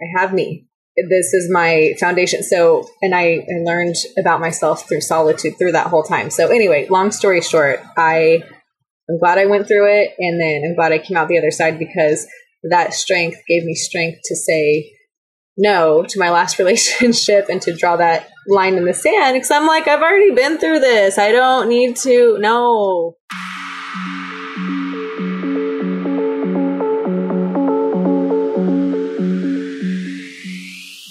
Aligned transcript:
I 0.00 0.20
have 0.20 0.32
me. 0.32 0.66
This 1.08 1.32
is 1.32 1.48
my 1.50 1.94
foundation. 2.00 2.42
So, 2.42 2.88
and 3.02 3.14
I, 3.14 3.46
I 3.48 3.62
learned 3.64 3.94
about 4.18 4.40
myself 4.40 4.88
through 4.88 5.00
solitude 5.00 5.54
through 5.58 5.72
that 5.72 5.86
whole 5.86 6.02
time. 6.02 6.30
So, 6.30 6.48
anyway, 6.48 6.88
long 6.90 7.12
story 7.12 7.40
short, 7.40 7.80
I 7.96 8.42
I'm 9.08 9.18
glad 9.18 9.38
I 9.38 9.46
went 9.46 9.66
through 9.66 9.86
it, 9.86 10.14
and 10.18 10.40
then 10.40 10.62
I'm 10.64 10.74
glad 10.74 10.92
I 10.92 10.98
came 10.98 11.16
out 11.16 11.28
the 11.28 11.38
other 11.38 11.50
side 11.50 11.78
because 11.78 12.26
that 12.64 12.92
strength 12.92 13.38
gave 13.48 13.64
me 13.64 13.74
strength 13.74 14.20
to 14.24 14.36
say 14.36 14.92
no 15.56 16.04
to 16.08 16.18
my 16.18 16.30
last 16.30 16.58
relationship 16.58 17.46
and 17.48 17.62
to 17.62 17.74
draw 17.74 17.96
that 17.96 18.28
line 18.46 18.74
in 18.74 18.84
the 18.84 18.94
sand 18.94 19.34
because 19.34 19.50
I'm 19.50 19.66
like, 19.66 19.88
I've 19.88 20.02
already 20.02 20.32
been 20.32 20.58
through 20.58 20.80
this. 20.80 21.18
I 21.18 21.32
don't 21.32 21.68
need 21.68 21.96
to. 21.96 22.38
No. 22.38 23.14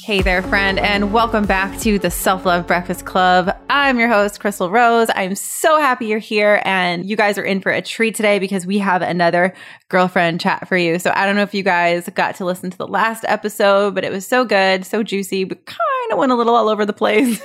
Hey 0.08 0.22
there, 0.22 0.42
friend, 0.42 0.80
and 0.80 1.12
welcome 1.12 1.46
back 1.46 1.82
to 1.82 2.00
the 2.00 2.10
Self 2.10 2.46
Love 2.46 2.66
Breakfast 2.66 3.04
Club. 3.04 3.54
I'm 3.70 4.00
your 4.00 4.08
host, 4.08 4.40
Chrystal 4.40 4.72
Rose. 4.72 5.10
I'm 5.14 5.36
so 5.36 5.82
happy 5.82 6.06
you're 6.06 6.18
here, 6.18 6.62
and 6.64 7.06
you 7.06 7.18
guys 7.18 7.38
are 7.38 7.44
in 7.44 7.60
for 7.60 7.74
a 7.74 7.82
treat 7.82 8.16
today 8.16 8.40
because 8.40 8.66
we 8.66 8.78
have 8.78 9.02
another 9.02 9.54
girlfriend 9.90 10.40
chat 10.40 10.66
for 10.70 10.78
you. 10.78 10.98
So 10.98 11.12
I 11.14 11.26
don't 11.26 11.36
know 11.36 11.42
if 11.42 11.54
you 11.54 11.62
guys 11.62 12.08
got 12.16 12.36
to 12.36 12.46
listen 12.46 12.72
to 12.72 12.78
the 12.78 12.88
last 12.88 13.26
episode, 13.28 13.96
but 13.96 14.06
it 14.06 14.12
was 14.14 14.26
so 14.26 14.46
good, 14.46 14.86
so 14.86 15.04
juicy, 15.04 15.44
but 15.44 15.66
kind 15.66 15.80
of 16.14 16.18
went 16.18 16.32
a 16.32 16.36
little 16.36 16.56
all 16.56 16.70
over 16.70 16.86
the 16.86 16.94
place 16.94 17.42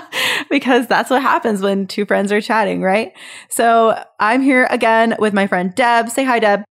because 0.50 0.86
that's 0.86 1.10
what 1.10 1.20
happens 1.20 1.60
when 1.60 1.86
two 1.86 2.06
friends 2.06 2.32
are 2.32 2.40
chatting, 2.40 2.80
right? 2.80 3.12
So 3.50 4.02
I'm 4.18 4.40
here 4.40 4.66
again 4.70 5.16
with 5.18 5.34
my 5.34 5.46
friend 5.46 5.74
Deb. 5.74 6.08
Say 6.08 6.24
hi, 6.24 6.38
Deb. 6.38 6.64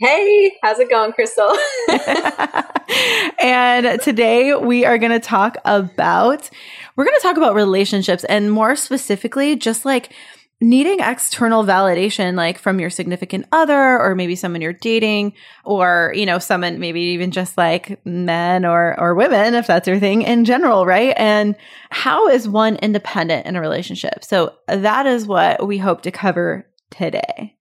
Hey, 0.00 0.56
how's 0.62 0.78
it 0.78 0.88
going, 0.88 1.12
Chrystal? 1.12 1.54
and 3.38 4.00
today 4.00 4.54
we 4.56 4.86
are 4.86 4.96
going 4.96 5.12
to 5.12 5.20
talk 5.20 5.58
about 5.66 6.48
we're 6.96 7.04
going 7.04 7.18
to 7.18 7.22
talk 7.22 7.36
about 7.36 7.54
relationships 7.54 8.24
and 8.24 8.50
more 8.50 8.76
specifically 8.76 9.56
just 9.56 9.84
like 9.84 10.14
needing 10.58 11.00
external 11.00 11.64
validation 11.64 12.34
like 12.34 12.56
from 12.56 12.80
your 12.80 12.88
significant 12.88 13.44
other 13.52 14.00
or 14.00 14.14
maybe 14.14 14.34
someone 14.34 14.62
you're 14.62 14.72
dating 14.72 15.34
or 15.64 16.14
you 16.16 16.24
know 16.24 16.38
someone 16.38 16.80
maybe 16.80 17.02
even 17.02 17.30
just 17.30 17.58
like 17.58 18.00
men 18.06 18.64
or 18.64 18.98
or 18.98 19.14
women 19.14 19.52
if 19.52 19.66
that's 19.66 19.86
your 19.86 19.98
thing 19.98 20.22
in 20.22 20.46
general 20.46 20.86
right? 20.86 21.12
And 21.18 21.54
how 21.90 22.26
is 22.26 22.48
one 22.48 22.76
independent 22.76 23.44
in 23.44 23.54
a 23.54 23.60
relationship? 23.60 24.24
So 24.24 24.54
that 24.66 25.04
is 25.04 25.26
what 25.26 25.66
we 25.66 25.76
hope 25.76 26.00
to 26.02 26.10
cover 26.10 26.66
today 26.88 27.54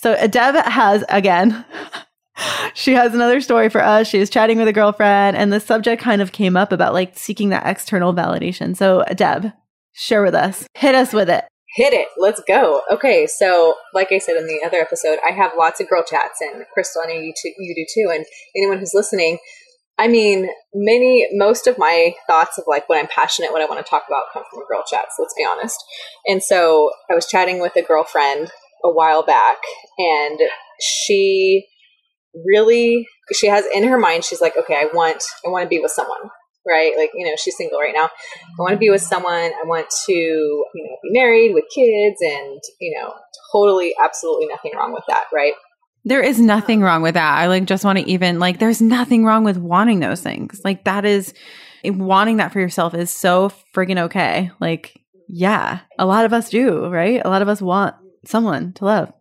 so 0.00 0.26
Deb 0.26 0.54
has 0.66 1.04
again. 1.08 1.64
she 2.74 2.92
has 2.94 3.14
another 3.14 3.40
story 3.40 3.68
for 3.68 3.82
us. 3.82 4.08
She 4.08 4.18
was 4.18 4.30
chatting 4.30 4.58
with 4.58 4.68
a 4.68 4.72
girlfriend, 4.72 5.36
and 5.36 5.52
the 5.52 5.60
subject 5.60 6.02
kind 6.02 6.22
of 6.22 6.32
came 6.32 6.56
up 6.56 6.72
about 6.72 6.94
like 6.94 7.18
seeking 7.18 7.50
that 7.50 7.66
external 7.66 8.14
validation. 8.14 8.76
So, 8.76 9.04
Deb, 9.14 9.52
share 9.92 10.22
with 10.22 10.34
us. 10.34 10.66
Hit 10.74 10.94
us 10.94 11.12
with 11.12 11.28
it. 11.28 11.44
Hit 11.76 11.92
it. 11.92 12.08
Let's 12.18 12.42
go. 12.48 12.82
Okay. 12.90 13.26
So, 13.26 13.76
like 13.94 14.10
I 14.10 14.18
said 14.18 14.36
in 14.36 14.46
the 14.46 14.60
other 14.64 14.78
episode, 14.78 15.18
I 15.26 15.32
have 15.32 15.52
lots 15.56 15.80
of 15.80 15.88
girl 15.88 16.02
chats, 16.02 16.40
and 16.40 16.64
Chrystal, 16.76 17.02
I 17.04 17.12
know 17.12 17.20
you, 17.20 17.32
you 17.58 17.74
do 17.74 17.86
too. 17.94 18.10
And 18.10 18.24
anyone 18.56 18.78
who's 18.78 18.94
listening, 18.94 19.38
I 19.98 20.08
mean, 20.08 20.48
many, 20.72 21.28
most 21.32 21.66
of 21.66 21.76
my 21.76 22.14
thoughts 22.26 22.56
of 22.56 22.64
like 22.66 22.88
what 22.88 22.98
I'm 22.98 23.06
passionate, 23.06 23.52
what 23.52 23.60
I 23.60 23.66
want 23.66 23.84
to 23.84 23.88
talk 23.88 24.04
about 24.08 24.24
come 24.32 24.44
from 24.50 24.62
girl 24.66 24.82
chats, 24.90 25.16
let's 25.18 25.34
be 25.36 25.44
honest. 25.44 25.78
And 26.26 26.42
so 26.42 26.90
I 27.10 27.14
was 27.14 27.26
chatting 27.26 27.60
with 27.60 27.76
a 27.76 27.82
girlfriend 27.82 28.50
a 28.84 28.90
while 28.90 29.22
back 29.22 29.58
and 29.98 30.38
she 30.80 31.66
really 32.46 33.06
she 33.32 33.48
has 33.48 33.64
in 33.74 33.84
her 33.84 33.98
mind 33.98 34.24
she's 34.24 34.40
like 34.40 34.56
okay 34.56 34.76
i 34.76 34.88
want 34.94 35.22
i 35.44 35.48
want 35.48 35.64
to 35.64 35.68
be 35.68 35.80
with 35.80 35.90
someone 35.90 36.30
right? 36.66 36.96
Like 36.96 37.10
you 37.14 37.26
know 37.26 37.34
she's 37.36 37.56
single 37.56 37.78
right 37.78 37.94
now. 37.94 38.06
I 38.06 38.62
want 38.62 38.72
to 38.72 38.78
be 38.78 38.90
with 38.90 39.02
someone. 39.02 39.32
I 39.32 39.62
want 39.64 39.86
to 40.06 40.12
you 40.12 40.68
know 40.74 40.96
be 41.02 41.10
married 41.12 41.54
with 41.54 41.64
kids 41.74 42.20
and 42.20 42.60
you 42.80 42.98
know 42.98 43.14
totally 43.52 43.94
absolutely 44.02 44.46
nothing 44.46 44.72
wrong 44.76 44.92
with 44.92 45.04
that 45.08 45.24
right? 45.32 45.54
There 46.04 46.22
is 46.22 46.40
nothing 46.40 46.80
wrong 46.80 47.02
with 47.02 47.14
that. 47.14 47.38
I 47.38 47.46
like 47.46 47.64
just 47.64 47.84
want 47.84 47.98
to 47.98 48.08
even 48.08 48.38
like 48.38 48.58
there's 48.58 48.80
nothing 48.80 49.24
wrong 49.24 49.44
with 49.44 49.58
wanting 49.58 50.00
those 50.00 50.20
things. 50.20 50.60
Like 50.64 50.84
that 50.84 51.04
is 51.04 51.34
wanting 51.84 52.38
that 52.38 52.52
for 52.52 52.60
yourself 52.60 52.94
is 52.94 53.10
so 53.10 53.52
friggin' 53.74 53.98
okay. 53.98 54.50
Like 54.60 54.96
yeah 55.32 55.80
a 55.98 56.06
lot 56.06 56.24
of 56.24 56.32
us 56.32 56.50
do 56.50 56.88
right? 56.88 57.20
A 57.24 57.28
lot 57.28 57.42
of 57.42 57.48
us 57.48 57.62
want 57.62 57.94
someone 58.24 58.72
to 58.74 58.84
love. 58.84 59.12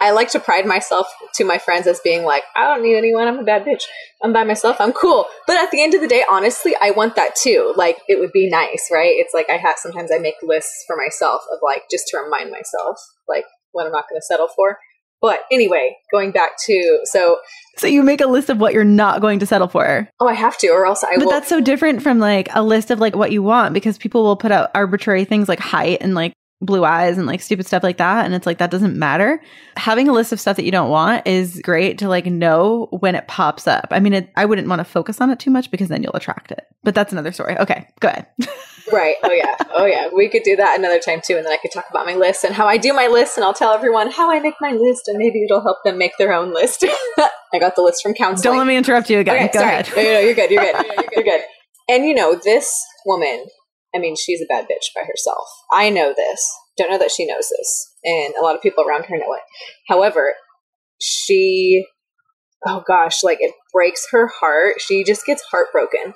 I 0.00 0.10
like 0.10 0.30
to 0.32 0.40
pride 0.40 0.66
myself 0.66 1.06
to 1.36 1.44
my 1.44 1.56
friends 1.56 1.86
as 1.86 2.00
being 2.00 2.24
like, 2.24 2.42
I 2.54 2.64
don't 2.64 2.82
need 2.82 2.96
anyone. 2.96 3.26
I'm 3.26 3.38
a 3.38 3.44
bad 3.44 3.64
bitch. 3.64 3.84
I'm 4.22 4.32
by 4.32 4.44
myself. 4.44 4.76
I'm 4.80 4.92
cool. 4.92 5.26
But 5.46 5.56
at 5.56 5.70
the 5.70 5.82
end 5.82 5.94
of 5.94 6.00
the 6.00 6.08
day, 6.08 6.24
honestly, 6.30 6.74
I 6.80 6.90
want 6.90 7.16
that 7.16 7.36
too. 7.36 7.72
Like, 7.76 7.98
it 8.08 8.18
would 8.18 8.32
be 8.32 8.50
nice, 8.50 8.90
right? 8.92 9.12
It's 9.14 9.32
like 9.32 9.48
I 9.48 9.56
have 9.56 9.76
sometimes 9.78 10.10
I 10.14 10.18
make 10.18 10.34
lists 10.42 10.84
for 10.86 10.96
myself 10.96 11.42
of 11.52 11.58
like 11.62 11.84
just 11.90 12.08
to 12.08 12.18
remind 12.18 12.50
myself, 12.50 12.98
like, 13.28 13.44
what 13.72 13.86
I'm 13.86 13.92
not 13.92 14.04
going 14.08 14.20
to 14.20 14.24
settle 14.24 14.48
for. 14.48 14.78
But 15.22 15.40
anyway, 15.50 15.96
going 16.12 16.32
back 16.32 16.50
to 16.66 16.98
so 17.04 17.38
so 17.78 17.86
you 17.86 18.02
make 18.02 18.20
a 18.20 18.26
list 18.26 18.50
of 18.50 18.58
what 18.58 18.74
you're 18.74 18.84
not 18.84 19.22
going 19.22 19.38
to 19.38 19.46
settle 19.46 19.68
for. 19.68 20.06
Oh, 20.20 20.28
I 20.28 20.34
have 20.34 20.58
to, 20.58 20.68
or 20.68 20.84
else 20.84 21.02
I. 21.02 21.16
But 21.16 21.24
will. 21.24 21.30
that's 21.30 21.48
so 21.48 21.62
different 21.62 22.02
from 22.02 22.18
like 22.18 22.48
a 22.54 22.62
list 22.62 22.90
of 22.90 23.00
like 23.00 23.16
what 23.16 23.32
you 23.32 23.42
want 23.42 23.72
because 23.72 23.96
people 23.96 24.22
will 24.22 24.36
put 24.36 24.52
out 24.52 24.70
arbitrary 24.74 25.24
things 25.24 25.48
like 25.48 25.60
height 25.60 25.98
and 26.02 26.14
like 26.14 26.34
blue 26.60 26.84
eyes 26.84 27.18
and 27.18 27.26
like 27.26 27.40
stupid 27.40 27.66
stuff 27.66 27.82
like 27.82 27.98
that. 27.98 28.24
And 28.24 28.34
it's 28.34 28.46
like, 28.46 28.58
that 28.58 28.70
doesn't 28.70 28.96
matter. 28.96 29.40
Having 29.76 30.08
a 30.08 30.12
list 30.12 30.32
of 30.32 30.40
stuff 30.40 30.56
that 30.56 30.64
you 30.64 30.70
don't 30.70 30.90
want 30.90 31.26
is 31.26 31.60
great 31.62 31.98
to 31.98 32.08
like 32.08 32.26
know 32.26 32.88
when 32.90 33.14
it 33.14 33.28
pops 33.28 33.66
up. 33.66 33.88
I 33.90 34.00
mean, 34.00 34.14
it, 34.14 34.30
I 34.36 34.44
wouldn't 34.44 34.68
want 34.68 34.80
to 34.80 34.84
focus 34.84 35.20
on 35.20 35.30
it 35.30 35.38
too 35.38 35.50
much 35.50 35.70
because 35.70 35.88
then 35.88 36.02
you'll 36.02 36.14
attract 36.14 36.52
it. 36.52 36.66
But 36.82 36.94
that's 36.94 37.12
another 37.12 37.32
story. 37.32 37.56
Okay, 37.58 37.88
go 38.00 38.08
ahead. 38.08 38.26
right. 38.92 39.16
Oh, 39.22 39.32
yeah. 39.32 39.56
Oh, 39.72 39.84
yeah. 39.84 40.08
We 40.14 40.28
could 40.28 40.42
do 40.42 40.56
that 40.56 40.78
another 40.78 40.98
time 40.98 41.20
too. 41.24 41.36
And 41.36 41.44
then 41.44 41.52
I 41.52 41.56
could 41.56 41.72
talk 41.72 41.86
about 41.90 42.06
my 42.06 42.14
list 42.14 42.44
and 42.44 42.54
how 42.54 42.66
I 42.66 42.76
do 42.76 42.92
my 42.92 43.08
list. 43.08 43.36
And 43.36 43.44
I'll 43.44 43.54
tell 43.54 43.72
everyone 43.72 44.10
how 44.10 44.30
I 44.30 44.40
make 44.40 44.54
my 44.60 44.72
list. 44.72 45.08
And 45.08 45.18
maybe 45.18 45.44
it'll 45.44 45.62
help 45.62 45.78
them 45.84 45.98
make 45.98 46.16
their 46.18 46.32
own 46.32 46.52
list. 46.52 46.84
I 47.18 47.58
got 47.58 47.76
the 47.76 47.82
list 47.82 48.02
from 48.02 48.14
counseling. 48.14 48.42
Don't 48.42 48.58
let 48.58 48.66
me 48.66 48.76
interrupt 48.76 49.10
you 49.10 49.18
again. 49.18 49.36
Okay, 49.36 49.50
go 49.52 49.58
sorry. 49.60 49.72
ahead. 49.72 49.88
No, 49.96 50.02
no, 50.02 50.18
you're 50.20 50.34
good. 50.34 50.50
You're 50.50 50.62
good. 50.62 50.84
you're 51.12 51.24
good. 51.24 51.40
And 51.88 52.04
you 52.04 52.14
know, 52.14 52.38
this 52.42 52.84
woman, 53.04 53.46
I 53.94 53.98
mean, 53.98 54.16
she's 54.16 54.40
a 54.40 54.46
bad 54.46 54.64
bitch 54.64 54.94
by 54.94 55.02
herself. 55.02 55.46
I 55.72 55.90
know 55.90 56.12
this. 56.16 56.44
Don't 56.76 56.90
know 56.90 56.98
that 56.98 57.12
she 57.12 57.26
knows 57.26 57.48
this, 57.48 57.92
and 58.04 58.34
a 58.34 58.42
lot 58.42 58.56
of 58.56 58.62
people 58.62 58.84
around 58.84 59.04
her 59.04 59.16
know 59.16 59.32
it. 59.34 59.42
However, 59.88 60.34
she, 61.00 61.84
oh 62.66 62.82
gosh, 62.86 63.22
like 63.22 63.38
it 63.40 63.54
breaks 63.72 64.06
her 64.10 64.26
heart. 64.26 64.80
She 64.80 65.04
just 65.04 65.24
gets 65.24 65.42
heartbroken 65.42 66.14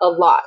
a 0.00 0.08
lot 0.08 0.42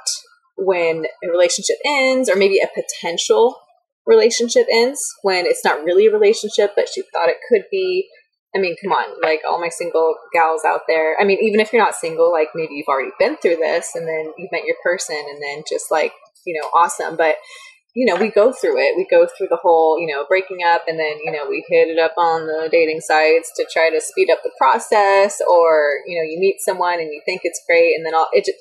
when 0.58 1.06
a 1.24 1.30
relationship 1.30 1.78
ends, 1.86 2.30
or 2.30 2.36
maybe 2.36 2.60
a 2.60 2.68
potential 2.68 3.58
relationship 4.06 4.68
ends 4.72 5.02
when 5.22 5.46
it's 5.46 5.64
not 5.64 5.84
really 5.84 6.08
a 6.08 6.12
relationship, 6.12 6.74
but 6.76 6.90
she 6.94 7.02
thought 7.14 7.30
it 7.30 7.38
could 7.50 7.64
be. 7.72 8.08
I 8.56 8.60
mean, 8.60 8.76
come 8.82 8.94
on, 8.94 9.22
like 9.22 9.42
all 9.48 9.60
my 9.60 9.70
single 9.70 10.16
gals 10.34 10.62
out 10.66 10.82
there. 10.88 11.20
I 11.20 11.26
mean, 11.26 11.40
even 11.42 11.60
if 11.60 11.74
you're 11.74 11.84
not 11.84 11.96
single, 11.96 12.32
like 12.32 12.50
maybe 12.56 12.76
you've 12.76 12.88
already 12.88 13.12
been 13.20 13.36
through 13.38 13.58
this 13.58 13.92
and 13.96 14.08
then 14.08 14.32
you've 14.38 14.52
met 14.52 14.64
your 14.66 14.78
person 14.82 15.18
and 15.18 15.42
then 15.42 15.64
just 15.70 15.92
like, 15.92 16.14
you 16.46 16.60
know, 16.60 16.68
awesome. 16.70 17.16
But 17.18 17.36
you 17.96 18.06
know, 18.06 18.20
we 18.20 18.30
go 18.30 18.52
through 18.52 18.78
it. 18.78 18.98
We 18.98 19.08
go 19.10 19.26
through 19.26 19.48
the 19.50 19.58
whole, 19.62 19.98
you 19.98 20.14
know, 20.14 20.26
breaking 20.28 20.58
up 20.68 20.82
and 20.86 21.00
then, 21.00 21.16
you 21.24 21.32
know, 21.32 21.50
we 21.50 21.64
hit 21.70 21.88
it 21.88 21.98
up 21.98 22.14
on 22.18 22.46
the 22.46 22.68
dating 22.70 23.00
sites 23.00 23.52
to 23.56 23.66
try 23.72 23.90
to 23.90 24.02
speed 24.02 24.30
up 24.30 24.40
the 24.44 24.52
process 24.58 25.40
or, 25.50 26.00
you 26.06 26.18
know, 26.18 26.30
you 26.30 26.38
meet 26.38 26.58
someone 26.60 26.96
and 26.96 27.14
you 27.14 27.22
think 27.26 27.42
it's 27.46 27.62
great 27.66 27.96
and 27.96 28.06
then 28.06 28.14
all 28.14 28.28
it 28.34 28.44
just, 28.44 28.58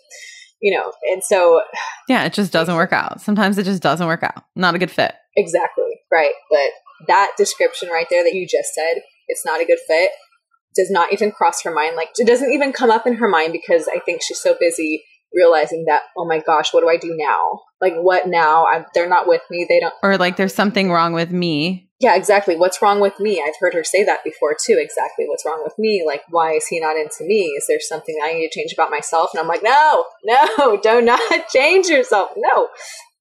you 0.63 0.73
know, 0.73 0.93
and 1.11 1.23
so 1.23 1.61
Yeah, 2.09 2.25
it 2.25 2.33
just 2.33 2.53
doesn't 2.53 2.77
work 2.77 2.93
out. 2.93 3.21
Sometimes 3.21 3.59
it 3.59 3.65
just 3.65 3.83
doesn't 3.83 4.07
work 4.07 4.23
out. 4.23 4.45
Not 4.55 4.77
a 4.77 4.79
good 4.79 4.91
fit. 4.91 5.15
Exactly. 5.37 5.99
Right. 6.13 6.35
But 6.49 6.71
that 7.09 7.33
description 7.37 7.89
right 7.89 8.07
there 8.09 8.23
that 8.23 8.35
you 8.35 8.47
just 8.47 8.73
said, 8.73 9.03
it's 9.27 9.45
not 9.45 9.61
a 9.61 9.65
good 9.67 9.81
fit, 9.89 10.11
does 10.77 10.93
not 10.93 11.13
even 11.13 11.33
cross 11.33 11.63
her 11.65 11.75
mind. 11.75 11.97
Like 11.97 12.11
it 12.19 12.27
doesn't 12.29 12.53
even 12.53 12.73
come 12.73 12.93
up 12.93 13.05
in 13.05 13.17
her 13.17 13.29
mind 13.29 13.53
because 13.53 13.89
I 13.89 13.99
think 13.99 14.23
she's 14.23 14.41
so 14.41 14.55
busy 14.59 15.03
realizing 15.35 15.85
that 15.87 16.03
oh 16.17 16.27
my 16.27 16.41
gosh 16.41 16.73
what 16.73 16.81
do 16.81 16.89
i 16.89 16.97
do 16.97 17.15
now? 17.17 17.61
Like 17.81 17.95
what 17.97 18.29
now? 18.29 18.67
I'm, 18.67 18.87
they're 18.95 19.09
not 19.09 19.29
with 19.29 19.43
me. 19.51 19.67
They 19.69 19.81
don't 19.81 19.93
or 20.03 20.17
like 20.17 20.37
there's 20.37 20.55
something 20.55 20.91
wrong 20.91 21.13
with 21.13 21.31
me. 21.31 21.91
Yeah 22.01 22.17
exactly. 22.17 22.57
What's 22.57 22.81
wrong 22.81 23.01
with 23.01 23.19
me? 23.21 23.43
I've 23.45 23.59
heard 23.61 23.75
her 23.75 23.85
say 23.85 24.05
that 24.05 24.25
before 24.25 24.55
too. 24.55 24.77
Exactly. 24.79 25.27
What's 25.29 25.45
wrong 25.45 25.61
with 25.63 25.75
me? 25.79 26.03
Like 26.07 26.23
why 26.31 26.53
is 26.53 26.67
he 26.67 26.81
not 26.81 26.97
into 26.97 27.25
me? 27.25 27.55
Is 27.59 27.67
there 27.69 27.79
something 27.81 28.17
i 28.25 28.33
need 28.33 28.49
to 28.49 28.59
change 28.59 28.73
about 28.73 28.91
myself? 28.91 29.31
And 29.33 29.41
i'm 29.41 29.49
like 29.49 29.63
no 29.63 30.05
no 30.25 30.77
do 30.83 31.03
not 31.03 31.21
change 31.55 31.89
yourself. 31.89 32.31
No 32.37 32.69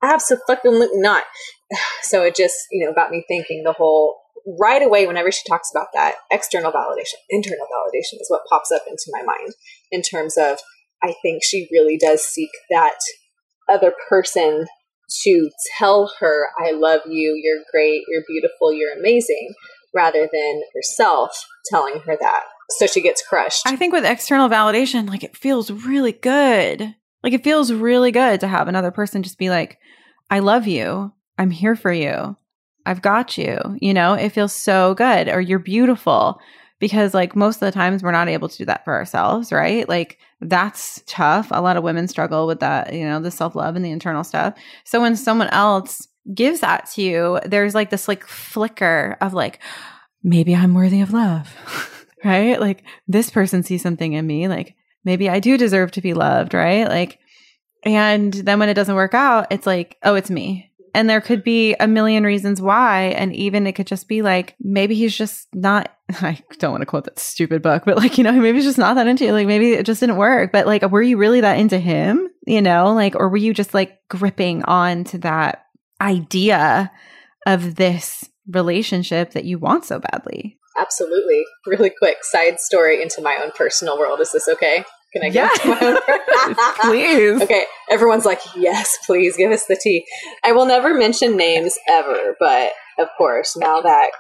absolutely 0.02 0.88
not. 0.94 1.24
So 2.04 2.22
it 2.24 2.36
just 2.36 2.56
you 2.72 2.86
know 2.86 2.94
got 2.94 3.10
me 3.10 3.24
thinking 3.28 3.64
the 3.64 3.74
whole 3.74 4.18
right 4.60 4.82
away 4.82 5.08
whenever 5.08 5.32
she 5.32 5.42
talks 5.48 5.72
about 5.74 5.88
that 5.94 6.16
external 6.32 6.72
validation 6.72 7.16
internal 7.30 7.66
validation 7.66 8.20
is 8.20 8.28
what 8.28 8.42
pops 8.50 8.72
up 8.72 8.84
into 8.88 9.06
my 9.12 9.24
mind 9.24 9.54
in 9.92 10.02
terms 10.02 10.38
of 10.38 10.60
I 11.04 11.14
think 11.22 11.44
she 11.44 11.68
really 11.72 11.98
does 11.98 12.22
seek 12.22 12.50
that 12.70 12.98
other 13.70 13.94
person 14.10 14.66
to 15.24 15.50
tell 15.78 16.12
her, 16.20 16.48
I 16.58 16.72
love 16.72 17.02
you, 17.08 17.40
you're 17.44 17.64
great, 17.72 18.04
you're 18.08 18.24
beautiful, 18.28 18.74
you're 18.74 18.98
amazing. 18.98 19.54
rather 19.94 20.22
than 20.32 20.62
herself 20.74 21.32
telling 21.70 22.00
her 22.00 22.18
that. 22.20 22.44
So 22.72 22.88
she 22.88 23.02
gets 23.02 23.26
crushed. 23.28 23.68
I 23.68 23.76
think 23.76 23.94
with 23.94 24.06
external 24.06 24.50
validation, 24.50 25.08
like 25.08 25.24
it 25.24 25.38
feels 25.38 25.70
really 25.70 26.14
good. 26.14 26.96
Like 27.24 27.34
it 27.34 27.44
feels 27.44 27.72
really 27.72 28.12
good 28.12 28.40
to 28.40 28.48
have 28.48 28.68
another 28.68 28.92
person 28.92 29.24
just 29.24 29.38
be 29.38 29.50
like, 29.50 29.78
I 30.30 30.40
love 30.40 30.68
you. 30.68 31.14
I'm 31.38 31.52
here 31.52 31.76
for 31.76 31.92
you. 31.92 32.36
I've 32.86 33.02
got 33.02 33.38
you. 33.38 33.60
You 33.80 33.94
know, 33.94 34.14
it 34.14 34.30
feels 34.30 34.54
so 34.54 34.94
good 34.96 35.30
or 35.30 35.40
you're 35.40 35.60
beautiful 35.60 36.40
because 36.84 37.14
like 37.14 37.34
most 37.34 37.62
of 37.62 37.62
the 37.62 37.72
times 37.72 38.04
we're 38.04 38.12
not 38.12 38.28
able 38.28 38.50
to 38.50 38.58
do 38.58 38.66
that 38.66 38.84
for 38.84 38.94
ourselves, 38.94 39.54
right? 39.54 39.88
Like 39.88 40.18
that's 40.42 41.02
tough. 41.06 41.48
A 41.52 41.62
lot 41.62 41.78
of 41.78 41.84
women 41.86 42.10
struggle 42.10 42.46
with 42.46 42.60
that, 42.60 42.92
you 42.92 43.06
know, 43.06 43.22
the 43.22 43.32
self-love 43.32 43.78
and 43.78 43.86
the 43.86 43.90
internal 43.90 44.26
stuff. 44.26 44.56
So 44.84 45.00
when 45.00 45.16
someone 45.16 45.48
else 45.48 46.10
gives 46.34 46.60
that 46.60 46.90
to 46.92 47.02
you, 47.02 47.40
there's 47.46 47.74
like 47.74 47.90
this 47.90 48.10
like 48.10 48.28
flicker 48.28 49.16
of 49.22 49.34
like 49.34 49.60
maybe 50.24 50.54
I'm 50.54 50.74
worthy 50.74 51.00
of 51.00 51.14
love. 51.14 52.06
right? 52.26 52.60
Like 52.60 52.84
this 53.08 53.30
person 53.30 53.64
sees 53.64 53.82
something 53.82 54.12
in 54.12 54.28
me, 54.28 54.50
like 54.50 54.76
maybe 55.06 55.30
I 55.30 55.40
do 55.40 55.58
deserve 55.58 55.92
to 55.92 56.02
be 56.02 56.14
loved, 56.14 56.54
right? 56.54 56.90
Like 56.90 57.18
and 57.86 58.34
then 58.34 58.60
when 58.60 58.68
it 58.68 58.74
doesn't 58.74 58.94
work 58.94 59.14
out, 59.14 59.48
it's 59.52 59.66
like, 59.66 59.96
oh, 60.04 60.16
it's 60.16 60.30
me. 60.30 60.70
And 60.94 61.10
there 61.10 61.22
could 61.22 61.44
be 61.44 61.76
a 61.80 61.88
million 61.88 62.24
reasons 62.24 62.62
why. 62.62 63.06
And 63.18 63.36
even 63.36 63.66
it 63.66 63.74
could 63.74 63.88
just 63.88 64.08
be 64.08 64.22
like, 64.22 64.56
maybe 64.60 64.96
he's 64.96 65.16
just 65.16 65.48
not, 65.54 65.92
I 66.22 66.40
don't 66.60 66.72
want 66.72 66.82
to 66.82 66.86
quote 66.86 67.06
that 67.06 67.20
stupid 67.20 67.62
book, 67.62 67.84
but 67.86 67.98
like, 67.98 68.18
you 68.18 68.24
know, 68.24 68.32
maybe 68.32 68.58
he's 68.58 68.66
just 68.66 68.78
not 68.78 68.96
that 68.96 69.08
into 69.08 69.26
you. 69.26 69.32
Like, 69.32 69.48
maybe 69.48 69.72
it 69.72 69.86
just 69.86 70.00
didn't 70.00 70.18
work. 70.18 70.52
But 70.52 70.68
like, 70.68 70.84
were 70.84 71.02
you 71.02 71.18
really 71.18 71.42
that 71.42 71.58
into 71.58 71.80
him? 71.80 72.30
You 72.46 72.62
know, 72.62 72.94
like, 72.94 73.16
or 73.16 73.30
were 73.30 73.38
you 73.38 73.54
just 73.54 73.74
like 73.74 74.00
gripping 74.10 74.64
on 74.64 75.04
to 75.06 75.18
that 75.20 75.66
idea 76.00 76.92
of 77.46 77.76
this 77.76 78.30
relationship 78.48 79.32
that 79.32 79.46
you 79.46 79.58
want 79.58 79.86
so 79.86 80.00
badly? 80.00 80.60
Absolutely. 80.78 81.44
Really 81.66 81.92
quick 81.92 82.24
side 82.24 82.60
story 82.60 83.02
into 83.02 83.22
my 83.22 83.40
own 83.44 83.52
personal 83.52 83.98
world. 83.98 84.20
Is 84.20 84.32
this 84.32 84.48
okay? 84.48 84.84
Can 85.14 85.24
I 85.24 85.30
get 85.30 85.66
own? 85.66 85.98
please. 86.82 87.42
Okay. 87.42 87.66
Everyone's 87.90 88.26
like, 88.26 88.40
yes, 88.56 88.98
please 89.06 89.38
give 89.38 89.52
us 89.52 89.66
the 89.66 89.80
tea. 89.82 90.06
I 90.44 90.52
will 90.52 90.66
never 90.66 90.94
mention 90.94 91.38
names 91.38 91.78
ever, 91.90 92.36
but 92.40 92.72
of 93.00 93.08
course, 93.18 93.56
now 93.56 93.82
that 93.82 94.12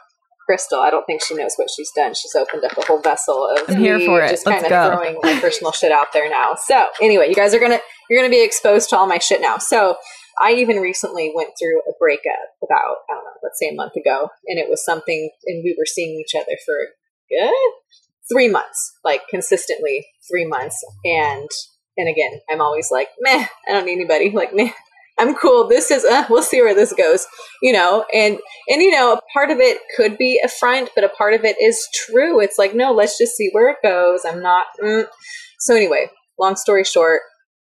Chrystal, 0.50 0.84
I 0.84 0.92
don't 0.92 1.06
think 1.06 1.24
she 1.24 1.36
knows 1.36 1.54
what 1.56 1.70
she's 1.76 1.92
done. 1.96 2.14
She's 2.14 2.36
opened 2.36 2.64
up 2.64 2.78
a 2.78 2.86
whole 2.86 3.00
vessel 3.00 3.50
of 3.50 3.70
I'm 3.70 3.78
here 3.78 4.00
for 4.00 4.22
it. 4.22 4.30
just 4.30 4.46
Let's 4.46 4.62
kind 4.62 4.74
of 4.74 4.94
throwing 4.94 5.18
my 5.22 5.40
personal 5.40 5.72
shit 5.72 5.92
out 5.92 6.14
there 6.14 6.30
now. 6.30 6.56
So 6.56 6.88
anyway, 7.02 7.30
you 7.30 7.36
guys 7.36 7.54
are 7.54 7.60
gonna 7.60 7.80
you're 8.10 8.20
gonna 8.20 8.30
be 8.30 8.44
exposed 8.44 8.90
to 8.90 8.98
all 8.98 9.08
my 9.08 9.20
shit 9.20 9.42
now. 9.42 9.58
So 9.58 9.96
I 10.40 10.54
even 10.54 10.78
recently 10.78 11.32
went 11.34 11.52
through 11.60 11.80
a 11.80 11.94
breakup 11.98 12.50
about 12.62 12.98
I 13.10 13.14
don't 13.14 13.24
know, 13.24 13.40
let's 13.42 13.60
say 13.60 13.70
a 13.70 13.74
month 13.74 13.96
ago, 13.96 14.30
and 14.48 14.60
it 14.60 14.70
was 14.70 14.84
something, 14.84 15.30
and 15.46 15.64
we 15.64 15.76
were 15.78 15.86
seeing 15.86 16.20
each 16.20 16.36
other 16.36 16.58
for 16.66 16.76
good 17.30 17.74
three 18.34 18.50
months, 18.50 18.94
like 19.04 19.22
consistently 19.30 20.06
three 20.30 20.46
months, 20.46 20.84
and 21.06 21.50
and 21.98 22.10
again, 22.10 22.40
I'm 22.50 22.62
always 22.62 22.90
like, 22.92 23.10
meh, 23.20 23.46
I 23.68 23.72
don't 23.72 23.86
need 23.86 23.94
anybody, 23.94 24.30
like 24.34 24.54
meh. 24.54 24.72
I'm 25.20 25.36
cool. 25.36 25.68
This 25.68 25.92
is, 25.92 26.04
uh, 26.04 26.26
we'll 26.28 26.42
see 26.42 26.62
where 26.62 26.74
this 26.74 26.92
goes, 26.92 27.28
you 27.62 27.72
know, 27.72 28.04
and, 28.12 28.40
and, 28.68 28.82
you 28.82 28.90
know, 28.90 29.14
a 29.14 29.22
part 29.32 29.52
of 29.52 29.60
it 29.60 29.78
could 29.96 30.18
be 30.18 30.42
a 30.44 30.48
front, 30.48 30.90
but 30.96 31.04
a 31.04 31.10
part 31.10 31.36
of 31.36 31.46
it 31.46 31.56
is 31.62 31.88
true. 31.94 32.42
It's 32.42 32.58
like, 32.58 32.74
no, 32.74 32.92
let's 32.92 33.18
just 33.18 33.36
see 33.36 33.50
where 33.52 33.70
it 33.70 33.78
goes. 33.84 34.22
I'm 34.26 34.42
not, 34.42 34.66
mm. 34.84 35.06
so 35.60 35.76
anyway, 35.76 36.10
long 36.40 36.56
story 36.56 36.84
short, 36.84 37.22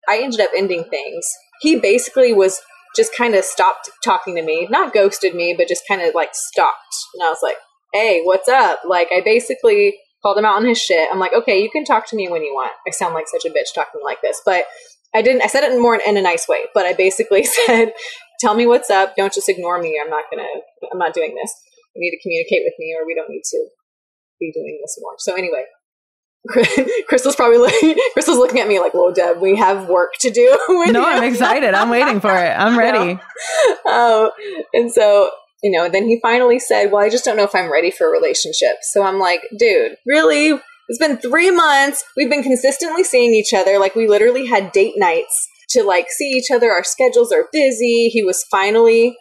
I 0.10 0.20
ended 0.22 0.42
up 0.42 0.50
ending 0.58 0.84
things. 0.90 1.26
He 1.62 1.80
basically 1.80 2.34
was 2.34 2.60
just 2.98 3.16
kind 3.16 3.34
of 3.34 3.46
stopped 3.46 3.90
talking 4.04 4.36
to 4.36 4.42
me, 4.42 4.68
not 4.70 4.94
ghosted 4.94 5.34
me, 5.34 5.56
but 5.58 5.70
just 5.70 5.88
kind 5.88 6.02
of 6.02 6.14
like 6.14 6.32
stopped. 6.34 6.96
And 7.14 7.24
I 7.24 7.30
was 7.30 7.40
like, 7.42 7.58
hey, 7.94 8.24
what's 8.24 8.50
up? 8.50 8.82
Like, 8.86 9.08
I 9.12 9.22
basically 9.22 9.98
called 10.28 10.38
him 10.38 10.46
out 10.46 10.58
on 10.58 10.68
his 10.68 10.78
shit. 10.78 11.08
I'm 11.12 11.20
like, 11.20 11.34
okay, 11.34 11.62
you 11.62 11.70
can 11.70 11.86
talk 11.86 12.08
to 12.10 12.16
me 12.16 12.28
when 12.28 12.44
you 12.44 12.54
want. 12.54 12.72
I 12.86 12.92
sound 12.92 13.14
like 13.14 13.28
such 13.28 13.46
a 13.46 13.50
bitch 13.50 13.74
talking 13.74 14.02
like 14.04 14.22
this, 14.22 14.42
but 14.46 14.66
I 15.16 15.22
didn't. 15.22 15.42
I 15.42 15.48
said 15.48 15.64
it 15.64 15.80
more 15.80 15.96
in 15.96 16.18
a 16.18 16.22
nice 16.22 16.48
way, 16.48 16.66
but 16.74 16.86
I 16.86 16.94
basically 16.94 17.44
said, 17.66 17.94
"Tell 18.42 18.54
me 18.54 18.68
what's 18.68 18.90
up. 18.90 19.16
Don't 19.16 19.34
just 19.34 19.48
ignore 19.48 19.82
me. 19.82 20.00
I'm 20.04 20.10
not 20.10 20.26
gonna. 20.30 20.50
I'm 20.92 21.00
not 21.00 21.14
doing 21.14 21.34
this. 21.34 21.54
You 21.96 22.02
need 22.02 22.12
to 22.12 22.22
communicate 22.22 22.64
with 22.66 22.74
me, 22.78 22.96
or 23.00 23.06
we 23.06 23.16
don't 23.16 23.30
need 23.30 23.44
to 23.46 23.68
be 24.40 24.52
doing 24.54 24.80
this 24.84 24.98
more." 25.00 25.16
So 25.20 25.34
anyway, 25.34 25.64
Chrystal's 27.08 27.38
probably 27.38 27.60
looking, 27.60 27.96
Chrystal's 28.14 28.38
looking 28.38 28.60
at 28.60 28.68
me 28.68 28.82
like, 28.82 28.94
"Whoa, 28.94 29.14
Deb, 29.14 29.40
we 29.40 29.56
have 29.56 29.88
work 29.88 30.12
to 30.20 30.30
do." 30.30 30.60
no, 30.92 31.06
I'm 31.06 31.24
excited. 31.24 31.74
I'm 31.74 31.90
waiting 31.90 32.20
for 32.20 32.36
it. 32.36 32.52
I'm 32.52 32.78
ready. 32.78 33.18
um, 33.90 34.30
and 34.74 34.92
so 34.92 35.32
you 35.64 35.72
know, 35.72 35.90
then 35.90 36.06
he 36.06 36.20
finally 36.22 36.60
said, 36.60 36.92
"Well, 36.92 37.04
I 37.04 37.10
just 37.10 37.26
don't 37.26 37.38
know 37.38 37.44
if 37.44 37.56
I'm 37.56 37.72
ready 37.72 37.92
for 37.92 38.08
a 38.08 38.12
relationship." 38.12 38.78
So 38.82 39.04
I'm 39.04 39.20
like, 39.20 39.42
"Dude, 39.58 39.96
really?" 40.06 40.60
It's 40.90 41.00
been 41.00 41.18
three 41.18 41.52
months. 41.52 42.04
We've 42.16 42.30
been 42.30 42.44
consistently 42.44 43.04
seeing 43.04 43.34
each 43.34 43.54
other. 43.54 43.78
Like 43.78 43.96
we 43.96 44.08
literally 44.08 44.46
had 44.46 44.72
date 44.72 44.94
nights 44.96 45.48
to 45.72 45.84
like 45.84 46.08
see 46.10 46.30
each 46.30 46.50
other. 46.52 46.72
Our 46.72 46.84
schedules 46.84 47.32
are 47.34 47.50
busy. 47.52 48.08
He 48.08 48.24
was 48.24 48.46
finally 48.50 49.18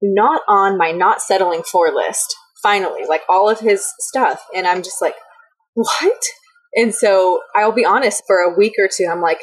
not 0.00 0.42
on 0.48 0.78
my 0.78 0.90
not 0.90 1.20
settling 1.20 1.62
for 1.70 1.92
list. 1.92 2.34
Finally, 2.62 3.04
like 3.06 3.22
all 3.28 3.50
of 3.50 3.60
his 3.60 3.86
stuff. 3.98 4.42
And 4.54 4.66
I'm 4.66 4.82
just 4.82 5.02
like, 5.02 5.16
what? 5.74 6.22
And 6.74 6.94
so 6.94 7.40
I'll 7.54 7.72
be 7.72 7.84
honest, 7.84 8.22
for 8.26 8.38
a 8.38 8.56
week 8.56 8.74
or 8.78 8.88
two, 8.88 9.06
I'm 9.10 9.20
like, 9.20 9.40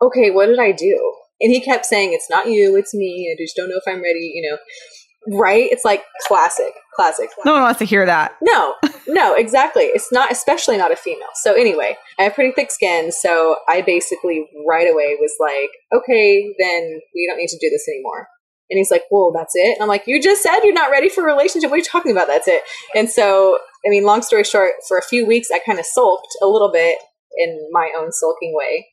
okay, 0.00 0.30
what 0.30 0.46
did 0.46 0.60
I 0.60 0.70
do? 0.70 1.14
And 1.40 1.52
he 1.52 1.60
kept 1.60 1.86
saying, 1.86 2.12
it's 2.12 2.30
not 2.30 2.46
you, 2.46 2.76
it's 2.76 2.94
me. 2.94 3.34
I 3.34 3.42
just 3.42 3.56
don't 3.56 3.68
know 3.68 3.78
if 3.78 3.92
I'm 3.92 4.02
ready, 4.02 4.30
you 4.34 4.48
know 4.48 4.58
right? 5.28 5.68
It's 5.70 5.84
like 5.84 6.02
classic, 6.26 6.72
classic. 6.94 7.30
No 7.44 7.52
one 7.52 7.62
wants 7.62 7.78
to 7.80 7.84
hear 7.84 8.06
that. 8.06 8.36
No, 8.42 8.74
no, 9.06 9.34
exactly. 9.34 9.84
It's 9.84 10.12
not, 10.12 10.30
especially 10.30 10.76
not 10.76 10.92
a 10.92 10.96
female. 10.96 11.28
So 11.34 11.54
anyway, 11.54 11.96
I 12.18 12.24
have 12.24 12.34
pretty 12.34 12.52
thick 12.52 12.70
skin, 12.70 13.12
so 13.12 13.56
I 13.68 13.82
basically 13.82 14.46
right 14.68 14.90
away 14.90 15.16
was 15.20 15.34
like, 15.40 15.70
okay, 15.94 16.54
then 16.58 17.00
we 17.14 17.26
don't 17.28 17.38
need 17.38 17.48
to 17.48 17.58
do 17.60 17.70
this 17.70 17.86
anymore. 17.88 18.28
And 18.68 18.78
he's 18.78 18.90
like, 18.90 19.04
whoa, 19.10 19.32
that's 19.32 19.54
it? 19.54 19.74
And 19.74 19.82
I'm 19.82 19.88
like, 19.88 20.04
you 20.06 20.20
just 20.20 20.42
said 20.42 20.60
you're 20.64 20.72
not 20.72 20.90
ready 20.90 21.08
for 21.08 21.22
a 21.22 21.32
relationship. 21.32 21.70
What 21.70 21.76
are 21.76 21.78
you 21.78 21.84
talking 21.84 22.10
about? 22.10 22.26
That's 22.26 22.48
it. 22.48 22.62
And 22.96 23.08
so, 23.08 23.58
I 23.86 23.90
mean, 23.90 24.04
long 24.04 24.22
story 24.22 24.42
short, 24.42 24.72
for 24.88 24.98
a 24.98 25.02
few 25.02 25.24
weeks, 25.24 25.48
I 25.54 25.60
kind 25.64 25.78
of 25.78 25.86
sulked 25.86 26.34
a 26.42 26.46
little 26.46 26.72
bit 26.72 26.98
in 27.38 27.68
my 27.70 27.92
own 27.96 28.10
sulking 28.10 28.54
way. 28.56 28.88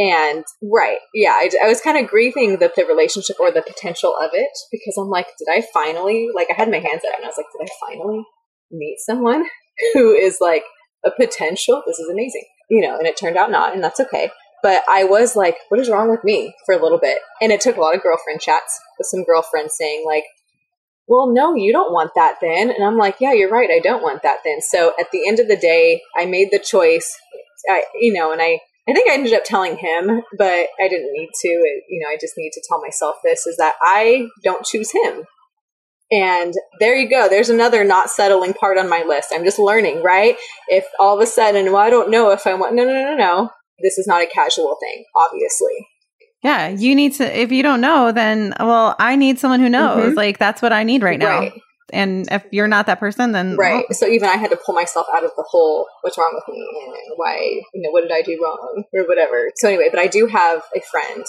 And 0.00 0.44
right, 0.62 0.98
yeah, 1.12 1.32
I, 1.32 1.50
I 1.62 1.68
was 1.68 1.82
kind 1.82 1.98
of 1.98 2.10
grieving 2.10 2.52
the, 2.58 2.72
the 2.74 2.86
relationship 2.86 3.36
or 3.38 3.52
the 3.52 3.60
potential 3.60 4.16
of 4.18 4.30
it 4.32 4.48
because 4.72 4.96
I'm 4.96 5.10
like, 5.10 5.26
did 5.38 5.48
I 5.52 5.62
finally, 5.74 6.28
like, 6.34 6.46
I 6.50 6.54
had 6.54 6.70
my 6.70 6.78
hands 6.78 7.02
up 7.06 7.14
and 7.16 7.24
I 7.24 7.28
was 7.28 7.36
like, 7.36 7.46
did 7.52 7.68
I 7.68 7.86
finally 7.86 8.24
meet 8.70 8.96
someone 9.04 9.44
who 9.92 10.14
is 10.14 10.38
like 10.40 10.64
a 11.04 11.10
potential? 11.10 11.82
This 11.86 11.98
is 11.98 12.08
amazing, 12.08 12.44
you 12.70 12.80
know, 12.80 12.96
and 12.96 13.06
it 13.06 13.18
turned 13.18 13.36
out 13.36 13.50
not, 13.50 13.74
and 13.74 13.84
that's 13.84 14.00
okay. 14.00 14.30
But 14.62 14.82
I 14.88 15.04
was 15.04 15.36
like, 15.36 15.56
what 15.68 15.80
is 15.80 15.90
wrong 15.90 16.10
with 16.10 16.24
me 16.24 16.54
for 16.64 16.74
a 16.74 16.82
little 16.82 16.98
bit? 16.98 17.18
And 17.42 17.52
it 17.52 17.60
took 17.60 17.76
a 17.76 17.80
lot 17.80 17.94
of 17.94 18.02
girlfriend 18.02 18.40
chats 18.40 18.80
with 18.98 19.06
some 19.06 19.24
girlfriends 19.24 19.76
saying, 19.76 20.04
like, 20.06 20.24
well, 21.08 21.30
no, 21.30 21.54
you 21.54 21.72
don't 21.72 21.92
want 21.92 22.12
that 22.14 22.36
then. 22.40 22.70
And 22.70 22.84
I'm 22.84 22.96
like, 22.96 23.16
yeah, 23.20 23.32
you're 23.32 23.50
right. 23.50 23.68
I 23.70 23.80
don't 23.80 24.02
want 24.02 24.22
that 24.22 24.38
then. 24.44 24.60
So 24.62 24.94
at 24.98 25.10
the 25.12 25.28
end 25.28 25.40
of 25.40 25.48
the 25.48 25.56
day, 25.56 26.00
I 26.16 26.24
made 26.24 26.48
the 26.50 26.58
choice, 26.58 27.14
I, 27.68 27.82
you 28.00 28.12
know, 28.12 28.32
and 28.32 28.40
I, 28.40 28.60
I 28.88 28.92
think 28.92 29.08
I 29.08 29.14
ended 29.14 29.34
up 29.34 29.44
telling 29.44 29.76
him, 29.76 30.22
but 30.36 30.68
I 30.80 30.88
didn't 30.88 31.12
need 31.12 31.28
to. 31.42 31.48
It, 31.48 31.84
you 31.88 32.00
know, 32.00 32.08
I 32.08 32.16
just 32.20 32.34
need 32.36 32.50
to 32.52 32.62
tell 32.68 32.80
myself 32.80 33.16
this 33.22 33.46
is 33.46 33.56
that 33.58 33.74
I 33.82 34.28
don't 34.42 34.64
choose 34.64 34.90
him. 34.92 35.24
And 36.12 36.54
there 36.80 36.96
you 36.96 37.08
go. 37.08 37.28
There's 37.28 37.50
another 37.50 37.84
not 37.84 38.10
settling 38.10 38.52
part 38.52 38.78
on 38.78 38.88
my 38.88 39.04
list. 39.06 39.28
I'm 39.32 39.44
just 39.44 39.60
learning, 39.60 40.02
right? 40.02 40.36
If 40.66 40.84
all 40.98 41.16
of 41.16 41.22
a 41.22 41.26
sudden, 41.26 41.66
well, 41.66 41.76
I 41.76 41.90
don't 41.90 42.10
know 42.10 42.30
if 42.32 42.46
I 42.46 42.54
want, 42.54 42.74
no, 42.74 42.84
no, 42.84 42.92
no, 42.92 43.14
no, 43.14 43.16
no. 43.16 43.50
This 43.80 43.96
is 43.96 44.08
not 44.08 44.22
a 44.22 44.26
casual 44.26 44.76
thing, 44.80 45.04
obviously. 45.14 45.86
Yeah, 46.42 46.68
you 46.68 46.96
need 46.96 47.12
to, 47.14 47.38
if 47.38 47.52
you 47.52 47.62
don't 47.62 47.80
know, 47.80 48.10
then, 48.10 48.54
well, 48.58 48.96
I 48.98 49.14
need 49.14 49.38
someone 49.38 49.60
who 49.60 49.68
knows. 49.68 50.04
Mm-hmm. 50.04 50.16
Like, 50.16 50.38
that's 50.38 50.60
what 50.60 50.72
I 50.72 50.82
need 50.82 51.02
right 51.02 51.18
now. 51.18 51.38
Right 51.38 51.52
and 51.92 52.28
if 52.30 52.44
you're 52.50 52.68
not 52.68 52.86
that 52.86 53.00
person 53.00 53.32
then 53.32 53.54
oh. 53.54 53.56
right. 53.56 53.84
Well. 53.88 53.96
so 53.96 54.06
even 54.06 54.28
i 54.28 54.36
had 54.36 54.50
to 54.50 54.56
pull 54.56 54.74
myself 54.74 55.06
out 55.14 55.24
of 55.24 55.30
the 55.36 55.44
whole 55.48 55.86
what's 56.02 56.18
wrong 56.18 56.32
with 56.34 56.54
me? 56.54 56.60
And 56.60 57.14
why 57.16 57.38
you 57.74 57.82
know 57.82 57.90
what 57.90 58.02
did 58.02 58.12
i 58.12 58.22
do 58.22 58.40
wrong? 58.42 58.84
Or 58.94 59.04
whatever. 59.06 59.50
So 59.56 59.68
anyway 59.68 59.88
but 59.90 60.00
i 60.00 60.06
do 60.06 60.26
have 60.26 60.62
a 60.74 60.80
friend 60.80 61.24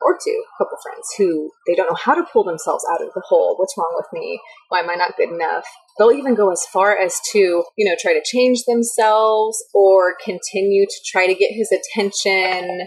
or 0.00 0.18
two 0.22 0.42
a 0.54 0.64
couple 0.64 0.76
friends 0.82 1.06
who 1.16 1.50
they 1.66 1.74
don't 1.74 1.88
know 1.88 1.98
how 2.00 2.14
to 2.14 2.26
pull 2.32 2.44
themselves 2.44 2.84
out 2.92 3.02
of 3.02 3.12
the 3.14 3.22
hole. 3.26 3.56
What's 3.56 3.74
wrong 3.78 3.94
with 3.96 4.06
me? 4.12 4.40
Why 4.68 4.80
am 4.80 4.90
i 4.90 4.94
not 4.94 5.16
good 5.16 5.30
enough? 5.30 5.64
They'll 5.98 6.12
even 6.12 6.34
go 6.34 6.50
as 6.50 6.64
far 6.72 6.96
as 6.96 7.18
to 7.32 7.38
you 7.38 7.88
know 7.88 7.96
try 7.98 8.12
to 8.12 8.22
change 8.24 8.64
themselves 8.66 9.62
or 9.72 10.16
continue 10.22 10.86
to 10.86 11.00
try 11.06 11.26
to 11.26 11.34
get 11.34 11.52
his 11.52 11.72
attention 11.72 12.86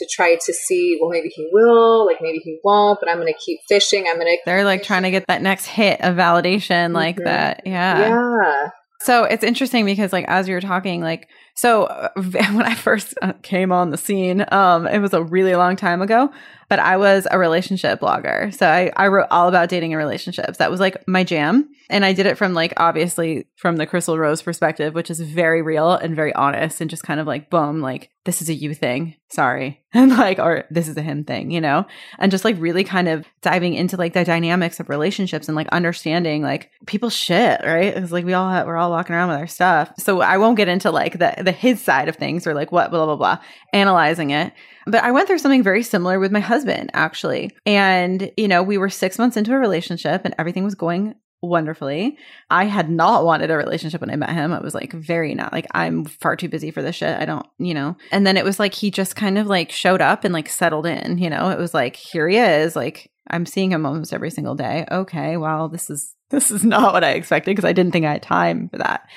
to 0.00 0.08
try 0.10 0.34
to 0.34 0.52
see, 0.52 0.98
well, 1.00 1.10
maybe 1.10 1.28
he 1.28 1.48
will, 1.52 2.04
like 2.04 2.18
maybe 2.20 2.38
he 2.38 2.58
won't, 2.64 2.98
but 3.00 3.08
I'm 3.08 3.18
going 3.18 3.32
to 3.32 3.38
keep 3.38 3.60
fishing. 3.68 4.06
I'm 4.08 4.16
going 4.16 4.26
to. 4.26 4.38
They're 4.44 4.64
like 4.64 4.82
trying 4.82 5.04
to 5.04 5.10
get 5.10 5.24
that 5.28 5.42
next 5.42 5.66
hit 5.66 6.00
of 6.00 6.16
validation, 6.16 6.92
like 6.92 7.16
mm-hmm. 7.16 7.24
that. 7.24 7.62
Yeah. 7.64 7.98
Yeah. 7.98 8.70
So 9.02 9.24
it's 9.24 9.44
interesting 9.44 9.86
because, 9.86 10.12
like, 10.12 10.26
as 10.28 10.46
you're 10.46 10.60
talking, 10.60 11.00
like, 11.00 11.26
So 11.60 11.84
uh, 11.84 12.08
when 12.14 12.62
I 12.62 12.74
first 12.74 13.12
uh, 13.20 13.34
came 13.42 13.70
on 13.70 13.90
the 13.90 13.98
scene, 13.98 14.46
um, 14.50 14.86
it 14.86 14.98
was 14.98 15.12
a 15.12 15.22
really 15.22 15.54
long 15.54 15.76
time 15.76 16.00
ago, 16.00 16.32
but 16.70 16.78
I 16.78 16.96
was 16.96 17.28
a 17.30 17.38
relationship 17.38 18.00
blogger. 18.00 18.54
So 18.54 18.66
I, 18.66 18.90
I 18.96 19.08
wrote 19.08 19.26
all 19.30 19.46
about 19.46 19.68
dating 19.68 19.92
and 19.92 19.98
relationships. 19.98 20.56
That 20.56 20.70
was 20.70 20.80
like 20.80 21.06
my 21.06 21.22
jam. 21.22 21.68
And 21.90 22.04
I 22.04 22.12
did 22.12 22.26
it 22.26 22.38
from 22.38 22.54
like 22.54 22.72
obviously 22.76 23.46
from 23.56 23.76
the 23.76 23.86
Chrystal 23.86 24.16
Rose 24.16 24.40
perspective, 24.40 24.94
which 24.94 25.10
is 25.10 25.20
very 25.20 25.60
real 25.60 25.92
and 25.92 26.16
very 26.16 26.32
honest 26.32 26.80
and 26.80 26.88
just 26.88 27.02
kind 27.02 27.20
of 27.20 27.26
like, 27.26 27.50
boom, 27.50 27.80
like 27.82 28.10
this 28.24 28.40
is 28.40 28.48
a 28.48 28.54
you 28.54 28.72
thing. 28.74 29.16
Sorry. 29.28 29.76
And 29.92 30.16
like, 30.16 30.38
or 30.38 30.66
this 30.70 30.86
is 30.86 30.96
a 30.96 31.02
him 31.02 31.24
thing, 31.24 31.50
you 31.50 31.60
know? 31.60 31.84
And 32.20 32.30
just 32.30 32.44
like 32.44 32.54
really 32.60 32.84
kind 32.84 33.08
of 33.08 33.26
diving 33.42 33.74
into 33.74 33.96
like 33.96 34.12
the 34.12 34.24
dynamics 34.24 34.78
of 34.78 34.88
relationships 34.88 35.48
and 35.48 35.56
like 35.56 35.66
understanding 35.70 36.42
like 36.42 36.70
people 36.86 37.10
shit, 37.10 37.60
right? 37.64 37.96
It's 37.96 38.12
like 38.12 38.24
we 38.24 38.32
all 38.32 38.48
have, 38.48 38.68
we're 38.68 38.76
all 38.76 38.92
walking 38.92 39.16
around 39.16 39.30
with 39.30 39.38
our 39.38 39.48
stuff. 39.48 39.92
So 39.98 40.20
I 40.20 40.38
won't 40.38 40.56
get 40.56 40.68
into 40.68 40.92
like 40.92 41.14
the, 41.14 41.34
the 41.42 41.49
his 41.52 41.82
side 41.82 42.08
of 42.08 42.16
things 42.16 42.46
or 42.46 42.54
like 42.54 42.72
what, 42.72 42.90
blah, 42.90 43.06
blah, 43.06 43.16
blah, 43.16 43.38
analyzing 43.72 44.30
it. 44.30 44.52
But 44.86 45.04
I 45.04 45.12
went 45.12 45.28
through 45.28 45.38
something 45.38 45.62
very 45.62 45.82
similar 45.82 46.18
with 46.18 46.32
my 46.32 46.40
husband, 46.40 46.90
actually. 46.94 47.50
And, 47.66 48.30
you 48.36 48.48
know, 48.48 48.62
we 48.62 48.78
were 48.78 48.90
six 48.90 49.18
months 49.18 49.36
into 49.36 49.52
a 49.52 49.58
relationship 49.58 50.22
and 50.24 50.34
everything 50.38 50.64
was 50.64 50.74
going 50.74 51.14
wonderfully. 51.42 52.18
I 52.50 52.64
had 52.64 52.90
not 52.90 53.24
wanted 53.24 53.50
a 53.50 53.56
relationship 53.56 54.00
when 54.00 54.10
I 54.10 54.16
met 54.16 54.30
him. 54.30 54.52
I 54.52 54.60
was 54.60 54.74
like 54.74 54.92
very 54.92 55.34
not 55.34 55.52
like 55.52 55.66
I'm 55.72 56.04
far 56.04 56.36
too 56.36 56.48
busy 56.48 56.70
for 56.70 56.82
this 56.82 56.96
shit. 56.96 57.18
I 57.18 57.24
don't, 57.24 57.46
you 57.58 57.74
know. 57.74 57.96
And 58.12 58.26
then 58.26 58.36
it 58.36 58.44
was 58.44 58.58
like 58.58 58.74
he 58.74 58.90
just 58.90 59.16
kind 59.16 59.38
of 59.38 59.46
like 59.46 59.70
showed 59.70 60.02
up 60.02 60.24
and 60.24 60.34
like 60.34 60.48
settled 60.48 60.86
in, 60.86 61.18
you 61.18 61.30
know. 61.30 61.50
It 61.50 61.58
was 61.58 61.72
like 61.72 61.96
here 61.96 62.28
he 62.28 62.36
is, 62.36 62.76
like 62.76 63.10
I'm 63.28 63.46
seeing 63.46 63.72
him 63.72 63.86
almost 63.86 64.12
every 64.12 64.30
single 64.30 64.54
day. 64.54 64.86
Okay, 64.90 65.36
well, 65.36 65.68
this 65.68 65.88
is 65.88 66.14
this 66.30 66.50
is 66.50 66.64
not 66.64 66.92
what 66.92 67.04
I 67.04 67.12
expected 67.12 67.52
because 67.52 67.68
I 67.68 67.72
didn't 67.72 67.92
think 67.92 68.06
I 68.06 68.12
had 68.12 68.22
time 68.22 68.68
for 68.68 68.78
that. 68.78 69.08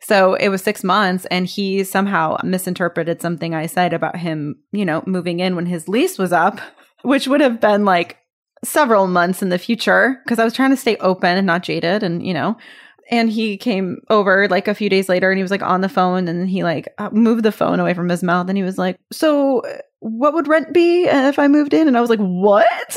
So 0.00 0.34
it 0.34 0.48
was 0.48 0.62
6 0.62 0.84
months 0.84 1.26
and 1.26 1.46
he 1.46 1.84
somehow 1.84 2.38
misinterpreted 2.44 3.20
something 3.20 3.54
I 3.54 3.66
said 3.66 3.92
about 3.92 4.16
him, 4.16 4.56
you 4.72 4.84
know, 4.84 5.02
moving 5.06 5.40
in 5.40 5.56
when 5.56 5.66
his 5.66 5.88
lease 5.88 6.18
was 6.18 6.32
up, 6.32 6.60
which 7.02 7.28
would 7.28 7.40
have 7.40 7.60
been 7.60 7.84
like 7.84 8.18
several 8.64 9.06
months 9.06 9.42
in 9.42 9.50
the 9.50 9.58
future 9.58 10.20
because 10.24 10.38
I 10.38 10.44
was 10.44 10.54
trying 10.54 10.70
to 10.70 10.76
stay 10.76 10.96
open 10.96 11.36
and 11.36 11.46
not 11.46 11.62
jaded 11.62 12.02
and 12.02 12.24
you 12.24 12.34
know. 12.34 12.56
And 13.10 13.30
he 13.30 13.56
came 13.56 14.02
over 14.10 14.48
like 14.48 14.68
a 14.68 14.74
few 14.74 14.90
days 14.90 15.08
later 15.08 15.30
and 15.30 15.38
he 15.38 15.42
was 15.42 15.50
like 15.50 15.62
on 15.62 15.80
the 15.80 15.88
phone 15.88 16.28
and 16.28 16.46
he 16.48 16.62
like 16.62 16.92
uh, 16.98 17.08
moved 17.10 17.42
the 17.42 17.52
phone 17.52 17.80
away 17.80 17.94
from 17.94 18.10
his 18.10 18.22
mouth 18.22 18.48
and 18.48 18.58
he 18.58 18.62
was 18.62 18.76
like 18.76 18.98
so 19.10 19.62
what 20.00 20.34
would 20.34 20.48
rent 20.48 20.72
be 20.72 21.04
if 21.04 21.38
I 21.38 21.48
moved 21.48 21.74
in? 21.74 21.88
And 21.88 21.96
I 21.96 22.00
was 22.00 22.10
like 22.10 22.20
what 22.20 22.66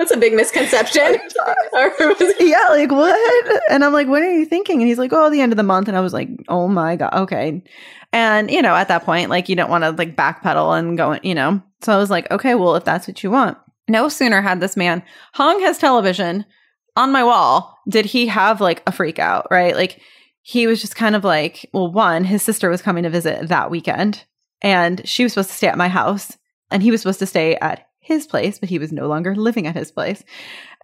That's 0.00 0.12
a 0.12 0.16
big 0.16 0.32
misconception. 0.32 1.02
yeah, 2.40 2.68
like 2.70 2.90
what? 2.90 3.60
And 3.70 3.84
I'm 3.84 3.92
like, 3.92 4.08
what 4.08 4.22
are 4.22 4.32
you 4.32 4.46
thinking? 4.46 4.80
And 4.80 4.88
he's 4.88 4.96
like, 4.96 5.12
oh, 5.12 5.28
the 5.28 5.42
end 5.42 5.52
of 5.52 5.58
the 5.58 5.62
month. 5.62 5.88
And 5.88 5.96
I 5.96 6.00
was 6.00 6.14
like, 6.14 6.30
oh 6.48 6.68
my 6.68 6.96
God, 6.96 7.12
okay. 7.12 7.62
And, 8.10 8.50
you 8.50 8.62
know, 8.62 8.74
at 8.74 8.88
that 8.88 9.04
point, 9.04 9.28
like, 9.28 9.50
you 9.50 9.56
don't 9.56 9.68
want 9.68 9.84
to 9.84 9.90
like 9.90 10.16
backpedal 10.16 10.78
and 10.78 10.96
go, 10.96 11.18
you 11.22 11.34
know. 11.34 11.62
So 11.82 11.92
I 11.92 11.98
was 11.98 12.08
like, 12.08 12.30
okay, 12.30 12.54
well, 12.54 12.76
if 12.76 12.84
that's 12.84 13.06
what 13.06 13.22
you 13.22 13.30
want. 13.30 13.58
No 13.88 14.08
sooner 14.08 14.40
had 14.40 14.60
this 14.60 14.74
man 14.74 15.02
hung 15.34 15.60
his 15.60 15.76
television 15.76 16.46
on 16.96 17.12
my 17.12 17.22
wall 17.22 17.78
did 17.86 18.06
he 18.06 18.26
have 18.28 18.62
like 18.62 18.82
a 18.86 18.92
freak 18.92 19.18
out, 19.18 19.48
right? 19.50 19.76
Like 19.76 20.00
he 20.40 20.66
was 20.66 20.80
just 20.80 20.96
kind 20.96 21.14
of 21.14 21.24
like, 21.24 21.68
well, 21.74 21.92
one, 21.92 22.24
his 22.24 22.42
sister 22.42 22.70
was 22.70 22.80
coming 22.80 23.02
to 23.02 23.10
visit 23.10 23.48
that 23.48 23.70
weekend 23.70 24.24
and 24.62 25.06
she 25.06 25.24
was 25.24 25.34
supposed 25.34 25.50
to 25.50 25.56
stay 25.56 25.68
at 25.68 25.76
my 25.76 25.88
house 25.88 26.38
and 26.70 26.82
he 26.82 26.90
was 26.90 27.02
supposed 27.02 27.18
to 27.18 27.26
stay 27.26 27.56
at 27.56 27.89
his 28.10 28.26
place, 28.26 28.58
but 28.58 28.68
he 28.68 28.78
was 28.78 28.92
no 28.92 29.08
longer 29.08 29.34
living 29.34 29.66
at 29.66 29.76
his 29.76 29.90
place. 29.90 30.22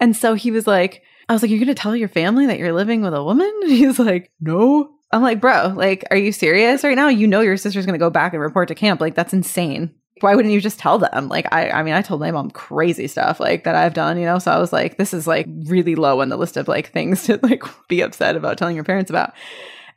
And 0.00 0.16
so 0.16 0.34
he 0.34 0.50
was 0.50 0.66
like, 0.66 1.02
I 1.28 1.32
was 1.32 1.42
like, 1.42 1.50
You're 1.50 1.60
going 1.60 1.68
to 1.68 1.74
tell 1.74 1.96
your 1.96 2.08
family 2.08 2.46
that 2.46 2.58
you're 2.58 2.72
living 2.72 3.02
with 3.02 3.14
a 3.14 3.24
woman? 3.24 3.52
And 3.62 3.70
he's 3.70 3.98
like, 3.98 4.30
No. 4.40 4.92
I'm 5.12 5.22
like, 5.22 5.40
Bro, 5.40 5.74
like, 5.76 6.04
are 6.10 6.16
you 6.16 6.32
serious 6.32 6.82
right 6.82 6.96
now? 6.96 7.08
You 7.08 7.26
know, 7.26 7.40
your 7.40 7.56
sister's 7.56 7.86
going 7.86 7.98
to 7.98 8.04
go 8.04 8.10
back 8.10 8.32
and 8.32 8.42
report 8.42 8.68
to 8.68 8.74
camp. 8.74 9.00
Like, 9.00 9.14
that's 9.14 9.32
insane 9.32 9.94
why 10.20 10.34
wouldn't 10.34 10.54
you 10.54 10.60
just 10.60 10.78
tell 10.78 10.98
them? 10.98 11.28
Like, 11.28 11.46
I, 11.52 11.70
I 11.70 11.82
mean, 11.82 11.94
I 11.94 12.02
told 12.02 12.20
my 12.20 12.30
mom 12.30 12.50
crazy 12.50 13.06
stuff 13.06 13.38
like 13.38 13.64
that 13.64 13.74
I've 13.74 13.94
done, 13.94 14.18
you 14.18 14.24
know? 14.24 14.38
So 14.38 14.50
I 14.50 14.58
was 14.58 14.72
like, 14.72 14.96
this 14.96 15.12
is 15.12 15.26
like 15.26 15.46
really 15.66 15.94
low 15.94 16.20
on 16.22 16.30
the 16.30 16.38
list 16.38 16.56
of 16.56 16.68
like 16.68 16.90
things 16.90 17.22
to 17.24 17.38
like 17.42 17.62
be 17.88 18.00
upset 18.00 18.36
about 18.36 18.56
telling 18.56 18.74
your 18.74 18.84
parents 18.84 19.10
about. 19.10 19.34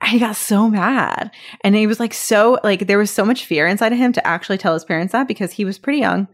And 0.01 0.11
he 0.11 0.19
got 0.19 0.35
so 0.35 0.69
mad. 0.69 1.31
And 1.61 1.75
he 1.75 1.87
was 1.87 1.99
like, 1.99 2.13
so, 2.13 2.57
like, 2.63 2.87
there 2.87 2.97
was 2.97 3.11
so 3.11 3.25
much 3.25 3.45
fear 3.45 3.67
inside 3.67 3.91
of 3.91 3.97
him 3.97 4.13
to 4.13 4.25
actually 4.25 4.57
tell 4.57 4.73
his 4.73 4.85
parents 4.85 5.11
that 5.11 5.27
because 5.27 5.51
he 5.51 5.65
was 5.65 5.77
pretty 5.77 5.99
young 5.99 6.27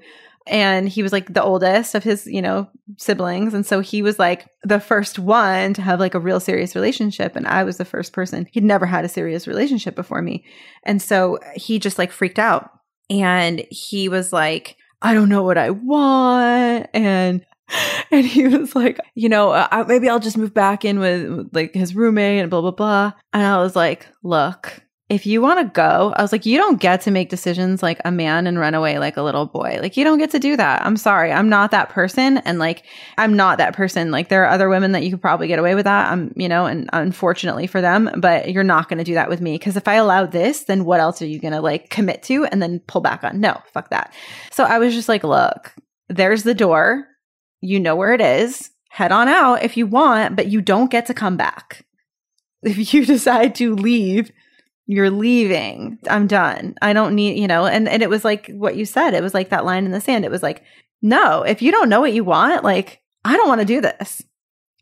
and 0.47 0.87
he 0.87 1.01
was 1.01 1.11
like 1.11 1.33
the 1.33 1.43
oldest 1.43 1.95
of 1.95 2.03
his, 2.03 2.27
you 2.27 2.41
know, 2.41 2.69
siblings. 2.97 3.53
And 3.53 3.65
so 3.65 3.79
he 3.79 4.01
was 4.01 4.19
like 4.19 4.47
the 4.63 4.79
first 4.79 5.17
one 5.17 5.73
to 5.73 5.81
have 5.81 5.99
like 5.99 6.13
a 6.13 6.19
real 6.19 6.39
serious 6.39 6.75
relationship. 6.75 7.35
And 7.35 7.47
I 7.47 7.63
was 7.63 7.77
the 7.77 7.85
first 7.85 8.13
person. 8.13 8.47
He'd 8.51 8.63
never 8.63 8.85
had 8.85 9.05
a 9.05 9.09
serious 9.09 9.47
relationship 9.47 9.95
before 9.95 10.21
me. 10.21 10.45
And 10.83 11.01
so 11.01 11.39
he 11.55 11.79
just 11.79 11.97
like 11.97 12.11
freaked 12.11 12.39
out 12.39 12.69
and 13.09 13.65
he 13.71 14.07
was 14.07 14.31
like, 14.31 14.77
I 15.01 15.13
don't 15.13 15.29
know 15.29 15.43
what 15.43 15.57
I 15.57 15.71
want. 15.71 16.89
And 16.93 17.45
and 18.11 18.25
he 18.25 18.47
was 18.47 18.75
like, 18.75 18.99
you 19.15 19.29
know, 19.29 19.51
uh, 19.51 19.85
maybe 19.87 20.09
I'll 20.09 20.19
just 20.19 20.37
move 20.37 20.53
back 20.53 20.85
in 20.85 20.99
with, 20.99 21.49
like 21.53 21.73
his 21.73 21.95
roommate 21.95 22.41
and 22.41 22.49
blah 22.49 22.61
blah 22.61 22.71
blah. 22.71 23.13
And 23.33 23.43
I 23.43 23.57
was 23.57 23.75
like, 23.75 24.07
look, 24.23 24.84
if 25.07 25.27
you 25.27 25.39
want 25.39 25.59
to 25.59 25.71
go, 25.71 26.13
I 26.15 26.23
was 26.23 26.31
like, 26.31 26.47
you 26.47 26.57
don't 26.57 26.79
get 26.79 27.01
to 27.01 27.11
make 27.11 27.29
decisions 27.29 27.83
like 27.83 28.01
a 28.03 28.11
man 28.11 28.47
and 28.47 28.57
run 28.57 28.73
away 28.73 28.97
like 28.97 29.17
a 29.17 29.21
little 29.21 29.45
boy. 29.45 29.77
Like, 29.79 29.97
you 29.97 30.03
don't 30.03 30.17
get 30.17 30.31
to 30.31 30.39
do 30.39 30.57
that. 30.57 30.83
I'm 30.83 30.97
sorry. 30.97 31.31
I'm 31.31 31.47
not 31.47 31.69
that 31.71 31.89
person. 31.89 32.39
And 32.39 32.57
like, 32.57 32.83
I'm 33.19 33.35
not 33.35 33.59
that 33.59 33.75
person. 33.75 34.09
Like, 34.09 34.29
there 34.29 34.43
are 34.43 34.49
other 34.49 34.67
women 34.67 34.93
that 34.93 35.03
you 35.03 35.11
could 35.11 35.21
probably 35.21 35.47
get 35.47 35.59
away 35.59 35.75
with 35.75 35.83
that. 35.83 36.11
I'm, 36.11 36.33
you 36.35 36.49
know, 36.49 36.65
and 36.65 36.89
unfortunately 36.91 37.67
for 37.67 37.81
them, 37.81 38.09
but 38.17 38.51
you're 38.51 38.63
not 38.63 38.89
going 38.89 38.97
to 38.97 39.03
do 39.03 39.13
that 39.13 39.29
with 39.29 39.41
me. 39.41 39.59
Cause 39.59 39.77
if 39.77 39.87
I 39.87 39.93
allow 39.93 40.25
this, 40.25 40.63
then 40.63 40.85
what 40.85 40.99
else 40.99 41.21
are 41.21 41.27
you 41.27 41.39
going 41.39 41.53
to 41.53 41.61
like 41.61 41.91
commit 41.91 42.23
to 42.23 42.45
and 42.45 42.59
then 42.59 42.79
pull 42.87 43.01
back 43.01 43.23
on? 43.23 43.39
No, 43.39 43.61
fuck 43.73 43.91
that. 43.91 44.11
So 44.49 44.63
I 44.63 44.79
was 44.79 44.95
just 44.95 45.09
like, 45.09 45.23
look, 45.23 45.71
there's 46.09 46.41
the 46.41 46.55
door. 46.55 47.05
You 47.61 47.79
know 47.79 47.95
where 47.95 48.13
it 48.13 48.21
is. 48.21 48.71
Head 48.89 49.11
on 49.11 49.27
out 49.27 49.61
if 49.61 49.77
you 49.77 49.85
want, 49.85 50.35
but 50.35 50.47
you 50.47 50.61
don't 50.61 50.89
get 50.89 51.05
to 51.07 51.13
come 51.13 51.37
back. 51.37 51.85
If 52.63 52.95
you 52.95 53.05
decide 53.05 53.53
to 53.55 53.75
leave, 53.75 54.31
you're 54.87 55.09
leaving. 55.09 55.97
I'm 56.09 56.27
done. 56.27 56.75
I 56.81 56.93
don't 56.93 57.15
need, 57.15 57.39
you 57.39 57.47
know, 57.47 57.65
and, 57.65 57.87
and 57.87 58.03
it 58.03 58.09
was 58.09 58.23
like 58.23 58.49
what 58.49 58.75
you 58.75 58.85
said. 58.85 59.13
It 59.13 59.23
was 59.23 59.33
like 59.33 59.49
that 59.49 59.65
line 59.65 59.85
in 59.85 59.91
the 59.91 60.01
sand. 60.01 60.25
It 60.25 60.31
was 60.31 60.43
like, 60.43 60.63
no, 61.01 61.43
if 61.43 61.61
you 61.61 61.71
don't 61.71 61.89
know 61.89 62.01
what 62.01 62.13
you 62.13 62.23
want, 62.23 62.63
like, 62.63 63.01
I 63.23 63.35
don't 63.35 63.47
want 63.47 63.61
to 63.61 63.65
do 63.65 63.81
this. 63.81 64.21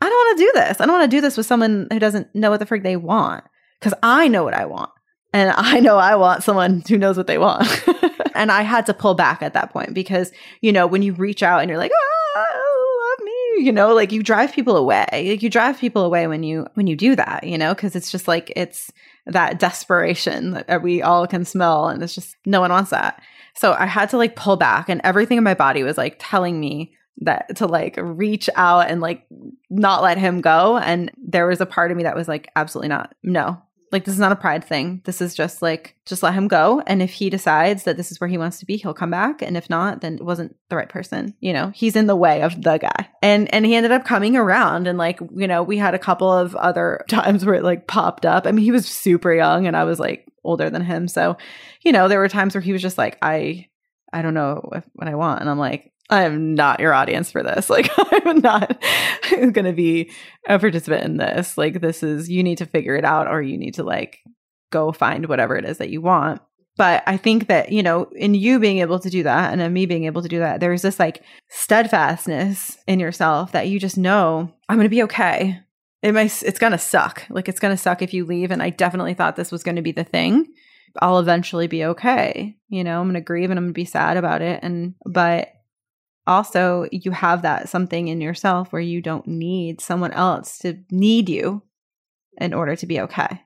I 0.01 0.09
don't 0.09 0.15
want 0.15 0.37
to 0.37 0.43
do 0.43 0.51
this. 0.55 0.81
I 0.81 0.85
don't 0.85 0.99
want 0.99 1.09
to 1.09 1.17
do 1.17 1.21
this 1.21 1.37
with 1.37 1.45
someone 1.45 1.87
who 1.91 1.99
doesn't 1.99 2.35
know 2.35 2.49
what 2.49 2.59
the 2.59 2.65
frick 2.65 2.83
they 2.83 2.97
want 2.97 3.45
because 3.79 3.97
I 4.03 4.27
know 4.27 4.43
what 4.43 4.53
I 4.53 4.65
want. 4.65 4.91
And 5.31 5.51
I 5.57 5.79
know 5.79 5.97
I 5.97 6.15
want 6.15 6.43
someone 6.43 6.83
who 6.87 6.97
knows 6.97 7.15
what 7.15 7.27
they 7.27 7.37
want. 7.37 7.67
and 8.35 8.51
I 8.51 8.63
had 8.63 8.85
to 8.87 8.93
pull 8.93 9.13
back 9.13 9.41
at 9.41 9.53
that 9.53 9.71
point 9.71 9.93
because, 9.93 10.31
you 10.61 10.71
know, 10.71 10.85
when 10.85 11.01
you 11.01 11.13
reach 11.13 11.41
out 11.41 11.61
and 11.61 11.69
you're 11.69 11.79
like, 11.79 11.91
ah, 12.35 12.39
love 12.39 13.25
me, 13.25 13.65
you 13.65 13.71
know, 13.71 13.93
like 13.93 14.11
you 14.11 14.21
drive 14.21 14.53
people 14.53 14.75
away. 14.75 15.07
Like 15.11 15.41
you 15.41 15.49
drive 15.49 15.79
people 15.79 16.03
away 16.03 16.27
when 16.27 16.43
you 16.43 16.67
when 16.73 16.87
you 16.87 16.95
do 16.95 17.15
that, 17.15 17.45
you 17.45 17.57
know, 17.57 17.73
because 17.73 17.95
it's 17.95 18.11
just 18.11 18.27
like 18.27 18.51
it's 18.55 18.91
that 19.25 19.59
desperation 19.59 20.63
that 20.67 20.81
we 20.81 21.01
all 21.01 21.25
can 21.27 21.45
smell 21.45 21.87
and 21.87 22.03
it's 22.03 22.15
just 22.15 22.35
no 22.45 22.61
one 22.61 22.71
wants 22.71 22.91
that. 22.91 23.21
So 23.55 23.73
i 23.73 23.85
had 23.85 24.09
to 24.09 24.17
like 24.17 24.35
pull 24.35 24.57
back 24.57 24.89
and 24.89 25.01
everything 25.03 25.37
in 25.37 25.43
my 25.43 25.53
body 25.53 25.83
was 25.83 25.97
like 25.97 26.15
telling 26.19 26.59
me 26.59 26.93
that 27.21 27.55
to 27.57 27.67
like 27.67 27.95
reach 28.01 28.49
out 28.55 28.89
and 28.89 28.99
like 28.99 29.25
not 29.69 30.01
let 30.01 30.17
him 30.17 30.41
go 30.41 30.77
and 30.77 31.11
there 31.17 31.47
was 31.47 31.61
a 31.61 31.65
part 31.65 31.91
of 31.91 31.97
me 31.97 32.03
that 32.03 32.15
was 32.15 32.27
like 32.27 32.49
absolutely 32.55 32.89
not 32.89 33.13
no 33.21 33.61
like 33.93 34.05
this 34.05 34.15
is 34.15 34.19
not 34.19 34.31
a 34.31 34.35
pride 34.35 34.63
thing. 34.63 35.01
This 35.05 35.21
is 35.21 35.35
just 35.35 35.61
like 35.61 35.95
just 36.05 36.23
let 36.23 36.33
him 36.33 36.47
go 36.47 36.81
and 36.87 37.01
if 37.01 37.13
he 37.13 37.29
decides 37.29 37.83
that 37.83 37.95
this 37.95 38.11
is 38.11 38.19
where 38.19 38.27
he 38.27 38.37
wants 38.37 38.59
to 38.59 38.65
be, 38.65 38.75
he'll 38.75 38.93
come 38.93 39.11
back 39.11 39.41
and 39.41 39.55
if 39.55 39.69
not, 39.69 40.01
then 40.01 40.15
it 40.15 40.25
wasn't 40.25 40.55
the 40.69 40.75
right 40.75 40.89
person. 40.89 41.35
You 41.39 41.53
know, 41.53 41.71
he's 41.73 41.95
in 41.95 42.07
the 42.07 42.15
way 42.15 42.41
of 42.41 42.61
the 42.61 42.77
guy. 42.77 43.07
And 43.21 43.53
and 43.53 43.65
he 43.65 43.75
ended 43.75 43.91
up 43.91 44.03
coming 44.03 44.35
around 44.35 44.87
and 44.87 44.97
like, 44.97 45.19
you 45.35 45.47
know, 45.47 45.63
we 45.63 45.77
had 45.77 45.93
a 45.93 45.99
couple 45.99 46.31
of 46.31 46.55
other 46.55 47.05
times 47.09 47.45
where 47.45 47.55
it 47.55 47.63
like 47.63 47.87
popped 47.87 48.25
up. 48.25 48.47
I 48.47 48.51
mean, 48.51 48.65
he 48.65 48.71
was 48.71 48.87
super 48.87 49.33
young 49.33 49.67
and 49.67 49.77
I 49.77 49.83
was 49.83 49.99
like 49.99 50.27
older 50.43 50.69
than 50.69 50.83
him. 50.83 51.07
So, 51.07 51.37
you 51.83 51.91
know, 51.91 52.07
there 52.07 52.19
were 52.19 52.27
times 52.27 52.55
where 52.55 52.61
he 52.61 52.73
was 52.73 52.81
just 52.81 52.97
like, 52.97 53.17
I 53.21 53.67
I 54.11 54.21
don't 54.21 54.33
know 54.33 54.69
what 54.93 55.07
I 55.07 55.15
want. 55.15 55.41
And 55.41 55.49
I'm 55.49 55.59
like, 55.59 55.92
I 56.09 56.23
am 56.23 56.53
not 56.53 56.79
your 56.79 56.93
audience 56.93 57.31
for 57.31 57.43
this. 57.43 57.69
Like, 57.73 57.89
I'm 57.97 58.39
not 58.39 58.81
going 59.29 59.65
to 59.65 59.73
be 59.73 60.11
a 60.47 60.59
participant 60.59 61.05
in 61.05 61.17
this. 61.17 61.57
Like, 61.57 61.81
this 61.81 62.03
is, 62.03 62.29
you 62.29 62.43
need 62.43 62.59
to 62.59 62.65
figure 62.65 62.95
it 62.95 63.05
out 63.05 63.27
or 63.27 63.41
you 63.41 63.57
need 63.57 63.75
to 63.75 63.83
like 63.83 64.19
go 64.71 64.91
find 64.91 65.27
whatever 65.27 65.55
it 65.55 65.65
is 65.65 65.77
that 65.79 65.89
you 65.89 66.01
want. 66.01 66.41
But 66.75 67.03
I 67.05 67.17
think 67.17 67.47
that, 67.47 67.71
you 67.71 67.83
know, 67.83 68.09
in 68.15 68.33
you 68.33 68.59
being 68.59 68.79
able 68.79 68.99
to 68.99 69.09
do 69.09 69.23
that 69.23 69.53
and 69.53 69.61
in 69.61 69.71
me 69.71 69.85
being 69.85 70.05
able 70.05 70.23
to 70.23 70.27
do 70.27 70.39
that, 70.39 70.59
there's 70.59 70.81
this 70.81 70.99
like 70.99 71.23
steadfastness 71.49 72.77
in 72.87 72.99
yourself 72.99 73.51
that 73.51 73.67
you 73.67 73.79
just 73.79 73.97
know 73.97 74.51
I'm 74.67 74.77
going 74.77 74.85
to 74.85 74.89
be 74.89 75.03
okay. 75.03 75.59
It 76.01 76.13
might, 76.13 76.43
it's 76.43 76.59
going 76.59 76.71
to 76.71 76.77
suck. 76.77 77.23
Like, 77.29 77.47
it's 77.47 77.59
going 77.59 77.73
to 77.73 77.81
suck 77.81 78.01
if 78.01 78.13
you 78.13 78.25
leave. 78.25 78.51
And 78.51 78.61
I 78.61 78.71
definitely 78.71 79.13
thought 79.13 79.35
this 79.35 79.51
was 79.51 79.63
going 79.63 79.77
to 79.77 79.81
be 79.81 79.93
the 79.93 80.03
thing. 80.03 80.47
I'll 81.01 81.19
eventually 81.19 81.67
be 81.67 81.85
okay. 81.85 82.57
You 82.69 82.83
know, 82.83 82.99
I'm 82.99 83.05
going 83.05 83.15
to 83.15 83.21
grieve 83.21 83.49
and 83.49 83.57
I'm 83.57 83.65
going 83.65 83.73
to 83.73 83.79
be 83.79 83.85
sad 83.85 84.17
about 84.17 84.41
it. 84.41 84.59
And, 84.63 84.95
but 85.05 85.52
also 86.25 86.87
you 86.91 87.11
have 87.11 87.41
that 87.41 87.69
something 87.69 88.07
in 88.07 88.21
yourself 88.21 88.71
where 88.71 88.81
you 88.81 89.01
don't 89.01 89.27
need 89.27 89.81
someone 89.81 90.11
else 90.11 90.57
to 90.59 90.79
need 90.89 91.29
you 91.29 91.61
in 92.37 92.53
order 92.53 92.75
to 92.75 92.85
be 92.85 92.99
okay. 93.01 93.41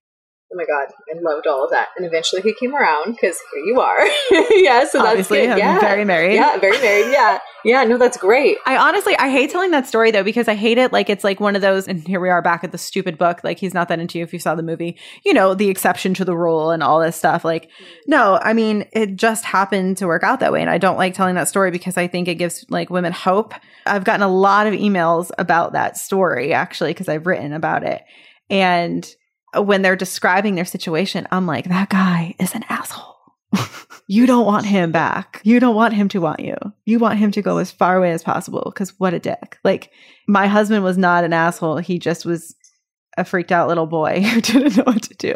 Oh 0.49 0.55
my 0.55 0.65
god, 0.65 0.93
I 1.13 1.19
loved 1.19 1.45
all 1.45 1.65
of 1.65 1.71
that. 1.71 1.89
And 1.97 2.05
eventually 2.05 2.41
he 2.41 2.53
came 2.53 2.73
around 2.73 3.11
because 3.11 3.37
here 3.53 3.63
you 3.65 3.81
are. 3.81 4.05
yeah, 4.51 4.85
so 4.85 4.99
that's 4.99 5.09
Obviously, 5.09 5.41
good. 5.41 5.49
I'm 5.49 5.57
yeah. 5.57 5.79
very 5.79 6.05
married. 6.05 6.35
Yeah, 6.35 6.57
very 6.57 6.77
married. 6.77 7.11
Yeah. 7.11 7.39
Yeah, 7.65 7.83
no, 7.83 7.97
that's 7.97 8.15
great. 8.15 8.57
I 8.65 8.77
honestly, 8.77 9.17
I 9.17 9.29
hate 9.29 9.49
telling 9.49 9.71
that 9.71 9.87
story 9.87 10.09
though 10.11 10.23
because 10.23 10.47
I 10.47 10.55
hate 10.55 10.77
it. 10.77 10.93
Like 10.93 11.09
it's 11.09 11.25
like 11.25 11.41
one 11.41 11.57
of 11.57 11.61
those, 11.61 11.85
and 11.85 12.07
here 12.07 12.21
we 12.21 12.29
are 12.29 12.41
back 12.41 12.63
at 12.63 12.71
the 12.71 12.77
stupid 12.77 13.17
book. 13.17 13.43
Like 13.43 13.59
he's 13.59 13.73
not 13.73 13.89
that 13.89 13.99
into 13.99 14.19
you 14.19 14.23
if 14.23 14.31
you 14.31 14.39
saw 14.39 14.55
the 14.55 14.63
movie. 14.63 14.97
You 15.25 15.33
know, 15.33 15.53
the 15.53 15.67
exception 15.67 16.13
to 16.13 16.23
the 16.23 16.37
rule 16.37 16.71
and 16.71 16.81
all 16.81 17.01
this 17.01 17.17
stuff. 17.17 17.43
Like, 17.43 17.65
mm. 17.65 17.85
no, 18.07 18.39
I 18.41 18.53
mean, 18.53 18.85
it 18.93 19.17
just 19.17 19.43
happened 19.43 19.97
to 19.97 20.07
work 20.07 20.23
out 20.23 20.39
that 20.39 20.53
way, 20.53 20.61
and 20.61 20.69
I 20.69 20.77
don't 20.77 20.97
like 20.97 21.13
telling 21.13 21.35
that 21.35 21.49
story 21.49 21.71
because 21.71 21.97
I 21.97 22.07
think 22.07 22.29
it 22.29 22.35
gives 22.35 22.65
like 22.69 22.89
women 22.89 23.11
hope. 23.11 23.53
I've 23.85 24.05
gotten 24.05 24.21
a 24.21 24.29
lot 24.29 24.65
of 24.65 24.73
emails 24.73 25.29
about 25.37 25.73
that 25.73 25.97
story 25.97 26.53
actually 26.53 26.91
because 26.91 27.09
I've 27.09 27.27
written 27.27 27.51
about 27.51 27.83
it, 27.83 28.01
and 28.49 29.05
when 29.65 29.81
they're 29.81 29.95
describing 29.95 30.55
their 30.55 30.65
situation, 30.65 31.27
I'm 31.31 31.45
like, 31.45 31.65
that 31.69 31.89
guy 31.89 32.35
is 32.39 32.53
an 32.53 32.63
asshole. 32.69 33.15
you 34.07 34.25
don't 34.25 34.45
want 34.45 34.65
him 34.65 34.91
back. 34.91 35.41
You 35.43 35.59
don't 35.59 35.75
want 35.75 35.93
him 35.93 36.07
to 36.09 36.19
want 36.19 36.39
you. 36.39 36.55
You 36.85 36.99
want 36.99 37.19
him 37.19 37.31
to 37.31 37.41
go 37.41 37.57
as 37.57 37.71
far 37.71 37.97
away 37.97 38.11
as 38.11 38.23
possible 38.23 38.63
because 38.65 38.99
what 38.99 39.13
a 39.13 39.19
dick. 39.19 39.57
Like, 39.63 39.91
my 40.27 40.47
husband 40.47 40.83
was 40.83 40.97
not 40.97 41.23
an 41.23 41.33
asshole. 41.33 41.77
He 41.77 41.99
just 41.99 42.25
was 42.25 42.55
a 43.17 43.25
freaked 43.25 43.51
out 43.51 43.67
little 43.67 43.87
boy 43.87 44.21
who 44.23 44.41
didn't 44.41 44.77
know 44.77 44.83
what 44.83 45.03
to 45.03 45.15
do. 45.15 45.33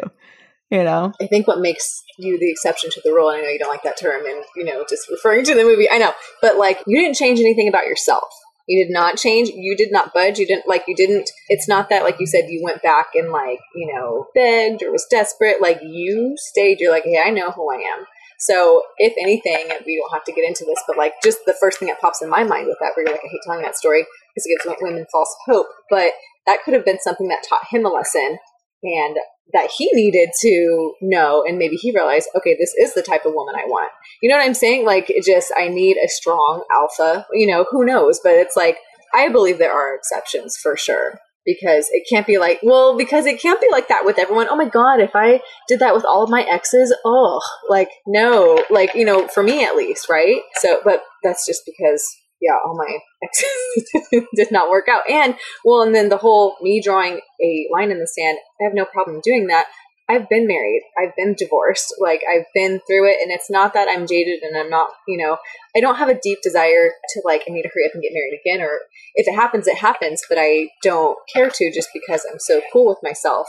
You 0.70 0.84
know? 0.84 1.12
I 1.20 1.26
think 1.26 1.46
what 1.46 1.60
makes 1.60 2.02
you 2.18 2.38
the 2.38 2.50
exception 2.50 2.90
to 2.92 3.00
the 3.04 3.12
rule, 3.12 3.28
and 3.28 3.38
I 3.38 3.42
know 3.42 3.50
you 3.50 3.58
don't 3.58 3.68
like 3.68 3.82
that 3.82 3.98
term, 4.00 4.24
and 4.24 4.42
you 4.56 4.64
know, 4.64 4.86
just 4.88 5.10
referring 5.10 5.44
to 5.44 5.54
the 5.54 5.64
movie, 5.64 5.90
I 5.90 5.98
know, 5.98 6.12
but 6.40 6.56
like 6.56 6.82
you 6.86 6.98
didn't 6.98 7.16
change 7.16 7.40
anything 7.40 7.68
about 7.68 7.86
yourself. 7.86 8.32
You 8.68 8.84
did 8.84 8.92
not 8.92 9.16
change. 9.16 9.48
You 9.48 9.76
did 9.76 9.90
not 9.90 10.14
budge. 10.14 10.38
You 10.38 10.46
didn't 10.46 10.68
like. 10.68 10.84
You 10.86 10.94
didn't. 10.94 11.30
It's 11.48 11.68
not 11.68 11.88
that 11.90 12.04
like 12.04 12.20
you 12.20 12.26
said 12.26 12.48
you 12.48 12.62
went 12.62 12.82
back 12.82 13.08
and 13.14 13.30
like 13.30 13.60
you 13.74 13.92
know 13.92 14.26
begged 14.34 14.82
or 14.82 14.92
was 14.92 15.06
desperate. 15.10 15.60
Like 15.60 15.80
you 15.82 16.34
stayed. 16.38 16.80
You're 16.80 16.92
like, 16.92 17.04
hey, 17.04 17.20
I 17.24 17.30
know 17.30 17.50
who 17.50 17.70
I 17.72 17.76
am. 17.76 18.06
So 18.38 18.82
if 18.98 19.14
anything, 19.20 19.70
we 19.86 19.96
don't 19.96 20.12
have 20.12 20.24
to 20.24 20.32
get 20.32 20.44
into 20.44 20.64
this, 20.64 20.82
but 20.86 20.96
like 20.96 21.14
just 21.22 21.38
the 21.46 21.54
first 21.60 21.78
thing 21.78 21.88
that 21.88 22.00
pops 22.00 22.22
in 22.22 22.28
my 22.28 22.42
mind 22.42 22.66
with 22.66 22.78
that, 22.80 22.92
where 22.96 23.06
you're 23.06 23.14
like, 23.14 23.24
I 23.24 23.28
hate 23.30 23.40
telling 23.44 23.62
that 23.62 23.76
story 23.76 24.04
because 24.34 24.46
it 24.46 24.58
gives 24.64 24.76
women 24.80 25.06
false 25.12 25.32
hope. 25.46 25.66
But 25.90 26.12
that 26.46 26.58
could 26.64 26.74
have 26.74 26.84
been 26.84 26.98
something 27.00 27.28
that 27.28 27.44
taught 27.48 27.68
him 27.70 27.86
a 27.86 27.88
lesson 27.88 28.38
and 28.82 29.16
that 29.52 29.70
he 29.76 29.90
needed 29.92 30.30
to 30.40 30.94
know 31.02 31.44
and 31.46 31.58
maybe 31.58 31.76
he 31.76 31.92
realized 31.92 32.28
okay 32.36 32.56
this 32.58 32.74
is 32.78 32.94
the 32.94 33.02
type 33.02 33.24
of 33.24 33.34
woman 33.34 33.54
i 33.56 33.64
want. 33.66 33.90
You 34.20 34.30
know 34.30 34.36
what 34.36 34.46
i'm 34.46 34.54
saying? 34.54 34.84
Like 34.84 35.12
just 35.24 35.52
i 35.56 35.68
need 35.68 35.96
a 35.96 36.08
strong 36.08 36.64
alpha 36.72 37.26
you 37.32 37.46
know 37.46 37.66
who 37.70 37.84
knows? 37.84 38.20
But 38.22 38.32
it's 38.32 38.56
like 38.56 38.78
i 39.14 39.28
believe 39.28 39.58
there 39.58 39.72
are 39.72 39.94
exceptions 39.94 40.56
for 40.56 40.76
sure 40.76 41.18
because 41.44 41.88
it 41.90 42.04
can't 42.08 42.26
be 42.26 42.38
like 42.38 42.60
well 42.62 42.96
because 42.96 43.26
it 43.26 43.40
can't 43.40 43.60
be 43.60 43.68
like 43.70 43.88
that 43.88 44.04
with 44.04 44.18
everyone. 44.18 44.46
Oh 44.48 44.56
my 44.56 44.68
god 44.68 45.00
if 45.00 45.10
i 45.14 45.40
did 45.68 45.80
that 45.80 45.94
with 45.94 46.04
all 46.04 46.22
of 46.22 46.30
my 46.30 46.42
exes 46.42 46.94
oh 47.04 47.40
like 47.68 47.90
no 48.06 48.62
like 48.70 48.94
you 48.94 49.04
know 49.04 49.26
for 49.28 49.42
me 49.42 49.64
at 49.64 49.76
least 49.76 50.08
right? 50.08 50.40
So 50.56 50.80
but 50.84 51.02
that's 51.22 51.46
just 51.46 51.62
because 51.66 52.04
yeah, 52.42 52.56
all 52.64 52.76
my 52.76 52.98
exes 53.24 54.24
did 54.34 54.50
not 54.50 54.68
work 54.68 54.88
out. 54.88 55.08
And 55.08 55.36
well, 55.64 55.82
and 55.82 55.94
then 55.94 56.08
the 56.08 56.16
whole 56.16 56.56
me 56.60 56.82
drawing 56.82 57.20
a 57.42 57.68
line 57.72 57.90
in 57.90 58.00
the 58.00 58.06
sand, 58.06 58.38
I 58.60 58.64
have 58.64 58.74
no 58.74 58.84
problem 58.84 59.20
doing 59.22 59.46
that. 59.46 59.66
I've 60.08 60.28
been 60.28 60.46
married. 60.46 60.82
I've 61.00 61.14
been 61.16 61.34
divorced. 61.38 61.94
Like 61.98 62.22
I've 62.28 62.46
been 62.54 62.80
through 62.86 63.08
it 63.10 63.18
and 63.22 63.30
it's 63.30 63.48
not 63.48 63.72
that 63.74 63.88
I'm 63.88 64.06
jaded 64.06 64.42
and 64.42 64.58
I'm 64.58 64.68
not, 64.68 64.90
you 65.06 65.16
know, 65.16 65.38
I 65.76 65.80
don't 65.80 65.96
have 65.96 66.08
a 66.08 66.18
deep 66.20 66.40
desire 66.42 66.90
to 66.90 67.22
like 67.24 67.44
I 67.48 67.52
need 67.52 67.62
to 67.62 67.68
hurry 67.68 67.86
up 67.86 67.94
and 67.94 68.02
get 68.02 68.12
married 68.12 68.38
again 68.44 68.60
or 68.60 68.80
if 69.14 69.28
it 69.28 69.34
happens 69.34 69.66
it 69.68 69.78
happens, 69.78 70.22
but 70.28 70.38
I 70.40 70.68
don't 70.82 71.16
care 71.32 71.48
to 71.48 71.72
just 71.72 71.88
because 71.94 72.26
I'm 72.30 72.40
so 72.40 72.60
cool 72.72 72.88
with 72.88 72.98
myself. 73.02 73.48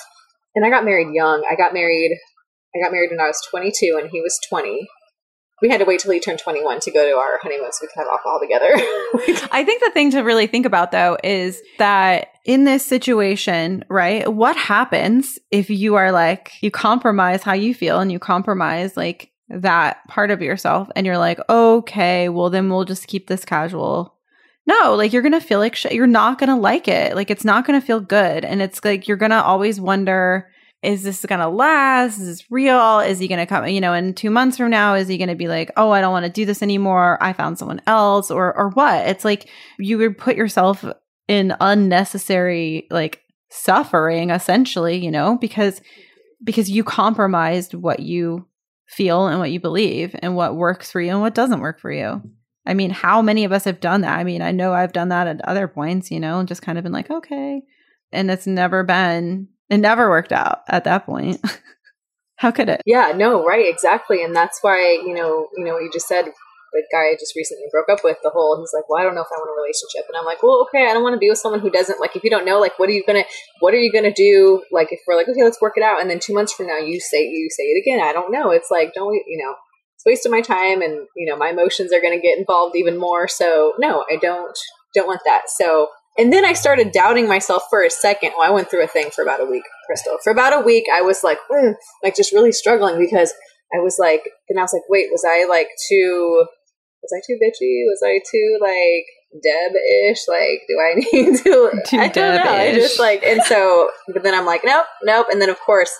And 0.55 0.63
I 0.63 0.69
got 0.69 0.85
married 0.85 1.13
young. 1.13 1.43
I 1.49 1.55
got 1.55 1.73
married 1.73 2.17
I 2.75 2.81
got 2.81 2.91
married 2.91 3.11
when 3.11 3.19
I 3.19 3.27
was 3.27 3.41
22 3.49 3.99
and 4.01 4.09
he 4.11 4.21
was 4.21 4.39
20 4.47 4.87
we 5.63 5.69
had 5.69 5.79
to 5.79 5.85
wait 5.85 6.01
till 6.01 6.11
he 6.11 6.19
turned 6.19 6.39
21 6.39 6.81
to 6.81 6.91
go 6.91 7.07
to 7.09 7.15
our 7.15 7.39
honeymoon 7.41 7.71
so 7.71 7.79
we 7.81 7.87
could 7.87 7.99
have 7.99 8.07
alcohol 8.07 8.37
together. 8.41 8.67
I 9.49 9.63
think 9.65 9.81
the 9.81 9.91
thing 9.93 10.11
to 10.11 10.19
really 10.19 10.45
think 10.45 10.65
about 10.65 10.91
though 10.91 11.17
is 11.23 11.61
that 11.79 12.27
in 12.43 12.65
this 12.65 12.85
situation, 12.85 13.85
right? 13.89 14.31
What 14.31 14.57
happens 14.57 15.39
if 15.51 15.69
you 15.69 15.95
are 15.95 16.11
like, 16.11 16.51
you 16.61 16.69
compromise 16.69 17.43
how 17.43 17.53
you 17.53 17.73
feel 17.73 18.01
and 18.01 18.11
you 18.11 18.19
compromise 18.19 18.97
like 18.97 19.31
that 19.47 20.05
part 20.09 20.31
of 20.31 20.41
yourself 20.41 20.89
and 20.97 21.05
you're 21.05 21.17
like, 21.17 21.39
okay, 21.49 22.27
well, 22.27 22.49
then 22.49 22.69
we'll 22.69 22.83
just 22.83 23.07
keep 23.07 23.27
this 23.27 23.45
casual. 23.45 24.17
No, 24.67 24.95
like 24.95 25.13
you're 25.13 25.21
going 25.21 25.31
to 25.31 25.39
feel 25.39 25.59
like. 25.59 25.81
You're 25.93 26.07
not 26.07 26.39
going 26.39 26.49
to 26.49 26.55
like 26.57 26.89
it. 26.89 27.15
Like 27.15 27.31
it's 27.31 27.45
not 27.45 27.65
going 27.65 27.79
to 27.79 27.85
feel 27.85 28.01
good. 28.01 28.43
And 28.43 28.61
it's 28.61 28.83
like 28.83 29.07
you're 29.07 29.15
going 29.15 29.31
to 29.31 29.41
always 29.41 29.79
wonder, 29.79 30.49
is 30.83 31.03
this 31.03 31.25
going 31.25 31.39
to 31.39 31.47
last? 31.47 32.19
Is 32.19 32.27
this 32.27 32.51
real? 32.51 32.99
Is 32.99 33.17
he 33.17 33.27
going 33.27 33.39
to 33.39 33.45
come, 33.45 33.65
you 33.67 33.79
know, 33.79 33.93
in 33.93 34.13
two 34.13 34.29
months 34.29 34.57
from 34.57 34.69
now, 34.69 34.95
is 34.95 35.07
he 35.07 35.17
going 35.17 35.29
to 35.29 35.35
be 35.35 35.47
like, 35.47 35.71
oh, 35.77 35.91
I 35.91 36.01
don't 36.01 36.11
want 36.11 36.25
to 36.25 36.31
do 36.31 36.45
this 36.45 36.61
anymore. 36.61 37.17
I 37.21 37.31
found 37.33 37.57
someone 37.57 37.81
else 37.87 38.29
or, 38.29 38.55
or 38.55 38.69
what? 38.71 39.07
It's 39.07 39.23
like 39.23 39.49
you 39.79 39.97
would 39.97 40.17
put 40.17 40.35
yourself 40.35 40.83
in 41.27 41.55
unnecessary 41.61 42.87
like 42.91 43.21
suffering 43.49 44.29
essentially, 44.29 44.97
you 44.97 45.09
know, 45.09 45.37
because, 45.39 45.81
because 46.43 46.69
you 46.69 46.83
compromised 46.83 47.73
what 47.73 48.01
you 48.01 48.45
feel 48.87 49.27
and 49.27 49.39
what 49.39 49.51
you 49.51 49.61
believe 49.61 50.13
and 50.19 50.35
what 50.35 50.55
works 50.55 50.91
for 50.91 50.99
you 50.99 51.11
and 51.11 51.21
what 51.21 51.35
doesn't 51.35 51.61
work 51.61 51.79
for 51.79 51.91
you. 51.91 52.21
I 52.65 52.73
mean, 52.73 52.91
how 52.91 53.21
many 53.21 53.45
of 53.45 53.51
us 53.51 53.63
have 53.63 53.79
done 53.79 54.01
that? 54.01 54.17
I 54.17 54.23
mean, 54.23 54.41
I 54.41 54.51
know 54.51 54.73
I've 54.73 54.93
done 54.93 55.09
that 55.09 55.27
at 55.27 55.43
other 55.45 55.67
points, 55.67 56.11
you 56.11 56.19
know, 56.19 56.39
and 56.39 56.47
just 56.47 56.61
kind 56.61 56.77
of 56.77 56.83
been 56.83 56.93
like, 56.93 57.09
okay. 57.09 57.61
And 58.11 58.29
it's 58.29 58.47
never 58.47 58.83
been 58.83 59.47
it 59.69 59.77
never 59.77 60.09
worked 60.09 60.31
out 60.31 60.61
at 60.67 60.83
that 60.85 61.05
point. 61.05 61.41
How 62.37 62.51
could 62.51 62.69
it? 62.69 62.81
Yeah, 62.85 63.13
no, 63.15 63.45
right, 63.45 63.67
exactly. 63.67 64.23
And 64.23 64.35
that's 64.35 64.59
why, 64.61 64.99
you 65.05 65.13
know, 65.13 65.47
you 65.55 65.63
know, 65.63 65.79
you 65.79 65.89
just 65.91 66.07
said 66.07 66.25
the 66.73 66.83
guy 66.91 67.13
I 67.13 67.15
just 67.19 67.35
recently 67.35 67.65
broke 67.71 67.87
up 67.89 68.03
with, 68.03 68.17
the 68.23 68.31
whole 68.31 68.59
he's 68.59 68.73
like, 68.73 68.89
Well, 68.89 68.99
I 68.99 69.03
don't 69.03 69.15
know 69.15 69.21
if 69.21 69.31
I 69.31 69.39
want 69.39 69.53
a 69.53 69.61
relationship 69.61 70.09
and 70.09 70.17
I'm 70.17 70.25
like, 70.25 70.43
Well, 70.43 70.67
okay, 70.67 70.89
I 70.89 70.93
don't 70.93 71.03
want 71.03 71.13
to 71.13 71.19
be 71.19 71.29
with 71.29 71.37
someone 71.37 71.61
who 71.61 71.69
doesn't 71.69 71.99
like 72.01 72.15
if 72.15 72.23
you 72.23 72.29
don't 72.29 72.45
know, 72.45 72.59
like 72.59 72.77
what 72.79 72.89
are 72.89 72.93
you 72.93 73.03
gonna 73.05 73.23
what 73.59 73.73
are 73.73 73.79
you 73.79 73.91
gonna 73.93 74.13
do? 74.13 74.63
Like 74.71 74.91
if 74.91 74.99
we're 75.07 75.15
like, 75.15 75.29
Okay, 75.29 75.43
let's 75.43 75.61
work 75.61 75.73
it 75.77 75.83
out 75.83 76.01
and 76.01 76.09
then 76.09 76.19
two 76.19 76.33
months 76.33 76.51
from 76.53 76.67
now 76.67 76.77
you 76.77 76.99
say 76.99 77.23
you 77.23 77.49
say 77.49 77.63
it 77.63 77.81
again. 77.81 78.05
I 78.05 78.11
don't 78.11 78.31
know. 78.31 78.49
It's 78.51 78.71
like, 78.71 78.93
don't 78.93 79.13
you 79.13 79.37
know, 79.43 79.55
it's 79.95 80.05
wasting 80.05 80.31
my 80.31 80.41
time 80.41 80.81
and, 80.81 81.07
you 81.15 81.29
know, 81.29 81.37
my 81.37 81.49
emotions 81.49 81.93
are 81.93 82.01
gonna 82.01 82.19
get 82.19 82.37
involved 82.37 82.75
even 82.75 82.97
more. 82.97 83.27
So 83.27 83.73
no, 83.77 84.03
I 84.11 84.17
don't 84.17 84.57
don't 84.93 85.07
want 85.07 85.21
that. 85.25 85.43
So 85.47 85.87
and 86.17 86.31
then 86.31 86.45
I 86.45 86.53
started 86.53 86.91
doubting 86.91 87.27
myself 87.27 87.63
for 87.69 87.83
a 87.83 87.89
second. 87.89 88.33
Well, 88.37 88.47
I 88.47 88.53
went 88.53 88.69
through 88.69 88.83
a 88.83 88.87
thing 88.87 89.09
for 89.09 89.23
about 89.23 89.41
a 89.41 89.45
week, 89.45 89.63
Chrystal. 89.89 90.17
For 90.23 90.31
about 90.31 90.53
a 90.53 90.63
week, 90.63 90.85
I 90.93 91.01
was 91.01 91.23
like, 91.23 91.39
mm, 91.51 91.73
like 92.03 92.15
just 92.15 92.33
really 92.33 92.51
struggling 92.51 92.99
because 92.99 93.33
I 93.73 93.79
was 93.79 93.97
like, 93.97 94.29
and 94.49 94.59
I 94.59 94.61
was 94.61 94.73
like, 94.73 94.83
wait, 94.89 95.07
was 95.11 95.25
I 95.27 95.45
like 95.45 95.69
too, 95.89 96.45
was 97.01 97.11
I 97.15 97.21
too 97.25 97.39
bitchy? 97.41 97.83
Was 97.87 98.01
I 98.05 98.19
too 98.31 98.57
like 98.61 99.05
Deb-ish? 99.43 100.27
Like, 100.27 100.61
do 100.67 100.79
I 100.79 100.93
need 101.13 101.37
to? 101.43 101.81
Too 101.87 101.97
I 101.97 102.07
don't 102.09 102.43
know. 102.43 102.51
I 102.51 102.73
just 102.75 102.99
like, 102.99 103.23
and 103.23 103.41
so, 103.43 103.89
but 104.13 104.21
then 104.21 104.35
I'm 104.35 104.45
like, 104.45 104.61
nope, 104.63 104.85
nope. 105.01 105.27
And 105.31 105.41
then 105.41 105.49
of 105.49 105.59
course, 105.59 105.91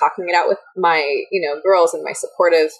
talking 0.00 0.28
it 0.28 0.34
out 0.34 0.48
with 0.48 0.58
my, 0.76 0.98
you 1.30 1.46
know, 1.46 1.60
girls 1.62 1.94
and 1.94 2.02
my 2.02 2.12
supportive 2.12 2.70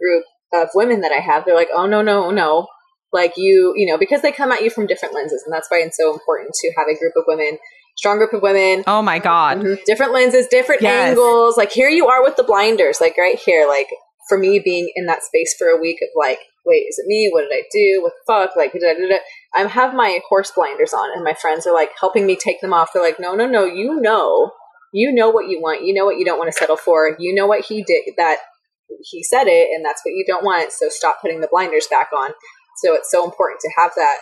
group 0.00 0.24
of 0.52 0.68
women 0.74 1.00
that 1.02 1.12
I 1.12 1.20
have, 1.20 1.44
they're 1.44 1.54
like, 1.54 1.70
oh 1.72 1.86
no, 1.86 2.02
no, 2.02 2.32
no 2.32 2.66
like 3.12 3.32
you 3.36 3.72
you 3.76 3.86
know 3.86 3.98
because 3.98 4.22
they 4.22 4.32
come 4.32 4.52
at 4.52 4.62
you 4.62 4.70
from 4.70 4.86
different 4.86 5.14
lenses 5.14 5.42
and 5.44 5.52
that's 5.52 5.70
why 5.70 5.78
it's 5.78 5.96
so 5.96 6.12
important 6.12 6.52
to 6.54 6.72
have 6.76 6.86
a 6.88 6.98
group 6.98 7.12
of 7.16 7.24
women 7.26 7.58
strong 7.96 8.16
group 8.16 8.32
of 8.32 8.40
women. 8.40 8.82
Oh 8.86 9.02
my 9.02 9.18
God. 9.18 9.58
Mhm. 9.60 9.84
different 9.84 10.12
lenses 10.12 10.46
different 10.46 10.80
Yes. 10.80 11.10
angles. 11.10 11.58
Like 11.58 11.70
here 11.70 11.88
you 11.90 12.06
are 12.06 12.22
with 12.22 12.36
the 12.36 12.44
blinders 12.44 12.98
like 13.00 13.16
right 13.18 13.38
here. 13.38 13.66
Like 13.68 13.88
for 14.28 14.38
me 14.38 14.58
being 14.58 14.90
in 14.94 15.06
that 15.06 15.22
space 15.22 15.54
for 15.58 15.66
a 15.68 15.76
week 15.76 15.98
of 16.00 16.08
like 16.16 16.38
wait 16.64 16.86
is 16.88 16.98
it 16.98 17.06
me? 17.06 17.28
What 17.30 17.42
did 17.42 17.52
i 17.52 17.62
do? 17.70 18.00
What 18.02 18.12
the 18.12 18.32
fuck? 18.32 18.56
Like 18.56 18.72
i 19.54 19.68
have 19.68 19.92
my 19.92 20.20
horse 20.28 20.50
blinders 20.54 20.94
on 20.94 21.10
and 21.14 21.24
my 21.24 21.34
friends 21.34 21.66
are 21.66 21.74
like 21.74 21.90
helping 21.98 22.24
me 22.24 22.36
take 22.36 22.60
them 22.62 22.72
off. 22.72 22.92
They're 22.94 23.02
like 23.02 23.20
no 23.20 23.34
no 23.34 23.46
no. 23.46 23.64
You 23.64 24.00
know. 24.00 24.52
You 24.92 25.12
know 25.12 25.28
what 25.30 25.48
you 25.48 25.60
want. 25.60 25.84
You 25.84 25.92
know 25.92 26.04
what 26.04 26.16
you 26.18 26.24
don't 26.24 26.38
want 26.38 26.50
to 26.50 26.58
settle 26.58 26.76
for. 26.76 27.16
You 27.18 27.34
know 27.34 27.46
what 27.46 27.64
he 27.66 27.82
did 27.82 28.02
that 28.16 28.38
he 29.02 29.22
said 29.22 29.46
it 29.46 29.68
and 29.74 29.84
that's 29.84 30.00
what 30.04 30.12
you 30.12 30.24
don't 30.26 30.44
want. 30.44 30.72
So 30.72 30.88
stop 30.88 31.20
putting 31.20 31.40
the 31.40 31.48
blinders 31.50 31.86
back 31.88 32.08
on 32.16 32.30
so 32.82 32.94
it's 32.94 33.10
so 33.10 33.24
important 33.24 33.60
to 33.60 33.70
have 33.78 33.92
that 33.96 34.16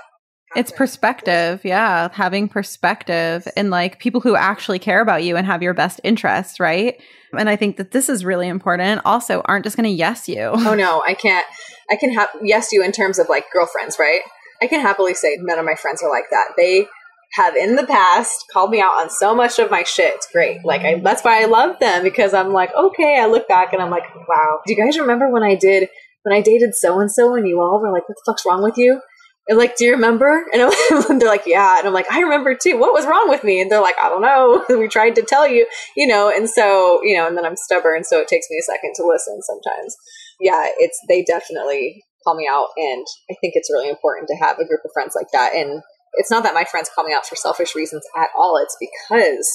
It's 0.57 0.73
perspective. 0.73 1.61
Yeah. 1.65 2.09
Having 2.13 2.49
perspective 2.49 3.47
and 3.57 3.71
like 3.71 3.99
people 3.99 4.21
who 4.21 4.35
actually 4.35 4.79
care 4.79 5.01
about 5.01 5.23
you 5.23 5.37
and 5.37 5.47
have 5.47 5.63
your 5.63 5.75
best 5.75 6.01
interests, 6.05 6.59
right? 6.59 7.01
And 7.37 7.51
I 7.51 7.57
think 7.57 7.77
that 7.77 7.91
this 7.91 8.09
is 8.09 8.25
really 8.25 8.49
important. 8.49 9.03
Also, 9.05 9.43
aren't 9.45 9.65
just 9.65 9.77
going 9.77 9.85
to 9.85 9.91
yes 9.95 10.29
you. 10.29 10.51
oh 10.55 10.75
no 10.75 11.03
i 11.07 11.15
can't 11.15 11.47
i 11.91 11.97
can 11.97 12.13
have 12.13 12.29
yes 12.43 12.73
you 12.73 12.83
in 12.83 12.93
terms 12.93 13.19
of 13.19 13.29
like 13.29 13.45
girlfriends 13.53 13.99
right 13.99 14.21
i 14.63 14.67
can 14.67 14.81
happily 14.81 15.15
say 15.15 15.37
none 15.41 15.59
of 15.59 15.65
my 15.65 15.75
friends 15.75 16.03
are 16.03 16.11
like 16.11 16.25
that 16.31 16.47
they 16.57 16.87
have 17.35 17.55
in 17.57 17.77
the 17.77 17.87
past 17.87 18.45
called 18.53 18.71
me 18.71 18.81
out 18.81 18.97
on 18.97 19.11
so 19.11 19.35
much 19.35 19.59
of 19.59 19.71
my 19.71 19.83
shit 19.83 20.15
it's 20.15 20.29
great 20.33 20.65
like 20.65 20.81
I, 20.83 21.01
that's 21.01 21.23
why 21.23 21.43
i 21.43 21.45
love 21.45 21.79
them 21.79 22.03
because 22.03 22.33
i'm 22.33 22.53
like 22.53 22.71
okay 22.75 23.19
i 23.21 23.27
look 23.27 23.47
back 23.49 23.73
and 23.73 23.83
i'm 23.83 23.91
like 23.91 24.05
wow 24.29 24.61
do 24.67 24.73
you 24.73 24.83
guys 24.83 24.99
remember 24.99 25.29
when 25.31 25.43
i 25.43 25.55
did 25.55 25.89
when 26.29 26.37
i 26.37 26.43
dated 26.43 26.75
so 26.75 27.01
and 27.01 27.11
so 27.11 27.35
and 27.35 27.49
you 27.49 27.59
all 27.61 27.81
were 27.81 27.91
like 27.91 28.07
what 28.09 28.17
the 28.17 28.23
fuck's 28.31 28.45
wrong 28.45 28.63
with 28.63 28.77
you 28.77 29.01
And 29.49 29.57
like, 29.57 29.77
do 29.77 29.87
you 29.87 29.93
remember? 29.93 30.45
And 30.53 30.71
they're 31.21 31.29
like, 31.29 31.47
yeah. 31.47 31.79
And 31.79 31.87
I'm 31.89 31.95
like, 31.95 32.11
I 32.13 32.21
remember 32.21 32.55
too. 32.55 32.77
What 32.77 32.93
was 32.93 33.07
wrong 33.07 33.31
with 33.31 33.43
me? 33.45 33.63
And 33.63 33.71
they're 33.73 33.81
like, 33.81 33.97
I 33.99 34.11
don't 34.11 34.21
know. 34.21 34.63
we 34.79 34.89
tried 34.89 35.15
to 35.15 35.23
tell 35.23 35.49
you, 35.49 35.67
you 35.97 36.07
know. 36.07 36.29
And 36.29 36.51
so, 36.51 37.01
you 37.03 37.17
know, 37.17 37.27
and 37.27 37.35
then 37.37 37.47
I'm 37.47 37.57
stubborn, 37.57 38.05
so 38.05 38.21
it 38.21 38.29
takes 38.29 38.47
me 38.51 38.59
a 38.61 38.69
second 38.71 38.93
to 38.97 39.07
listen 39.09 39.41
sometimes. 39.41 39.97
Yeah, 40.39 40.67
it's 40.77 40.99
they 41.09 41.25
definitely 41.25 42.05
call 42.25 42.37
me 42.37 42.47
out, 42.47 42.69
and 42.77 43.07
I 43.31 43.35
think 43.41 43.55
it's 43.57 43.73
really 43.73 43.89
important 43.89 44.29
to 44.29 44.37
have 44.37 44.59
a 44.59 44.69
group 44.69 44.81
of 44.85 44.91
friends 44.93 45.15
like 45.17 45.31
that. 45.33 45.55
And 45.55 45.81
it's 46.21 46.31
not 46.31 46.43
that 46.43 46.53
my 46.53 46.65
friends 46.65 46.91
call 46.95 47.05
me 47.05 47.15
out 47.15 47.27
for 47.27 47.37
selfish 47.37 47.75
reasons 47.75 48.05
at 48.17 48.29
all. 48.37 48.61
It's 48.63 48.77
because 48.79 49.49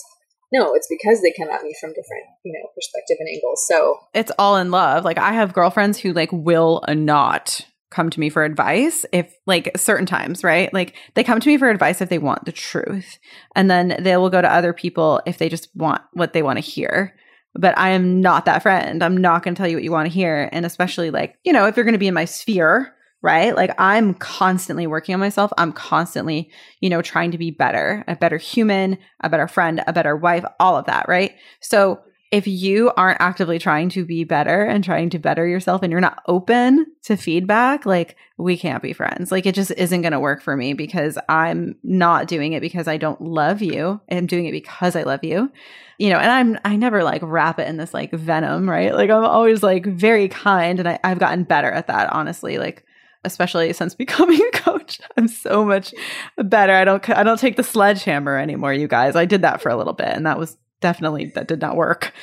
no, 0.54 0.74
it's 0.76 0.88
because 0.88 1.22
they 1.22 1.34
come 1.36 1.50
at 1.50 1.64
me 1.64 1.74
from 1.82 1.90
different, 1.90 2.26
you 2.46 2.54
know, 2.54 2.70
perspective 2.76 3.18
and 3.20 3.28
angles. 3.28 3.66
So 3.68 3.98
it's 4.14 4.32
all 4.38 4.58
in 4.58 4.70
love. 4.70 5.04
Like 5.04 5.18
I 5.18 5.34
have 5.34 5.52
girlfriends 5.52 5.98
who 5.98 6.14
like 6.14 6.30
will 6.32 6.84
not 6.90 7.66
come 7.90 8.10
to 8.10 8.20
me 8.20 8.30
for 8.30 8.44
advice 8.44 9.06
if 9.12 9.36
like 9.48 9.76
certain 9.76 10.06
times, 10.06 10.44
right? 10.44 10.72
Like 10.74 10.96
they 11.16 11.24
come 11.24 11.40
to 11.40 11.48
me 11.48 11.58
for 11.58 11.70
advice 11.70 12.02
if 12.02 12.10
they 12.10 12.20
want 12.20 12.46
the 12.46 12.52
truth. 12.52 13.18
And 13.56 13.70
then 13.70 13.98
they 14.00 14.16
will 14.16 14.30
go 14.30 14.42
to 14.42 14.52
other 14.52 14.74
people 14.74 15.22
if 15.26 15.40
they 15.40 15.50
just 15.50 15.70
want 15.76 16.02
what 16.14 16.34
they 16.34 16.44
want 16.44 16.58
to 16.58 16.62
hear. 16.62 17.16
But 17.56 17.78
I 17.78 17.90
am 17.90 18.22
not 18.22 18.46
that 18.46 18.64
friend. 18.64 19.04
I'm 19.04 19.18
not 19.18 19.44
going 19.44 19.56
to 19.56 19.60
tell 19.60 19.68
you 19.68 19.78
what 19.78 19.84
you 19.84 19.92
want 19.92 20.08
to 20.08 20.14
hear. 20.14 20.50
And 20.52 20.66
especially 20.66 21.10
like, 21.10 21.36
you 21.44 21.54
know, 21.54 21.66
if 21.66 21.76
you're 21.76 21.84
going 21.84 21.94
to 21.94 22.00
be 22.00 22.08
in 22.08 22.14
my 22.14 22.26
sphere, 22.26 22.96
right? 23.24 23.56
Like 23.56 23.72
I'm 23.80 24.14
constantly 24.14 24.86
working 24.86 25.16
on 25.16 25.20
myself. 25.20 25.52
I'm 25.58 25.72
constantly, 25.72 26.52
you 26.82 26.90
know, 26.90 27.02
trying 27.02 27.32
to 27.32 27.38
be 27.38 27.50
better, 27.50 28.04
a 28.08 28.16
better 28.16 28.38
human, 28.38 29.00
a 29.22 29.30
better 29.30 29.48
friend, 29.48 29.82
a 29.88 29.94
better 29.94 30.16
wife, 30.16 30.46
all 30.60 30.78
of 30.78 30.86
that, 30.86 31.08
right? 31.08 31.34
So 31.62 32.02
if 32.32 32.48
you 32.48 32.92
aren't 32.98 33.22
actively 33.22 33.60
trying 33.60 33.90
to 33.90 34.04
be 34.04 34.24
better 34.24 34.64
and 34.64 34.84
trying 34.84 35.08
to 35.12 35.20
better 35.20 35.46
yourself 35.48 35.84
and 35.84 35.92
you're 35.92 36.02
not 36.02 36.24
open 36.28 36.88
to 37.04 37.16
feedback, 37.16 37.86
like 37.86 38.18
we 38.38 38.58
can't 38.58 38.82
be 38.82 38.92
friends. 38.92 39.32
Like 39.32 39.46
it 39.46 39.54
just 39.54 39.70
isn't 39.70 40.02
going 40.02 40.14
to 40.14 40.20
work 40.20 40.42
for 40.42 40.58
me 40.58 40.74
because 40.74 41.18
I'm 41.30 41.76
not 41.84 42.28
doing 42.28 42.54
it 42.54 42.60
because 42.60 42.88
I 42.88 42.98
don't 42.98 43.22
love 43.22 43.62
you. 43.62 44.02
I'm 44.12 44.26
doing 44.26 44.48
it 44.48 44.52
because 44.52 44.96
I 44.96 45.04
love 45.04 45.24
you. 45.24 45.52
You 46.00 46.10
know, 46.10 46.18
and 46.18 46.32
I'm 46.32 46.60
I 46.66 46.76
never 46.76 47.04
like 47.04 47.22
wrap 47.24 47.60
it 47.60 47.68
in 47.68 47.78
this 47.78 47.94
like 47.94 48.12
venom, 48.12 48.68
right? 48.68 48.96
Like 48.96 49.12
I'm 49.12 49.24
always 49.24 49.62
like 49.62 49.86
very 49.86 50.28
kind 50.28 50.80
and 50.80 50.90
I, 50.90 51.00
I've 51.04 51.20
gotten 51.20 51.44
better 51.44 51.72
at 51.72 51.86
that, 51.86 52.12
honestly. 52.12 52.58
Like 52.58 52.84
especially 53.24 53.72
since 53.74 53.96
becoming 54.04 54.42
a 54.42 54.58
coach. 54.58 55.00
I'm 55.18 55.28
so 55.28 55.66
much 55.66 55.94
better. 56.38 56.74
I 56.74 56.84
don't 56.84 57.08
I 57.10 57.24
don't 57.24 57.40
take 57.40 57.56
the 57.56 57.64
sledgehammer 57.64 58.38
anymore, 58.38 58.74
you 58.74 58.88
guys. 58.88 59.16
I 59.16 59.26
did 59.26 59.42
that 59.42 59.62
for 59.62 59.70
a 59.70 59.78
little 59.78 59.94
bit 59.94 60.10
and 60.10 60.26
that 60.26 60.40
was 60.40 60.58
definitely 60.82 61.32
that 61.36 61.48
did 61.48 61.62
not 61.62 61.76
work. 61.76 62.14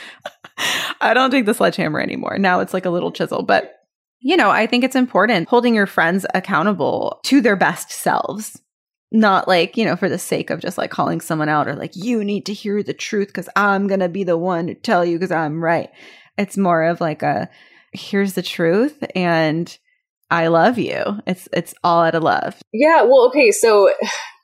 I 1.01 1.15
don't 1.15 1.31
take 1.31 1.47
the 1.47 1.55
sledgehammer 1.55 2.01
anymore. 2.01 2.39
Now 2.39 2.61
it's 2.61 2.75
like 2.75 2.85
a 2.85 2.91
little 2.91 3.13
chisel, 3.13 3.43
but 3.43 3.77
you 4.21 4.37
know, 4.37 4.51
I 4.51 4.67
think 4.67 4.85
it's 4.85 4.97
important 4.97 5.49
holding 5.49 5.75
your 5.75 5.87
friends 5.87 6.27
accountable 6.35 7.21
to 7.25 7.41
their 7.41 7.57
best 7.57 7.91
selves. 7.91 8.61
Not 9.13 9.49
like, 9.49 9.77
you 9.77 9.85
know, 9.85 9.97
for 9.97 10.09
the 10.09 10.19
sake 10.19 10.51
of 10.51 10.61
just 10.61 10.79
like 10.79 10.91
calling 10.91 11.21
someone 11.21 11.49
out 11.49 11.67
or 11.67 11.75
like, 11.75 11.97
you 11.97 12.23
need 12.23 12.47
to 12.47 12.53
hear 12.53 12.83
the 12.83 12.93
truth 12.93 13.27
because 13.29 13.49
I'm 13.57 13.89
going 13.89 14.01
to 14.01 14.09
be 14.09 14.23
the 14.23 14.37
one 14.37 14.69
to 14.69 14.75
tell 14.75 15.05
you 15.05 15.19
because 15.19 15.33
I'm 15.33 15.65
right. 15.65 15.91
It's 16.39 16.57
more 16.57 16.85
of 16.85 17.01
like 17.01 17.23
a, 17.23 17.49
here's 17.93 18.35
the 18.35 18.43
truth 18.43 19.03
and 19.17 19.77
I 20.31 20.47
love 20.47 20.79
you. 20.79 21.21
It's 21.27 21.49
it's 21.53 21.75
all 21.83 22.03
out 22.05 22.15
of 22.15 22.23
love. 22.23 22.57
Yeah, 22.73 23.03
well, 23.03 23.27
okay, 23.29 23.51
so 23.51 23.93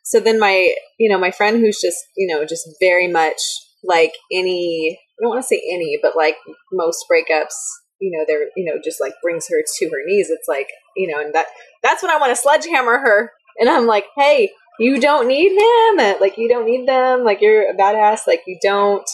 so 0.05 0.21
then 0.21 0.39
my, 0.39 0.75
you 0.99 1.09
know, 1.11 1.19
my 1.19 1.31
friend 1.31 1.59
who's 1.59 1.81
just, 1.81 1.99
you 2.17 2.33
know, 2.33 2.45
just 2.45 2.69
very 2.81 3.09
much 3.09 3.41
like 3.85 4.13
any 4.33 4.99
I 5.19 5.23
don't 5.23 5.31
want 5.31 5.43
to 5.43 5.47
say 5.47 5.63
any, 5.73 5.99
but 6.03 6.17
like 6.17 6.37
most 6.73 7.05
breakups, 7.11 7.55
you 8.01 8.11
know, 8.17 8.25
they're, 8.27 8.49
you 8.57 8.65
know, 8.65 8.81
just 8.83 9.01
like 9.01 9.15
brings 9.23 9.47
her 9.49 9.57
to 9.79 9.87
her 9.87 10.05
knees. 10.07 10.29
It's 10.31 10.49
like, 10.49 10.69
you 10.97 11.13
know, 11.13 11.21
and 11.21 11.35
that 11.35 11.47
that's 11.83 12.03
when 12.03 12.11
I 12.11 12.19
want 12.19 12.31
to 12.31 12.41
sledgehammer 12.41 12.99
her. 12.99 13.33
And 13.59 13.71
I'm 13.71 13.87
like, 13.87 14.05
"Hey, 14.17 14.51
you 14.79 15.01
don't 15.01 15.27
need 15.27 15.53
him. 15.53 16.01
Eh, 16.01 16.17
like 16.21 16.37
you 16.37 16.49
don't 16.49 16.67
need 16.67 16.87
them. 16.87 17.25
Like 17.25 17.41
you're 17.41 17.71
a 17.71 17.75
badass. 17.75 18.27
Like 18.27 18.43
you 18.47 18.59
don't 18.61 19.09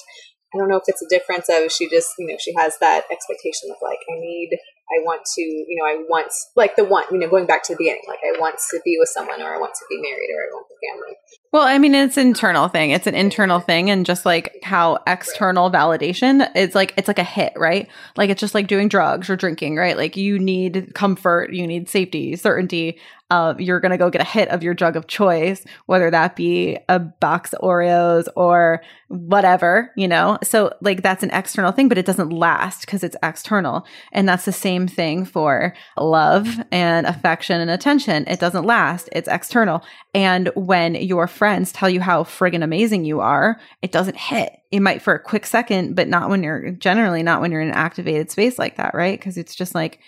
I 0.55 0.59
don't 0.59 0.69
know 0.69 0.77
if 0.77 0.85
it's 0.87 1.03
a 1.03 1.09
difference 1.09 1.49
of 1.49 1.73
she 1.73 1.89
just, 1.89 2.11
you 2.19 2.27
know, 2.27 2.37
she 2.39 2.53
has 2.59 2.77
that 2.81 3.05
expectation 3.11 3.71
of 3.71 3.77
like, 3.81 4.01
I 4.11 4.21
need 4.21 4.59
I 4.93 5.03
want 5.05 5.23
to, 5.25 5.43
you 5.43 5.77
know, 5.81 5.87
I 5.89 6.05
want 6.09 6.29
like 6.57 6.77
the 6.77 6.85
one, 6.85 7.05
you 7.11 7.19
know, 7.19 7.29
going 7.29 7.47
back 7.47 7.63
to 7.65 7.75
the 7.75 7.79
beginning, 7.79 8.05
like 8.09 8.21
I 8.21 8.39
want 8.39 8.57
to 8.71 8.81
be 8.85 8.97
with 8.99 9.09
someone 9.09 9.41
or 9.41 9.55
I 9.55 9.59
want 9.59 9.75
to 9.75 9.85
be 9.89 9.97
married 9.97 10.31
or 10.37 10.41
I 10.45 10.51
want 10.53 10.67
family. 10.91 11.17
Well, 11.53 11.65
I 11.65 11.79
mean, 11.79 11.95
it's 11.95 12.17
an 12.17 12.29
internal 12.29 12.69
thing. 12.69 12.91
It's 12.93 13.07
an 13.07 13.15
internal 13.15 13.61
thing. 13.61 13.91
And 13.91 14.07
just 14.07 14.25
like 14.25 14.59
how 14.63 14.99
external 15.07 15.71
validation, 15.71 16.51
it's 16.55 16.75
like, 16.75 16.95
it's 16.97 17.09
like 17.09 17.19
a 17.19 17.25
hit, 17.25 17.53
right? 17.57 17.89
Like 18.17 18.31
it's 18.31 18.41
just 18.41 18.55
like 18.55 18.69
doing 18.69 18.89
drugs 18.89 19.29
or 19.29 19.37
drinking, 19.37 19.77
right? 19.77 19.97
Like 19.97 20.17
you 20.17 20.39
need 20.39 20.95
comfort, 20.95 21.53
you 21.53 21.67
need 21.67 21.91
safety, 21.91 22.37
certainty 22.37 22.99
uh, 23.33 23.55
you're 23.59 23.81
going 23.81 23.93
to 23.93 23.97
go 23.97 24.11
get 24.11 24.21
a 24.21 24.25
hit 24.25 24.51
of 24.51 24.63
your 24.63 24.75
drug 24.75 24.95
of 24.95 25.07
choice, 25.07 25.65
whether 25.87 26.11
that 26.11 26.37
be 26.37 26.79
a 26.91 26.99
box 26.99 27.55
of 27.55 27.63
Oreos 27.63 28.29
or 28.37 28.83
whatever, 29.09 29.91
you 29.97 30.07
know? 30.07 30.39
So, 30.43 30.75
like, 30.83 31.01
that's 31.01 31.23
an 31.23 31.31
external 31.31 31.73
thing, 31.73 31.89
but 31.89 31.97
it 31.97 32.05
doesn't 32.05 32.29
last 32.29 32.83
because 32.83 33.03
it's 33.03 33.17
external. 33.23 33.87
And 34.13 34.29
that's 34.29 34.45
the 34.45 34.53
same 34.53 34.87
thing 34.87 35.25
for 35.25 35.75
love 35.97 36.61
and 36.71 37.07
affection 37.07 37.59
and 37.59 37.71
attention. 37.71 38.27
It 38.29 38.39
doesn't 38.39 38.67
last, 38.67 39.09
it's 39.13 39.29
external. 39.29 39.83
And 40.13 40.51
when 40.55 40.72
your 40.81 41.27
friends 41.27 41.73
tell 41.73 41.89
you 41.89 42.01
how 42.01 42.25
friggin' 42.25 42.63
amazing 42.63 43.05
you 43.05 43.21
are, 43.21 43.61
it 43.83 43.93
doesn't 43.93 44.17
hit. 44.17 44.53
It 44.71 44.81
might 44.81 45.03
for 45.03 45.15
a 45.15 45.23
quick 45.23 45.47
second, 45.47 45.95
but 45.95 46.09
not 46.09 46.29
when 46.29 46.43
you're 46.43 46.71
generally 46.73 47.23
not 47.23 47.41
when 47.41 47.53
you're 47.53 47.61
in 47.61 47.69
an 47.69 47.75
activated 47.75 48.31
space 48.31 48.59
like 48.59 48.77
that, 48.77 48.95
right? 48.95 49.19
Because 49.19 49.37
it's 49.37 49.55
just 49.55 49.75
like, 49.75 50.01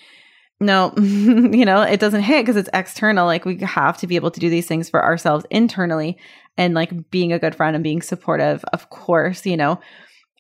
no, 0.61 0.93
you 0.99 1.65
know, 1.65 1.83
it 1.83 2.01
doesn't 2.01 2.23
hit 2.23 2.43
because 2.43 2.57
it's 2.57 2.71
external. 2.73 3.27
Like 3.27 3.45
we 3.45 3.59
have 3.59 3.99
to 3.99 4.07
be 4.07 4.17
able 4.17 4.31
to 4.31 4.41
do 4.41 4.51
these 4.51 4.67
things 4.67 4.89
for 4.89 5.03
ourselves 5.03 5.45
internally 5.51 6.19
and 6.57 6.75
like 6.75 7.11
being 7.11 7.33
a 7.33 7.39
good 7.39 7.55
friend 7.55 7.75
and 7.75 7.83
being 7.83 8.03
supportive. 8.03 8.65
Of 8.73 8.91
course, 8.91 9.45
you 9.47 9.57
know, 9.57 9.81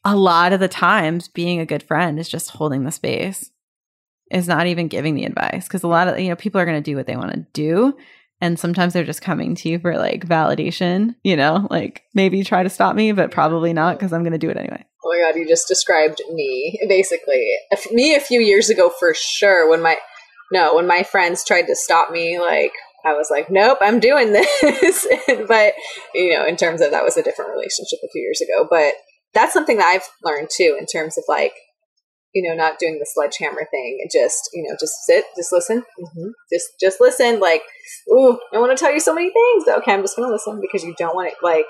a 0.04 0.16
lot 0.16 0.52
of 0.52 0.60
the 0.60 0.68
times 0.68 1.28
being 1.28 1.60
a 1.60 1.66
good 1.66 1.82
friend 1.82 2.18
is 2.18 2.28
just 2.28 2.50
holding 2.50 2.84
the 2.84 2.92
space, 2.92 3.50
is 4.30 4.48
not 4.48 4.66
even 4.66 4.88
giving 4.88 5.14
the 5.14 5.24
advice 5.24 5.66
because 5.66 5.82
a 5.82 5.88
lot 5.88 6.08
of, 6.08 6.18
you 6.18 6.28
know, 6.28 6.36
people 6.36 6.60
are 6.60 6.66
going 6.66 6.82
to 6.82 6.90
do 6.90 6.96
what 6.96 7.06
they 7.06 7.16
want 7.16 7.32
to 7.32 7.46
do. 7.52 7.96
And 8.44 8.58
sometimes 8.58 8.92
they're 8.92 9.04
just 9.04 9.22
coming 9.22 9.54
to 9.54 9.70
you 9.70 9.78
for 9.78 9.96
like 9.96 10.26
validation, 10.26 11.14
you 11.24 11.34
know, 11.34 11.66
like 11.70 12.02
maybe 12.12 12.44
try 12.44 12.62
to 12.62 12.68
stop 12.68 12.94
me, 12.94 13.10
but 13.12 13.30
probably 13.30 13.72
not 13.72 13.96
because 13.96 14.12
I'm 14.12 14.22
going 14.22 14.32
to 14.32 14.38
do 14.38 14.50
it 14.50 14.58
anyway. 14.58 14.84
Oh 15.02 15.08
my 15.08 15.18
god, 15.24 15.38
you 15.38 15.48
just 15.48 15.66
described 15.66 16.20
me 16.30 16.78
basically. 16.86 17.56
Me 17.90 18.14
a 18.14 18.20
few 18.20 18.42
years 18.42 18.68
ago 18.68 18.90
for 18.98 19.14
sure 19.14 19.70
when 19.70 19.80
my 19.80 19.96
no, 20.52 20.74
when 20.74 20.86
my 20.86 21.04
friends 21.04 21.42
tried 21.42 21.68
to 21.68 21.74
stop 21.74 22.10
me 22.10 22.38
like 22.38 22.72
I 23.02 23.14
was 23.14 23.28
like, 23.30 23.50
nope, 23.50 23.78
I'm 23.80 23.98
doing 23.98 24.32
this. 24.60 25.06
but, 25.48 25.72
you 26.14 26.34
know, 26.36 26.46
in 26.46 26.56
terms 26.56 26.82
of 26.82 26.90
that 26.90 27.02
was 27.02 27.16
a 27.16 27.22
different 27.22 27.52
relationship 27.52 28.00
a 28.04 28.08
few 28.12 28.20
years 28.20 28.42
ago. 28.42 28.66
But 28.68 28.92
that's 29.32 29.54
something 29.54 29.78
that 29.78 29.86
I've 29.86 30.08
learned 30.22 30.48
too, 30.54 30.76
in 30.78 30.84
terms 30.86 31.16
of 31.16 31.24
like, 31.28 31.54
you 32.34 32.48
know, 32.48 32.54
not 32.54 32.78
doing 32.78 32.98
the 32.98 33.06
sledgehammer 33.06 33.66
thing. 33.70 33.98
and 34.02 34.10
Just, 34.12 34.50
you 34.52 34.62
know, 34.62 34.76
just 34.78 34.94
sit, 35.06 35.24
just 35.36 35.52
listen, 35.52 35.80
mm-hmm. 35.80 36.28
just, 36.52 36.68
just 36.80 37.00
listen. 37.00 37.40
Like, 37.40 37.62
ooh, 38.12 38.38
I 38.52 38.58
want 38.58 38.76
to 38.76 38.82
tell 38.82 38.92
you 38.92 39.00
so 39.00 39.14
many 39.14 39.30
things. 39.30 39.64
Okay, 39.68 39.92
I'm 39.92 40.02
just 40.02 40.16
going 40.16 40.28
to 40.28 40.32
listen 40.32 40.60
because 40.60 40.84
you 40.84 40.94
don't 40.98 41.14
want 41.14 41.28
it. 41.28 41.34
Like, 41.42 41.66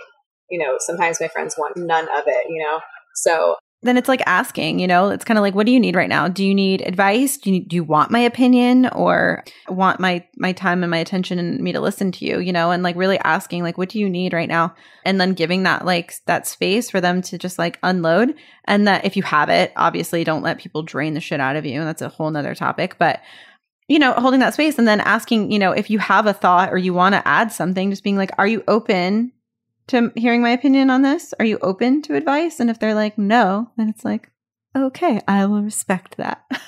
you 0.51 0.59
know, 0.59 0.77
sometimes 0.79 1.21
my 1.21 1.29
friends 1.29 1.57
want 1.59 1.77
none 1.77 2.05
of 2.05 2.25
it. 2.27 2.47
You 2.49 2.65
know, 2.65 2.81
so 3.15 3.57
then 3.85 3.97
it's 3.99 4.09
like 4.09 4.23
asking, 4.27 4.79
you 4.79 4.87
know, 4.87 5.11
it's 5.11 5.25
kind 5.25 5.37
of 5.37 5.43
like, 5.43 5.55
what 5.55 5.67
do 5.67 5.73
you 5.73 5.79
need 5.79 5.95
right 5.95 6.09
now? 6.09 6.27
Do 6.27 6.45
you 6.45 6.55
need 6.55 6.81
advice? 6.81 7.37
Do 7.37 7.53
you, 7.53 7.65
do 7.65 7.77
you 7.77 7.85
want 7.85 8.11
my 8.11 8.19
opinion 8.19 8.87
or 8.89 9.45
want 9.69 10.01
my, 10.01 10.27
my 10.37 10.53
time 10.53 10.83
and 10.83 10.91
my 10.91 10.97
attention 10.97 11.39
and 11.39 11.61
me 11.61 11.73
to 11.73 11.81
listen 11.81 12.11
to 12.13 12.25
you, 12.25 12.41
you 12.41 12.53
know, 12.53 12.71
and 12.71 12.83
like 12.83 12.97
really 12.97 13.19
asking, 13.19 13.63
like, 13.63 13.77
what 13.77 13.91
do 13.91 13.99
you 13.99 14.09
need 14.09 14.33
right 14.33 14.49
now? 14.49 14.75
And 15.05 15.21
then 15.21 15.35
giving 15.35 15.65
that, 15.65 15.85
like, 15.85 16.15
that 16.25 16.47
space 16.47 16.89
for 16.89 17.01
them 17.01 17.21
to 17.23 17.37
just 17.37 17.59
like 17.59 17.79
unload. 17.83 18.35
And 18.65 18.89
that 18.89 19.05
if 19.05 19.17
you 19.17 19.23
have 19.23 19.51
it, 19.51 19.73
obviously 19.77 20.25
don't 20.25 20.43
let 20.43 20.59
people 20.59 20.83
drain 20.83 21.13
the 21.13 21.21
shit 21.21 21.41
out 21.41 21.57
of 21.57 21.67
you. 21.67 21.79
And 21.79 21.87
that's 21.87 22.03
a 22.03 22.09
whole 22.09 22.31
nother 22.31 22.55
topic. 22.55 22.97
But, 22.99 23.21
you 23.87 23.99
know, 23.99 24.15
holding 24.15 24.41
that 24.41 24.55
space 24.55 24.79
and 24.79 24.89
then 24.89 25.01
asking, 25.01 25.53
you 25.53 25.59
know, 25.59 25.73
if 25.73 25.91
you 25.91 25.99
have 25.99 26.27
a 26.27 26.33
thought 26.33 26.73
or 26.73 26.79
you 26.79 26.95
want 26.95 27.15
to 27.15 27.29
add 27.29 27.53
something, 27.53 27.91
just 27.91 28.03
being 28.03 28.17
like, 28.17 28.31
are 28.39 28.47
you 28.47 28.65
open 28.67 29.31
to 29.89 30.13
hearing 30.17 30.43
my 30.43 30.51
opinion 30.51 30.91
on 30.91 31.03
this? 31.03 31.35
Are 31.39 31.45
you 31.45 31.59
open 31.59 32.03
to 32.03 32.15
advice? 32.15 32.61
And 32.61 32.71
if 32.71 32.79
they're 32.79 32.95
like, 32.95 33.19
no, 33.19 33.71
then 33.77 33.89
it's 33.89 34.05
like, 34.05 34.31
okay, 34.77 35.21
I 35.29 35.47
will 35.47 35.63
respect 35.63 36.17
that. 36.17 36.45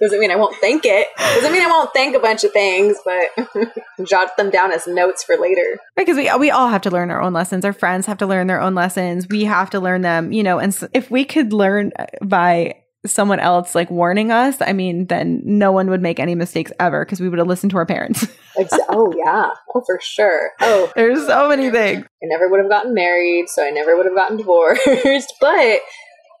Doesn't 0.00 0.18
mean 0.18 0.32
I 0.32 0.36
won't 0.36 0.56
think 0.56 0.82
it. 0.84 1.06
Doesn't 1.16 1.52
mean 1.52 1.62
I 1.62 1.68
won't 1.68 1.92
think 1.92 2.16
a 2.16 2.18
bunch 2.18 2.42
of 2.42 2.50
things, 2.50 2.96
but 3.04 3.72
jot 4.04 4.36
them 4.36 4.50
down 4.50 4.72
as 4.72 4.84
notes 4.88 5.22
for 5.22 5.36
later. 5.36 5.78
Right, 5.96 6.04
because 6.04 6.16
we 6.16 6.28
we 6.40 6.50
all 6.50 6.68
have 6.68 6.82
to 6.82 6.90
learn 6.90 7.12
our 7.12 7.22
own 7.22 7.32
lessons. 7.32 7.64
Our 7.64 7.72
friends 7.72 8.06
have 8.06 8.18
to 8.18 8.26
learn 8.26 8.48
their 8.48 8.60
own 8.60 8.74
lessons. 8.74 9.28
We 9.28 9.44
have 9.44 9.70
to 9.70 9.78
learn 9.78 10.02
them, 10.02 10.32
you 10.32 10.42
know. 10.42 10.58
And 10.58 10.74
so 10.74 10.88
if 10.92 11.08
we 11.08 11.24
could 11.24 11.52
learn 11.52 11.92
uh, 11.96 12.06
by 12.20 12.81
someone 13.06 13.40
else 13.40 13.74
like 13.74 13.90
warning 13.90 14.30
us, 14.30 14.60
I 14.60 14.72
mean, 14.72 15.06
then 15.06 15.42
no 15.44 15.72
one 15.72 15.90
would 15.90 16.02
make 16.02 16.20
any 16.20 16.34
mistakes 16.34 16.72
ever 16.78 17.04
because 17.04 17.20
we 17.20 17.28
would 17.28 17.38
have 17.38 17.48
listened 17.48 17.70
to 17.70 17.76
our 17.76 17.86
parents. 17.86 18.26
oh 18.88 19.12
yeah, 19.16 19.50
oh 19.74 19.82
for 19.84 19.98
sure. 20.00 20.50
Oh, 20.60 20.92
there's 20.94 21.26
so 21.26 21.48
many 21.48 21.70
things. 21.70 22.04
I 22.04 22.26
never 22.26 22.48
would 22.48 22.60
have 22.60 22.70
gotten 22.70 22.94
married, 22.94 23.48
so 23.48 23.64
I 23.64 23.70
never 23.70 23.96
would 23.96 24.06
have 24.06 24.14
gotten 24.14 24.36
divorced. 24.36 25.34
but 25.40 25.80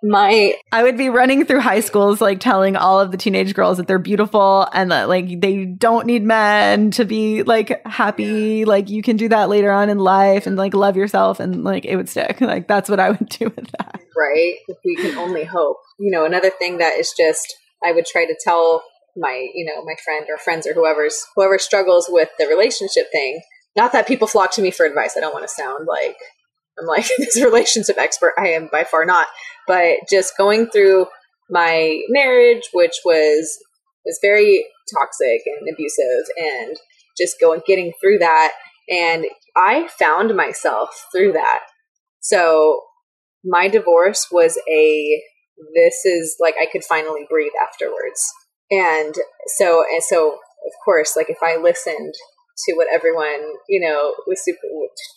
my 0.02 0.54
I 0.72 0.82
would 0.82 0.96
be 0.96 1.08
running 1.08 1.44
through 1.44 1.60
high 1.60 1.80
schools 1.80 2.20
like 2.20 2.40
telling 2.40 2.76
all 2.76 2.98
of 2.98 3.12
the 3.12 3.16
teenage 3.16 3.54
girls 3.54 3.76
that 3.76 3.86
they're 3.86 4.00
beautiful 4.00 4.66
and 4.72 4.90
that 4.90 5.08
like 5.08 5.40
they 5.40 5.64
don't 5.64 6.06
need 6.06 6.24
men 6.24 6.90
to 6.92 7.04
be 7.04 7.44
like 7.44 7.80
happy 7.86 8.64
like 8.64 8.90
you 8.90 9.00
can 9.00 9.16
do 9.16 9.28
that 9.28 9.48
later 9.48 9.70
on 9.70 9.88
in 9.88 9.98
life 9.98 10.48
and 10.48 10.56
like 10.56 10.74
love 10.74 10.96
yourself 10.96 11.38
and 11.38 11.62
like 11.62 11.84
it 11.84 11.94
would 11.94 12.08
stick 12.08 12.40
like 12.40 12.66
that's 12.66 12.90
what 12.90 12.98
I 12.98 13.10
would 13.10 13.28
do 13.28 13.44
with 13.44 13.70
that 13.78 14.01
right 14.16 14.56
we 14.84 14.96
can 14.96 15.16
only 15.16 15.44
hope 15.44 15.78
you 15.98 16.10
know 16.10 16.24
another 16.24 16.50
thing 16.50 16.78
that 16.78 16.98
is 16.98 17.12
just 17.16 17.54
I 17.84 17.92
would 17.92 18.06
try 18.06 18.24
to 18.24 18.36
tell 18.42 18.84
my 19.16 19.48
you 19.54 19.64
know 19.64 19.84
my 19.84 19.94
friend 20.04 20.26
or 20.28 20.38
friends 20.38 20.66
or 20.66 20.74
whoever's 20.74 21.26
whoever 21.34 21.58
struggles 21.58 22.06
with 22.08 22.30
the 22.38 22.46
relationship 22.46 23.10
thing 23.12 23.40
not 23.76 23.92
that 23.92 24.06
people 24.06 24.26
flock 24.26 24.52
to 24.52 24.62
me 24.62 24.70
for 24.70 24.86
advice 24.86 25.14
I 25.16 25.20
don't 25.20 25.34
want 25.34 25.44
to 25.44 25.54
sound 25.54 25.86
like 25.86 26.16
I'm 26.78 26.86
like 26.86 27.06
this 27.18 27.42
relationship 27.42 27.98
expert. 27.98 28.34
I 28.38 28.48
am 28.48 28.68
by 28.70 28.84
far 28.84 29.04
not. 29.04 29.26
But 29.66 29.98
just 30.10 30.36
going 30.36 30.66
through 30.66 31.06
my 31.50 32.00
marriage, 32.08 32.62
which 32.72 32.96
was 33.04 33.58
was 34.04 34.18
very 34.20 34.66
toxic 34.92 35.42
and 35.46 35.68
abusive, 35.72 36.26
and 36.36 36.76
just 37.16 37.38
going 37.40 37.60
getting 37.66 37.92
through 38.00 38.18
that, 38.18 38.52
and 38.88 39.26
I 39.56 39.88
found 39.98 40.34
myself 40.36 41.06
through 41.12 41.32
that. 41.32 41.60
So 42.20 42.82
my 43.44 43.68
divorce 43.68 44.28
was 44.30 44.58
a 44.68 45.22
this 45.74 46.04
is 46.04 46.36
like 46.40 46.54
I 46.60 46.66
could 46.70 46.84
finally 46.84 47.26
breathe 47.28 47.52
afterwards. 47.62 48.32
And 48.70 49.14
so 49.58 49.84
and 49.90 50.02
so 50.02 50.38
of 50.66 50.72
course, 50.84 51.16
like 51.16 51.30
if 51.30 51.38
I 51.42 51.56
listened 51.56 52.14
to 52.66 52.74
what 52.74 52.88
everyone 52.92 53.54
you 53.68 53.80
know 53.80 54.14
was 54.26 54.44
super 54.44 54.60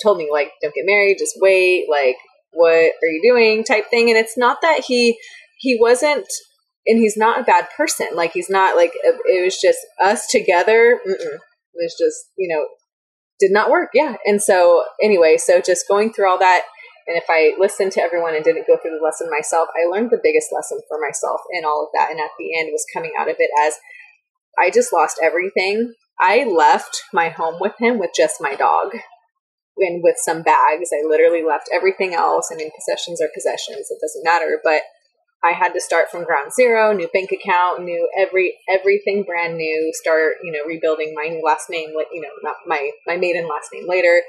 told 0.01 0.17
me 0.17 0.29
like 0.31 0.51
don't 0.61 0.73
get 0.73 0.85
married 0.85 1.17
just 1.19 1.35
wait 1.41 1.85
like 1.89 2.15
what 2.51 2.93
are 3.03 3.07
you 3.07 3.21
doing? 3.21 3.63
type 3.63 3.89
thing. 3.89 4.09
And 4.09 4.17
it's 4.17 4.37
not 4.37 4.61
that 4.61 4.83
he 4.87 5.17
he 5.59 5.77
wasn't 5.79 6.25
and 6.87 6.99
he's 6.99 7.17
not 7.17 7.39
a 7.39 7.43
bad 7.43 7.67
person. 7.75 8.07
Like 8.13 8.31
he's 8.31 8.49
not 8.49 8.75
like 8.75 8.93
it 8.95 9.43
was 9.43 9.59
just 9.61 9.79
us 10.01 10.27
together 10.27 10.99
mm-mm. 11.05 11.15
it 11.15 11.41
was 11.75 11.95
just 11.99 12.31
you 12.37 12.53
know 12.53 12.67
did 13.39 13.51
not 13.51 13.69
work. 13.69 13.89
Yeah. 13.93 14.15
And 14.25 14.41
so 14.41 14.85
anyway 15.01 15.37
so 15.37 15.61
just 15.61 15.87
going 15.87 16.13
through 16.13 16.29
all 16.29 16.39
that 16.39 16.63
and 17.07 17.17
if 17.17 17.25
i 17.29 17.53
listened 17.59 17.91
to 17.91 18.01
everyone 18.01 18.35
and 18.35 18.43
didn't 18.43 18.67
go 18.67 18.77
through 18.77 18.97
the 18.97 19.03
lesson 19.03 19.29
myself 19.29 19.67
i 19.75 19.87
learned 19.89 20.11
the 20.11 20.21
biggest 20.21 20.47
lesson 20.51 20.79
for 20.87 20.99
myself 20.99 21.41
in 21.51 21.65
all 21.65 21.83
of 21.83 21.89
that 21.93 22.11
and 22.11 22.19
at 22.19 22.31
the 22.37 22.57
end 22.57 22.69
was 22.71 22.85
coming 22.93 23.11
out 23.19 23.29
of 23.29 23.35
it 23.39 23.49
as 23.65 23.75
i 24.59 24.69
just 24.69 24.93
lost 24.93 25.19
everything 25.21 25.93
I 26.19 26.45
left 26.45 27.03
my 27.13 27.29
home 27.29 27.55
with 27.59 27.73
him 27.79 27.99
with 27.99 28.11
just 28.15 28.37
my 28.39 28.55
dog 28.55 28.93
and 29.77 30.01
with 30.01 30.15
some 30.17 30.43
bags. 30.43 30.89
I 30.93 31.05
literally 31.05 31.43
left 31.43 31.69
everything 31.73 32.13
else. 32.13 32.49
I 32.51 32.55
mean, 32.55 32.71
possessions 32.75 33.21
are 33.21 33.29
possessions; 33.33 33.91
it 33.91 33.99
doesn't 34.01 34.23
matter. 34.23 34.59
But 34.63 34.81
I 35.43 35.51
had 35.51 35.73
to 35.73 35.81
start 35.81 36.09
from 36.09 36.23
ground 36.23 36.53
zero, 36.53 36.93
new 36.93 37.09
bank 37.13 37.31
account, 37.31 37.83
new 37.83 38.09
every 38.17 38.57
everything 38.69 39.23
brand 39.23 39.57
new. 39.57 39.91
Start, 39.93 40.35
you 40.43 40.51
know, 40.51 40.65
rebuilding 40.65 41.13
my 41.13 41.39
last 41.43 41.69
name, 41.69 41.89
you 42.11 42.21
know, 42.21 42.29
not 42.41 42.55
my 42.65 42.91
my 43.05 43.17
maiden 43.17 43.47
last 43.47 43.69
name 43.73 43.87
later. 43.87 44.21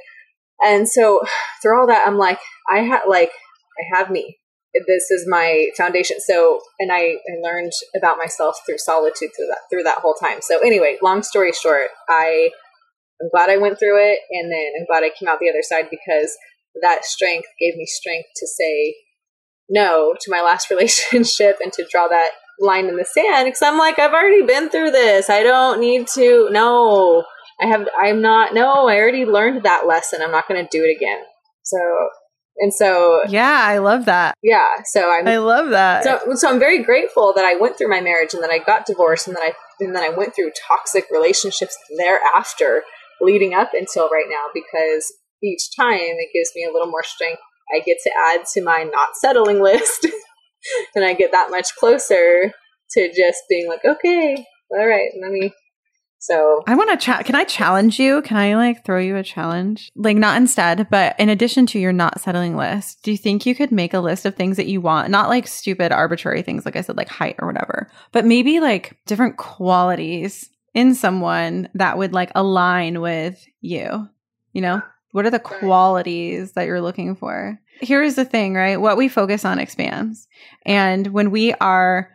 And 0.62 0.88
so 0.88 1.20
through 1.62 1.80
all 1.80 1.86
that, 1.86 2.06
I'm 2.06 2.18
like, 2.18 2.38
I 2.70 2.80
had 2.80 3.02
like 3.08 3.30
I 3.78 3.98
have 3.98 4.10
me 4.10 4.38
this 4.86 5.10
is 5.10 5.26
my 5.26 5.68
foundation. 5.76 6.18
So, 6.20 6.60
and 6.78 6.92
I, 6.92 6.96
I 6.98 7.40
learned 7.42 7.72
about 7.96 8.18
myself 8.18 8.56
through 8.66 8.78
solitude 8.78 9.30
through 9.36 9.46
that 9.46 9.60
through 9.70 9.84
that 9.84 9.98
whole 9.98 10.14
time. 10.14 10.38
So, 10.40 10.60
anyway, 10.60 10.98
long 11.02 11.22
story 11.22 11.52
short, 11.52 11.88
I 12.08 12.50
I'm 13.20 13.30
glad 13.30 13.48
I 13.48 13.56
went 13.56 13.78
through 13.78 13.98
it, 13.98 14.18
and 14.30 14.52
then 14.52 14.72
I'm 14.78 14.86
glad 14.86 15.04
I 15.04 15.10
came 15.16 15.28
out 15.28 15.38
the 15.40 15.48
other 15.48 15.62
side 15.62 15.86
because 15.90 16.36
that 16.82 17.04
strength 17.04 17.48
gave 17.58 17.76
me 17.76 17.86
strength 17.86 18.28
to 18.36 18.46
say 18.46 18.96
no 19.68 20.14
to 20.20 20.30
my 20.30 20.42
last 20.42 20.70
relationship 20.70 21.56
and 21.62 21.72
to 21.72 21.86
draw 21.90 22.08
that 22.08 22.32
line 22.58 22.86
in 22.86 22.96
the 22.96 23.04
sand 23.04 23.46
because 23.46 23.62
I'm 23.62 23.78
like 23.78 23.98
I've 23.98 24.12
already 24.12 24.42
been 24.42 24.68
through 24.68 24.90
this. 24.90 25.30
I 25.30 25.42
don't 25.42 25.80
need 25.80 26.06
to. 26.14 26.48
No, 26.50 27.24
I 27.60 27.66
have. 27.66 27.86
I'm 27.98 28.20
not. 28.20 28.54
No, 28.54 28.88
I 28.88 28.96
already 28.96 29.24
learned 29.24 29.62
that 29.62 29.86
lesson. 29.86 30.20
I'm 30.22 30.32
not 30.32 30.48
going 30.48 30.62
to 30.62 30.68
do 30.70 30.84
it 30.84 30.96
again. 30.96 31.22
So 31.62 31.78
and 32.58 32.72
so, 32.72 33.20
yeah, 33.28 33.60
I 33.62 33.78
love 33.78 34.06
that. 34.06 34.34
Yeah, 34.42 34.82
so 34.84 35.12
I'm. 35.12 35.28
I 35.28 35.36
love 35.36 35.70
that. 35.70 36.04
So, 36.04 36.34
so 36.34 36.48
I'm 36.48 36.58
very 36.58 36.82
grateful 36.82 37.34
that 37.34 37.44
I 37.44 37.56
went 37.56 37.76
through 37.76 37.90
my 37.90 38.00
marriage 38.00 38.32
and 38.32 38.42
that 38.42 38.50
I 38.50 38.58
got 38.58 38.86
divorced 38.86 39.26
and 39.26 39.36
that 39.36 39.42
I 39.42 39.52
and 39.78 39.94
then 39.94 40.02
I 40.02 40.08
went 40.08 40.34
through 40.34 40.52
toxic 40.66 41.06
relationships 41.10 41.76
thereafter, 41.98 42.82
leading 43.20 43.52
up 43.52 43.72
until 43.74 44.08
right 44.08 44.24
now 44.30 44.46
because 44.54 45.12
each 45.42 45.68
time 45.78 45.98
it 46.00 46.30
gives 46.32 46.50
me 46.56 46.64
a 46.64 46.72
little 46.72 46.90
more 46.90 47.04
strength. 47.04 47.42
I 47.74 47.80
get 47.80 47.98
to 48.04 48.10
add 48.16 48.46
to 48.54 48.62
my 48.62 48.84
not 48.84 49.16
settling 49.20 49.62
list, 49.62 50.06
and 50.94 51.04
I 51.04 51.12
get 51.12 51.32
that 51.32 51.50
much 51.50 51.74
closer 51.76 52.52
to 52.92 53.12
just 53.14 53.42
being 53.50 53.68
like, 53.68 53.84
okay, 53.84 54.46
all 54.70 54.86
right, 54.86 55.10
let 55.20 55.30
me 55.30 55.52
so 56.18 56.62
I 56.66 56.74
want 56.74 56.90
to 56.90 56.96
chat. 56.96 57.24
Can 57.24 57.34
I 57.34 57.44
challenge 57.44 57.98
you? 57.98 58.22
Can 58.22 58.36
I 58.36 58.56
like 58.56 58.84
throw 58.84 58.98
you 58.98 59.16
a 59.16 59.22
challenge? 59.22 59.90
Like 59.94 60.16
not 60.16 60.36
instead, 60.36 60.88
but 60.90 61.18
in 61.18 61.28
addition 61.28 61.66
to 61.66 61.78
your 61.78 61.92
not 61.92 62.20
settling 62.20 62.56
list, 62.56 63.02
do 63.02 63.10
you 63.12 63.16
think 63.16 63.46
you 63.46 63.54
could 63.54 63.70
make 63.70 63.94
a 63.94 64.00
list 64.00 64.26
of 64.26 64.34
things 64.34 64.56
that 64.56 64.66
you 64.66 64.80
want? 64.80 65.10
Not 65.10 65.28
like 65.28 65.46
stupid 65.46 65.92
arbitrary 65.92 66.42
things, 66.42 66.64
like 66.64 66.76
I 66.76 66.80
said, 66.80 66.96
like 66.96 67.08
height 67.08 67.36
or 67.38 67.46
whatever, 67.46 67.90
but 68.12 68.24
maybe 68.24 68.60
like 68.60 68.96
different 69.06 69.36
qualities 69.36 70.48
in 70.74 70.94
someone 70.94 71.68
that 71.74 71.98
would 71.98 72.12
like 72.12 72.32
align 72.34 73.00
with 73.00 73.46
you. 73.60 74.08
You 74.52 74.62
know, 74.62 74.82
what 75.12 75.26
are 75.26 75.30
the 75.30 75.38
qualities 75.38 76.52
that 76.52 76.66
you're 76.66 76.80
looking 76.80 77.14
for? 77.14 77.58
Here's 77.80 78.14
the 78.14 78.24
thing, 78.24 78.54
right? 78.54 78.80
What 78.80 78.96
we 78.96 79.08
focus 79.08 79.44
on 79.44 79.58
expands. 79.58 80.26
And 80.64 81.08
when 81.08 81.30
we 81.30 81.52
are 81.54 82.10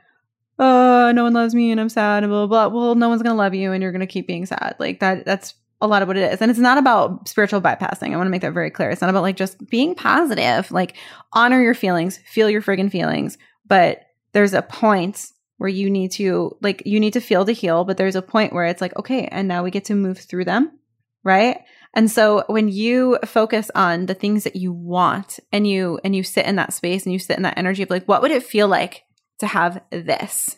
oh, 0.62 1.12
no 1.12 1.24
one 1.24 1.34
loves 1.34 1.56
me 1.56 1.72
and 1.72 1.82
I'm 1.82 1.90
sad 1.90 2.24
and 2.24 2.30
blah, 2.30 2.46
blah, 2.46 2.70
blah. 2.70 2.80
Well, 2.80 2.96
no 2.96 3.10
one's 3.10 3.24
going 3.24 3.34
to 3.34 3.38
love 3.38 3.56
you 3.56 3.72
and 3.74 3.82
you're 3.82 3.92
going 3.92 4.02
to 4.02 4.08
keep 4.08 4.28
being 4.28 4.46
sad. 4.46 4.76
Like 4.80 5.00
that, 5.00 5.26
that's 5.26 5.56
a 5.82 5.88
lot 5.88 6.04
of 6.04 6.08
what 6.08 6.18
it 6.18 6.32
is. 6.32 6.40
And 6.40 6.52
it's 6.52 6.60
not 6.60 6.78
about 6.78 7.28
spiritual 7.28 7.62
bypassing. 7.62 8.14
I 8.14 8.16
want 8.16 8.28
to 8.28 8.32
make 8.32 8.44
that 8.44 8.54
very 8.54 8.70
clear. 8.70 8.92
It's 8.92 9.02
not 9.02 9.10
about 9.10 9.24
like 9.24 9.36
just 9.36 9.68
being 9.70 9.96
positive, 9.96 10.72
like 10.72 10.96
honor 11.34 11.62
your 11.62 11.74
feelings, 11.74 12.20
feel 12.26 12.50
your 12.50 12.62
friggin' 12.62 12.92
feelings. 12.92 13.40
But 13.66 14.04
there's 14.34 14.54
a 14.54 14.62
point 14.62 15.32
where 15.58 15.70
you 15.70 15.90
need 15.90 16.12
to, 16.12 16.56
like, 16.62 16.84
you 16.86 17.00
need 17.00 17.14
to 17.14 17.22
feel 17.22 17.44
to 17.46 17.52
heal. 17.52 17.84
But 17.84 17.98
there's 17.98 18.16
a 18.16 18.22
point 18.22 18.54
where 18.54 18.66
it's 18.66 18.82
like, 18.82 18.96
okay, 18.98 19.26
and 19.32 19.48
now 19.48 19.64
we 19.64 19.72
get 19.72 19.86
to 19.86 19.96
move 19.96 20.20
through 20.20 20.46
them. 20.46 20.78
Right. 21.24 21.60
And 21.94 22.10
so 22.10 22.44
when 22.48 22.70
you 22.70 23.18
focus 23.26 23.70
on 23.76 24.06
the 24.06 24.14
things 24.14 24.44
that 24.44 24.56
you 24.56 24.72
want 24.72 25.40
and 25.52 25.68
you, 25.68 26.00
and 26.04 26.16
you 26.16 26.24
sit 26.24 26.46
in 26.46 26.56
that 26.56 26.74
space 26.74 27.06
and 27.06 27.14
you 27.14 27.20
sit 27.20 27.38
in 27.38 27.44
that 27.44 27.58
energy 27.58 27.84
of 27.84 27.90
like, 27.90 28.06
what 28.06 28.22
would 28.22 28.32
it 28.32 28.44
feel 28.44 28.68
like 28.68 29.04
to 29.42 29.48
have 29.48 29.82
this 29.92 30.58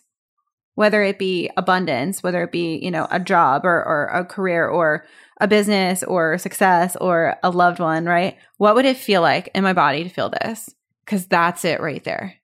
whether 0.75 1.03
it 1.03 1.19
be 1.19 1.49
abundance 1.57 2.23
whether 2.23 2.43
it 2.43 2.51
be 2.51 2.77
you 2.77 2.91
know 2.91 3.07
a 3.11 3.19
job 3.19 3.65
or, 3.65 3.83
or 3.83 4.05
a 4.05 4.25
career 4.25 4.67
or 4.67 5.05
a 5.39 5.47
business 5.47 6.03
or 6.03 6.37
success 6.37 6.95
or 6.97 7.35
a 7.43 7.49
loved 7.49 7.79
one 7.79 8.05
right? 8.05 8.37
What 8.57 8.75
would 8.75 8.85
it 8.85 8.97
feel 8.97 9.21
like 9.21 9.49
in 9.53 9.63
my 9.63 9.73
body 9.73 10.03
to 10.03 10.09
feel 10.09 10.29
this? 10.29 10.69
Because 11.03 11.27
that's 11.27 11.65
it 11.65 11.81
right 11.81 12.03
there 12.03 12.35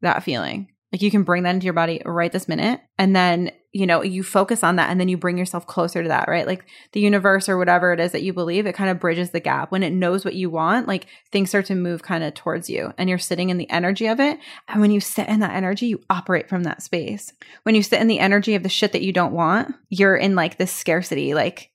that 0.00 0.22
feeling 0.22 0.68
like 0.92 1.02
you 1.02 1.10
can 1.10 1.22
bring 1.22 1.42
that 1.42 1.54
into 1.54 1.64
your 1.64 1.74
body 1.74 2.00
right 2.04 2.32
this 2.32 2.48
minute 2.48 2.80
and 2.98 3.14
then 3.14 3.50
you 3.72 3.86
know 3.86 4.02
you 4.02 4.22
focus 4.22 4.64
on 4.64 4.76
that 4.76 4.90
and 4.90 4.98
then 4.98 5.08
you 5.08 5.18
bring 5.18 5.36
yourself 5.36 5.66
closer 5.66 6.02
to 6.02 6.08
that 6.08 6.28
right? 6.28 6.46
Like 6.46 6.64
the 6.92 7.00
universe 7.00 7.48
or 7.48 7.58
whatever 7.58 7.92
it 7.92 8.00
is 8.00 8.12
that 8.12 8.22
you 8.22 8.32
believe 8.32 8.66
it 8.66 8.74
kind 8.74 8.90
of 8.90 9.00
bridges 9.00 9.30
the 9.30 9.40
gap. 9.40 9.70
When 9.70 9.82
it 9.82 9.92
knows 9.92 10.24
what 10.24 10.34
you 10.34 10.50
want 10.50 10.88
like 10.88 11.06
things 11.30 11.50
start 11.50 11.66
to 11.66 11.74
move 11.74 12.02
kind 12.02 12.24
of 12.24 12.34
towards 12.34 12.70
you 12.70 12.92
and 12.96 13.08
you're 13.08 13.18
sitting 13.18 13.50
in 13.50 13.58
the 13.58 13.70
energy 13.70 14.06
of 14.06 14.20
it 14.20 14.38
and 14.68 14.80
when 14.80 14.90
you 14.90 15.00
sit 15.00 15.28
in 15.28 15.40
that 15.40 15.54
energy 15.54 15.86
you 15.86 16.00
operate 16.08 16.48
from 16.48 16.64
that 16.64 16.82
space. 16.82 17.32
When 17.64 17.74
you 17.74 17.82
sit 17.82 18.00
in 18.00 18.08
the 18.08 18.20
energy 18.20 18.54
of 18.54 18.62
the 18.62 18.68
shit 18.68 18.92
that 18.92 19.02
you 19.02 19.12
don't 19.12 19.32
want 19.32 19.74
you're 19.90 20.16
in 20.16 20.34
like 20.34 20.56
this 20.56 20.72
scarcity 20.72 21.34
like 21.34 21.70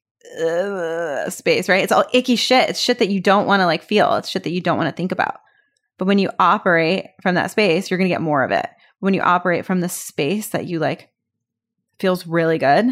space 1.30 1.70
right? 1.70 1.84
It's 1.84 1.92
all 1.92 2.06
icky 2.14 2.36
shit. 2.36 2.70
It's 2.70 2.80
shit 2.80 3.00
that 3.00 3.10
you 3.10 3.20
don't 3.20 3.46
want 3.46 3.60
to 3.60 3.68
like 3.68 3.84
feel. 3.84 4.16
It's 4.16 4.30
shit 4.30 4.44
that 4.44 4.52
you 4.52 4.62
don't 4.62 4.78
want 4.78 4.90
to 4.90 4.96
think 4.96 5.12
about. 5.12 5.42
But 6.00 6.06
when 6.06 6.18
you 6.18 6.32
operate 6.40 7.06
from 7.22 7.36
that 7.36 7.52
space 7.52 7.92
you're 7.92 8.00
going 8.00 8.10
to 8.10 8.14
get 8.14 8.22
more 8.22 8.44
of 8.44 8.50
it 8.50 8.68
when 9.04 9.14
you 9.14 9.22
operate 9.22 9.66
from 9.66 9.82
the 9.82 9.90
space 9.90 10.48
that 10.52 10.66
you 10.66 10.80
like 10.80 11.10
feels 12.00 12.26
really 12.26 12.58
good, 12.58 12.86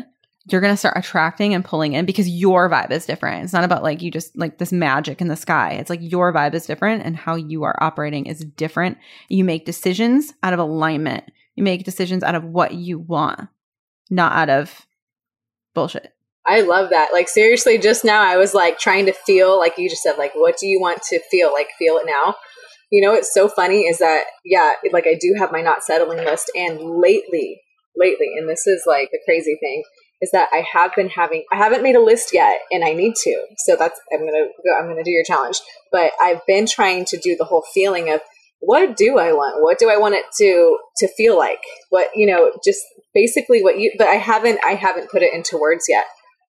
you're 0.49 0.59
going 0.59 0.73
to 0.73 0.77
start 0.77 0.97
attracting 0.97 1.53
and 1.53 1.63
pulling 1.63 1.93
in 1.93 2.05
because 2.05 2.27
your 2.27 2.69
vibe 2.69 2.91
is 2.91 3.05
different. 3.05 3.45
It's 3.45 3.53
not 3.53 3.63
about 3.63 3.81
like 3.81 4.01
you 4.01 4.11
just 4.11 4.37
like 4.37 4.57
this 4.57 4.73
magic 4.73 5.21
in 5.21 5.29
the 5.29 5.37
sky. 5.37 5.71
It's 5.79 5.89
like 5.89 6.01
your 6.01 6.33
vibe 6.33 6.53
is 6.53 6.65
different 6.65 7.05
and 7.05 7.15
how 7.15 7.35
you 7.35 7.63
are 7.63 7.81
operating 7.81 8.25
is 8.25 8.43
different. 8.43 8.97
You 9.29 9.45
make 9.45 9.65
decisions 9.65 10.33
out 10.43 10.51
of 10.51 10.59
alignment. 10.59 11.23
You 11.55 11.63
make 11.63 11.85
decisions 11.85 12.23
out 12.23 12.35
of 12.35 12.43
what 12.43 12.73
you 12.73 12.99
want, 12.99 13.47
not 14.09 14.33
out 14.33 14.49
of 14.49 14.85
bullshit. 15.73 16.13
I 16.45 16.59
love 16.59 16.89
that. 16.89 17.13
Like 17.13 17.29
seriously, 17.29 17.77
just 17.77 18.03
now 18.03 18.21
I 18.21 18.35
was 18.35 18.53
like 18.53 18.79
trying 18.79 19.05
to 19.05 19.13
feel 19.13 19.57
like 19.57 19.77
you 19.77 19.89
just 19.89 20.03
said 20.03 20.17
like 20.17 20.33
what 20.33 20.57
do 20.57 20.67
you 20.67 20.81
want 20.81 21.03
to 21.03 21.21
feel? 21.31 21.53
Like 21.53 21.69
feel 21.79 21.95
it 21.99 22.05
now. 22.05 22.35
You 22.91 23.01
know, 23.01 23.13
it's 23.13 23.33
so 23.33 23.47
funny 23.47 23.83
is 23.83 23.99
that 23.99 24.25
yeah, 24.43 24.73
like 24.91 25.07
I 25.07 25.17
do 25.19 25.35
have 25.39 25.51
my 25.51 25.61
not 25.61 25.83
settling 25.83 26.23
list 26.25 26.51
and 26.55 26.79
lately 26.79 27.61
lately, 27.95 28.31
and 28.37 28.49
this 28.49 28.67
is 28.67 28.83
like 28.85 29.09
the 29.11 29.19
crazy 29.25 29.57
thing, 29.59 29.83
is 30.21 30.31
that 30.31 30.49
I 30.51 30.63
have 30.73 30.91
been 30.95 31.09
having 31.09 31.45
I 31.51 31.55
haven't 31.55 31.83
made 31.83 31.95
a 31.95 32.01
list 32.01 32.33
yet 32.33 32.59
and 32.69 32.83
I 32.83 32.93
need 32.93 33.15
to. 33.23 33.45
So 33.57 33.75
that's 33.75 33.99
I'm 34.13 34.19
gonna 34.19 34.47
go 34.63 34.77
I'm 34.77 34.87
gonna 34.87 35.03
do 35.03 35.11
your 35.11 35.23
challenge. 35.25 35.57
But 35.91 36.11
I've 36.21 36.45
been 36.45 36.67
trying 36.67 37.05
to 37.05 37.17
do 37.17 37.35
the 37.37 37.45
whole 37.45 37.63
feeling 37.73 38.11
of 38.11 38.21
what 38.59 38.95
do 38.95 39.17
I 39.17 39.33
want? 39.33 39.63
What 39.63 39.79
do 39.79 39.89
I 39.89 39.97
want 39.97 40.15
it 40.15 40.25
to 40.37 40.77
to 40.97 41.07
feel 41.15 41.37
like? 41.37 41.61
What 41.89 42.09
you 42.15 42.27
know, 42.27 42.51
just 42.63 42.81
basically 43.13 43.63
what 43.63 43.79
you. 43.79 43.91
But 43.97 44.07
I 44.07 44.15
haven't 44.15 44.59
I 44.65 44.75
haven't 44.75 45.09
put 45.09 45.23
it 45.23 45.33
into 45.33 45.57
words 45.57 45.85
yet. 45.89 46.05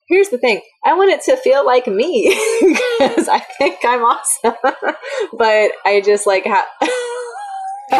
Here's 0.09 0.29
the 0.29 0.39
thing: 0.39 0.61
I 0.85 0.95
want 0.95 1.11
it 1.11 1.23
to 1.23 1.37
feel 1.37 1.65
like 1.65 1.87
me 1.87 2.29
because 2.61 3.29
I 3.29 3.41
think 3.59 3.79
I'm 3.85 4.03
awesome. 4.03 4.55
but 5.33 5.73
I 5.85 6.03
just 6.05 6.27
like 6.27 6.45
have. 6.45 6.65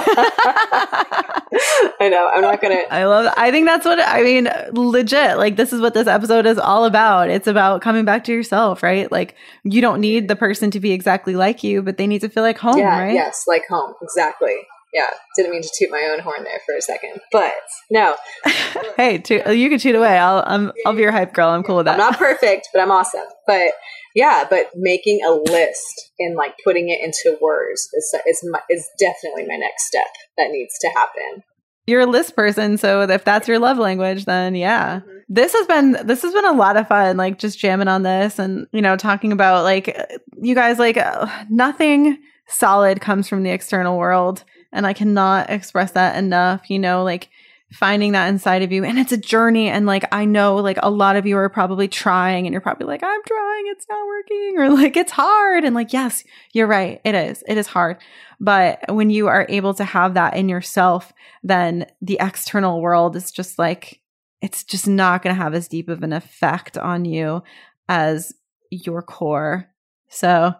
I 2.01 2.09
know. 2.09 2.31
I'm 2.35 2.41
not 2.41 2.63
gonna. 2.63 2.81
I 2.91 3.05
love. 3.05 3.27
It. 3.27 3.35
I 3.37 3.51
think 3.51 3.67
that's 3.67 3.85
what 3.85 4.01
I 4.01 4.23
mean. 4.23 4.49
Legit. 4.73 5.37
Like 5.37 5.57
this 5.57 5.73
is 5.73 5.81
what 5.81 5.95
this 5.95 6.07
episode 6.07 6.47
is 6.47 6.59
all 6.59 6.87
about. 6.87 7.29
It's 7.31 7.47
about 7.47 7.83
coming 7.83 8.05
back 8.05 8.25
to 8.25 8.33
yourself, 8.33 8.83
right? 8.83 9.11
Like 9.13 9.37
you 9.65 9.81
don't 9.81 10.01
need 10.01 10.29
the 10.29 10.37
person 10.37 10.71
to 10.73 10.81
be 10.81 10.93
exactly 10.93 11.37
like 11.37 11.63
you, 11.63 11.83
but 11.83 11.99
they 11.99 12.07
need 12.07 12.23
to 12.23 12.29
feel 12.29 12.43
like 12.43 12.59
home, 12.59 12.79
yeah, 12.79 13.01
right? 13.01 13.15
Yes, 13.15 13.45
like 13.47 13.67
home. 13.69 13.95
Exactly. 14.03 14.57
Yeah. 14.93 15.09
Didn't 15.37 15.53
mean 15.53 15.63
to 15.63 15.71
toot 15.75 15.91
my 15.91 16.09
own 16.13 16.21
horn 16.21 16.45
there 16.45 16.61
for 16.67 16.77
a 16.77 16.83
second, 16.83 17.21
but 17.31 17.55
no. 17.91 18.17
hey, 18.97 19.19
toot, 19.19 19.47
you 19.57 19.69
can 19.71 19.79
toot 19.79 19.95
away. 19.95 20.19
I'll 20.19 20.43
I'm, 20.47 20.73
I'll 20.85 20.95
be 20.95 21.03
your 21.03 21.13
hype 21.13 21.33
girl. 21.33 21.49
I'm 21.49 21.63
cool 21.63 21.77
with 21.77 21.87
that. 21.87 21.95
I'm 21.95 21.99
not 21.99 22.19
perfect, 22.19 22.69
but 22.73 22.81
I'm 22.81 22.91
awesome. 22.91 23.25
But 23.47 23.73
yeah, 24.15 24.45
but 24.49 24.71
making 24.77 25.21
a 25.27 25.33
list 25.33 26.11
and 26.19 26.37
like 26.37 26.55
putting 26.65 26.91
it 26.91 27.01
into 27.03 27.39
words 27.41 27.89
is 27.95 28.15
is 28.27 28.49
my, 28.51 28.61
is 28.69 28.87
definitely 28.99 29.47
my 29.47 29.57
next 29.57 29.87
step 29.87 30.09
that 30.37 30.51
needs 30.51 30.79
to 30.81 30.89
happen. 30.95 31.43
You're 31.87 32.03
a 32.03 32.07
list 32.07 32.37
person, 32.37 32.77
so 32.77 33.01
if 33.03 33.25
that's 33.25 33.49
your 33.49 33.59
love 33.59 33.79
language, 33.79 34.25
then 34.25 34.55
yeah. 34.55 35.01
Mm-hmm. 35.01 35.19
This 35.29 35.53
has 35.55 35.67
been 35.67 35.93
this 36.05 36.23
has 36.23 36.33
been 36.33 36.45
a 36.45 36.53
lot 36.53 36.77
of 36.77 36.89
fun, 36.89 37.17
like 37.17 37.39
just 37.39 37.59
jamming 37.59 37.89
on 37.89 38.03
this 38.03 38.39
and 38.39 38.67
you 38.73 38.83
know 38.83 38.97
talking 38.97 39.33
about 39.33 39.65
like 39.65 39.97
you 40.41 40.55
guys 40.55 40.79
like 40.79 40.97
uh, 40.97 41.27
nothing 41.49 42.19
solid 42.49 43.01
comes 43.01 43.29
from 43.29 43.43
the 43.43 43.51
external 43.51 43.99
world, 43.99 44.45
and 44.73 44.87
I 44.87 44.93
cannot 44.93 45.51
express 45.51 45.93
that 45.93 46.17
enough. 46.17 46.71
You 46.71 46.79
know, 46.79 47.05
like 47.05 47.29
finding 47.73 48.13
that 48.13 48.29
inside 48.29 48.63
of 48.63 48.71
you 48.71 48.85
and 48.85 48.99
it's 48.99 49.13
a 49.13 49.17
journey 49.17 49.69
and 49.69 49.87
like 49.87 50.05
i 50.13 50.25
know 50.25 50.57
like 50.57 50.79
a 50.83 50.91
lot 50.91 51.17
of 51.17 51.25
you 51.25 51.37
are 51.37 51.49
probably 51.49 51.89
trying 51.89 52.47
and 52.47 52.53
you're 52.53 52.61
probably 52.61 52.87
like 52.87 53.03
i'm 53.03 53.23
trying 53.27 53.65
it's 53.69 53.87
not 53.89 54.07
working 54.07 54.55
or 54.59 54.69
like 54.77 54.97
it's 54.97 55.13
hard 55.13 55.65
and 55.65 55.75
like 55.75 55.93
yes 55.93 56.23
you're 56.53 56.67
right 56.67 57.01
it 57.05 57.15
is 57.15 57.43
it 57.49 57.57
is 57.57 57.67
hard 57.67 57.97
but 58.41 58.81
when 58.89 59.09
you 59.09 59.27
are 59.27 59.47
able 59.49 59.73
to 59.73 59.85
have 59.85 60.15
that 60.15 60.37
in 60.37 60.49
yourself 60.49 61.13
then 61.43 61.87
the 62.03 62.19
external 62.21 62.83
world 62.83 63.17
is 63.17 63.33
just 63.33 63.59
like 63.59 64.01
it's 64.43 64.65
just 64.65 64.87
not 64.87 65.23
going 65.23 65.35
to 65.35 65.43
have 65.43 65.55
as 65.55 65.69
deep 65.69 65.89
of 65.89 66.03
an 66.03 66.13
effect 66.13 66.77
on 66.77 67.05
you 67.05 67.43
as 67.89 68.35
your 68.71 69.01
core 69.03 69.69
so 70.09 70.53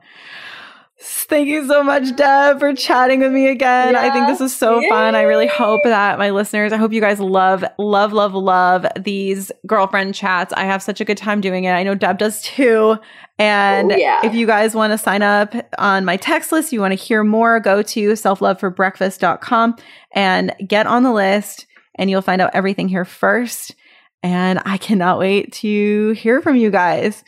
Thank 1.05 1.49
you 1.49 1.67
so 1.67 1.83
much, 1.83 2.15
Deb, 2.15 2.61
for 2.61 2.73
chatting 2.75 3.21
with 3.21 3.33
me 3.33 3.49
again. 3.49 3.97
I 3.97 4.11
think 4.11 4.29
this 4.29 4.41
is 4.41 4.55
so 4.55 4.79
Yay. 4.79 4.89
fun. 4.89 5.17
I 5.17 5.23
really 5.23 5.49
hope 5.49 5.81
that 5.83 6.17
my 6.17 6.31
listeners, 6.31 6.73
I 6.73 6.77
hope 6.77 6.93
you 6.93 7.01
guys 7.01 7.19
love, 7.19 7.65
love, 7.77 8.13
love, 8.13 8.35
love 8.35 8.87
these 8.97 9.51
girlfriend 9.67 10.15
chats. 10.15 10.53
I 10.53 10.65
have 10.65 10.81
such 10.81 11.01
a 11.01 11.05
good 11.05 11.17
time 11.17 11.41
doing 11.41 11.65
it. 11.65 11.73
I 11.73 11.83
know 11.83 11.97
Deb 11.97 12.19
does 12.19 12.41
too. 12.43 12.99
And 13.37 13.91
oh, 13.91 13.97
yeah. 13.97 14.21
if 14.25 14.33
you 14.33 14.47
guys 14.47 14.77
want 14.77 14.93
to 14.93 14.99
sign 14.99 15.23
up 15.23 15.55
on 15.77 16.05
my 16.05 16.17
text 16.17 16.53
list, 16.53 16.73
you 16.73 16.81
want 16.81 16.93
to 16.93 17.05
hear 17.05 17.25
more, 17.25 17.59
go 17.59 17.83
to 17.83 18.13
selfloveforbreakfast.com 18.13 19.77
and 20.13 20.55
get 20.65 20.87
on 20.87 21.03
the 21.03 21.13
list, 21.13 21.67
and 21.97 22.11
you'll 22.11 22.23
find 22.23 22.41
out 22.41 22.53
everything 22.55 22.89
here 22.89 23.05
first. 23.05 23.75
And 24.23 24.61
I 24.65 24.77
cannot 24.77 25.19
wait 25.19 25.53
to 25.55 26.13
hear 26.13 26.41
from 26.41 26.55
you 26.55 26.71
guys. 26.71 27.25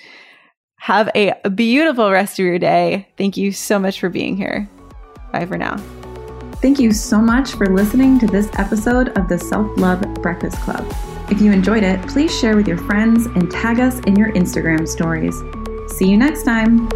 Have 0.85 1.09
a 1.15 1.33
beautiful 1.49 2.11
rest 2.11 2.39
of 2.39 2.45
your 2.45 2.59
day. 2.59 3.09
Thank 3.17 3.39
you 3.39 3.53
so 3.53 3.79
much 3.79 3.99
for 3.99 4.11
being 4.11 4.37
here. 4.37 4.69
Bye 5.33 5.47
for 5.47 5.57
now. 5.57 5.79
Thank 6.57 6.79
you 6.79 6.93
so 6.93 7.23
much 7.23 7.53
for 7.53 7.65
listening 7.75 8.19
to 8.19 8.27
this 8.27 8.51
episode 8.59 9.17
of 9.17 9.27
the 9.27 9.39
Self 9.39 9.67
Love 9.79 10.03
Breakfast 10.21 10.59
Club. 10.59 10.85
If 11.31 11.41
you 11.41 11.53
enjoyed 11.53 11.85
it, 11.85 12.07
please 12.07 12.39
share 12.39 12.55
with 12.55 12.69
your 12.69 12.77
friends 12.77 13.25
and 13.25 13.51
tag 13.51 13.81
us 13.81 13.99
in 14.01 14.15
your 14.15 14.31
Instagram 14.33 14.87
stories. 14.87 15.35
See 15.97 16.07
you 16.07 16.19
next 16.19 16.43
time. 16.43 16.87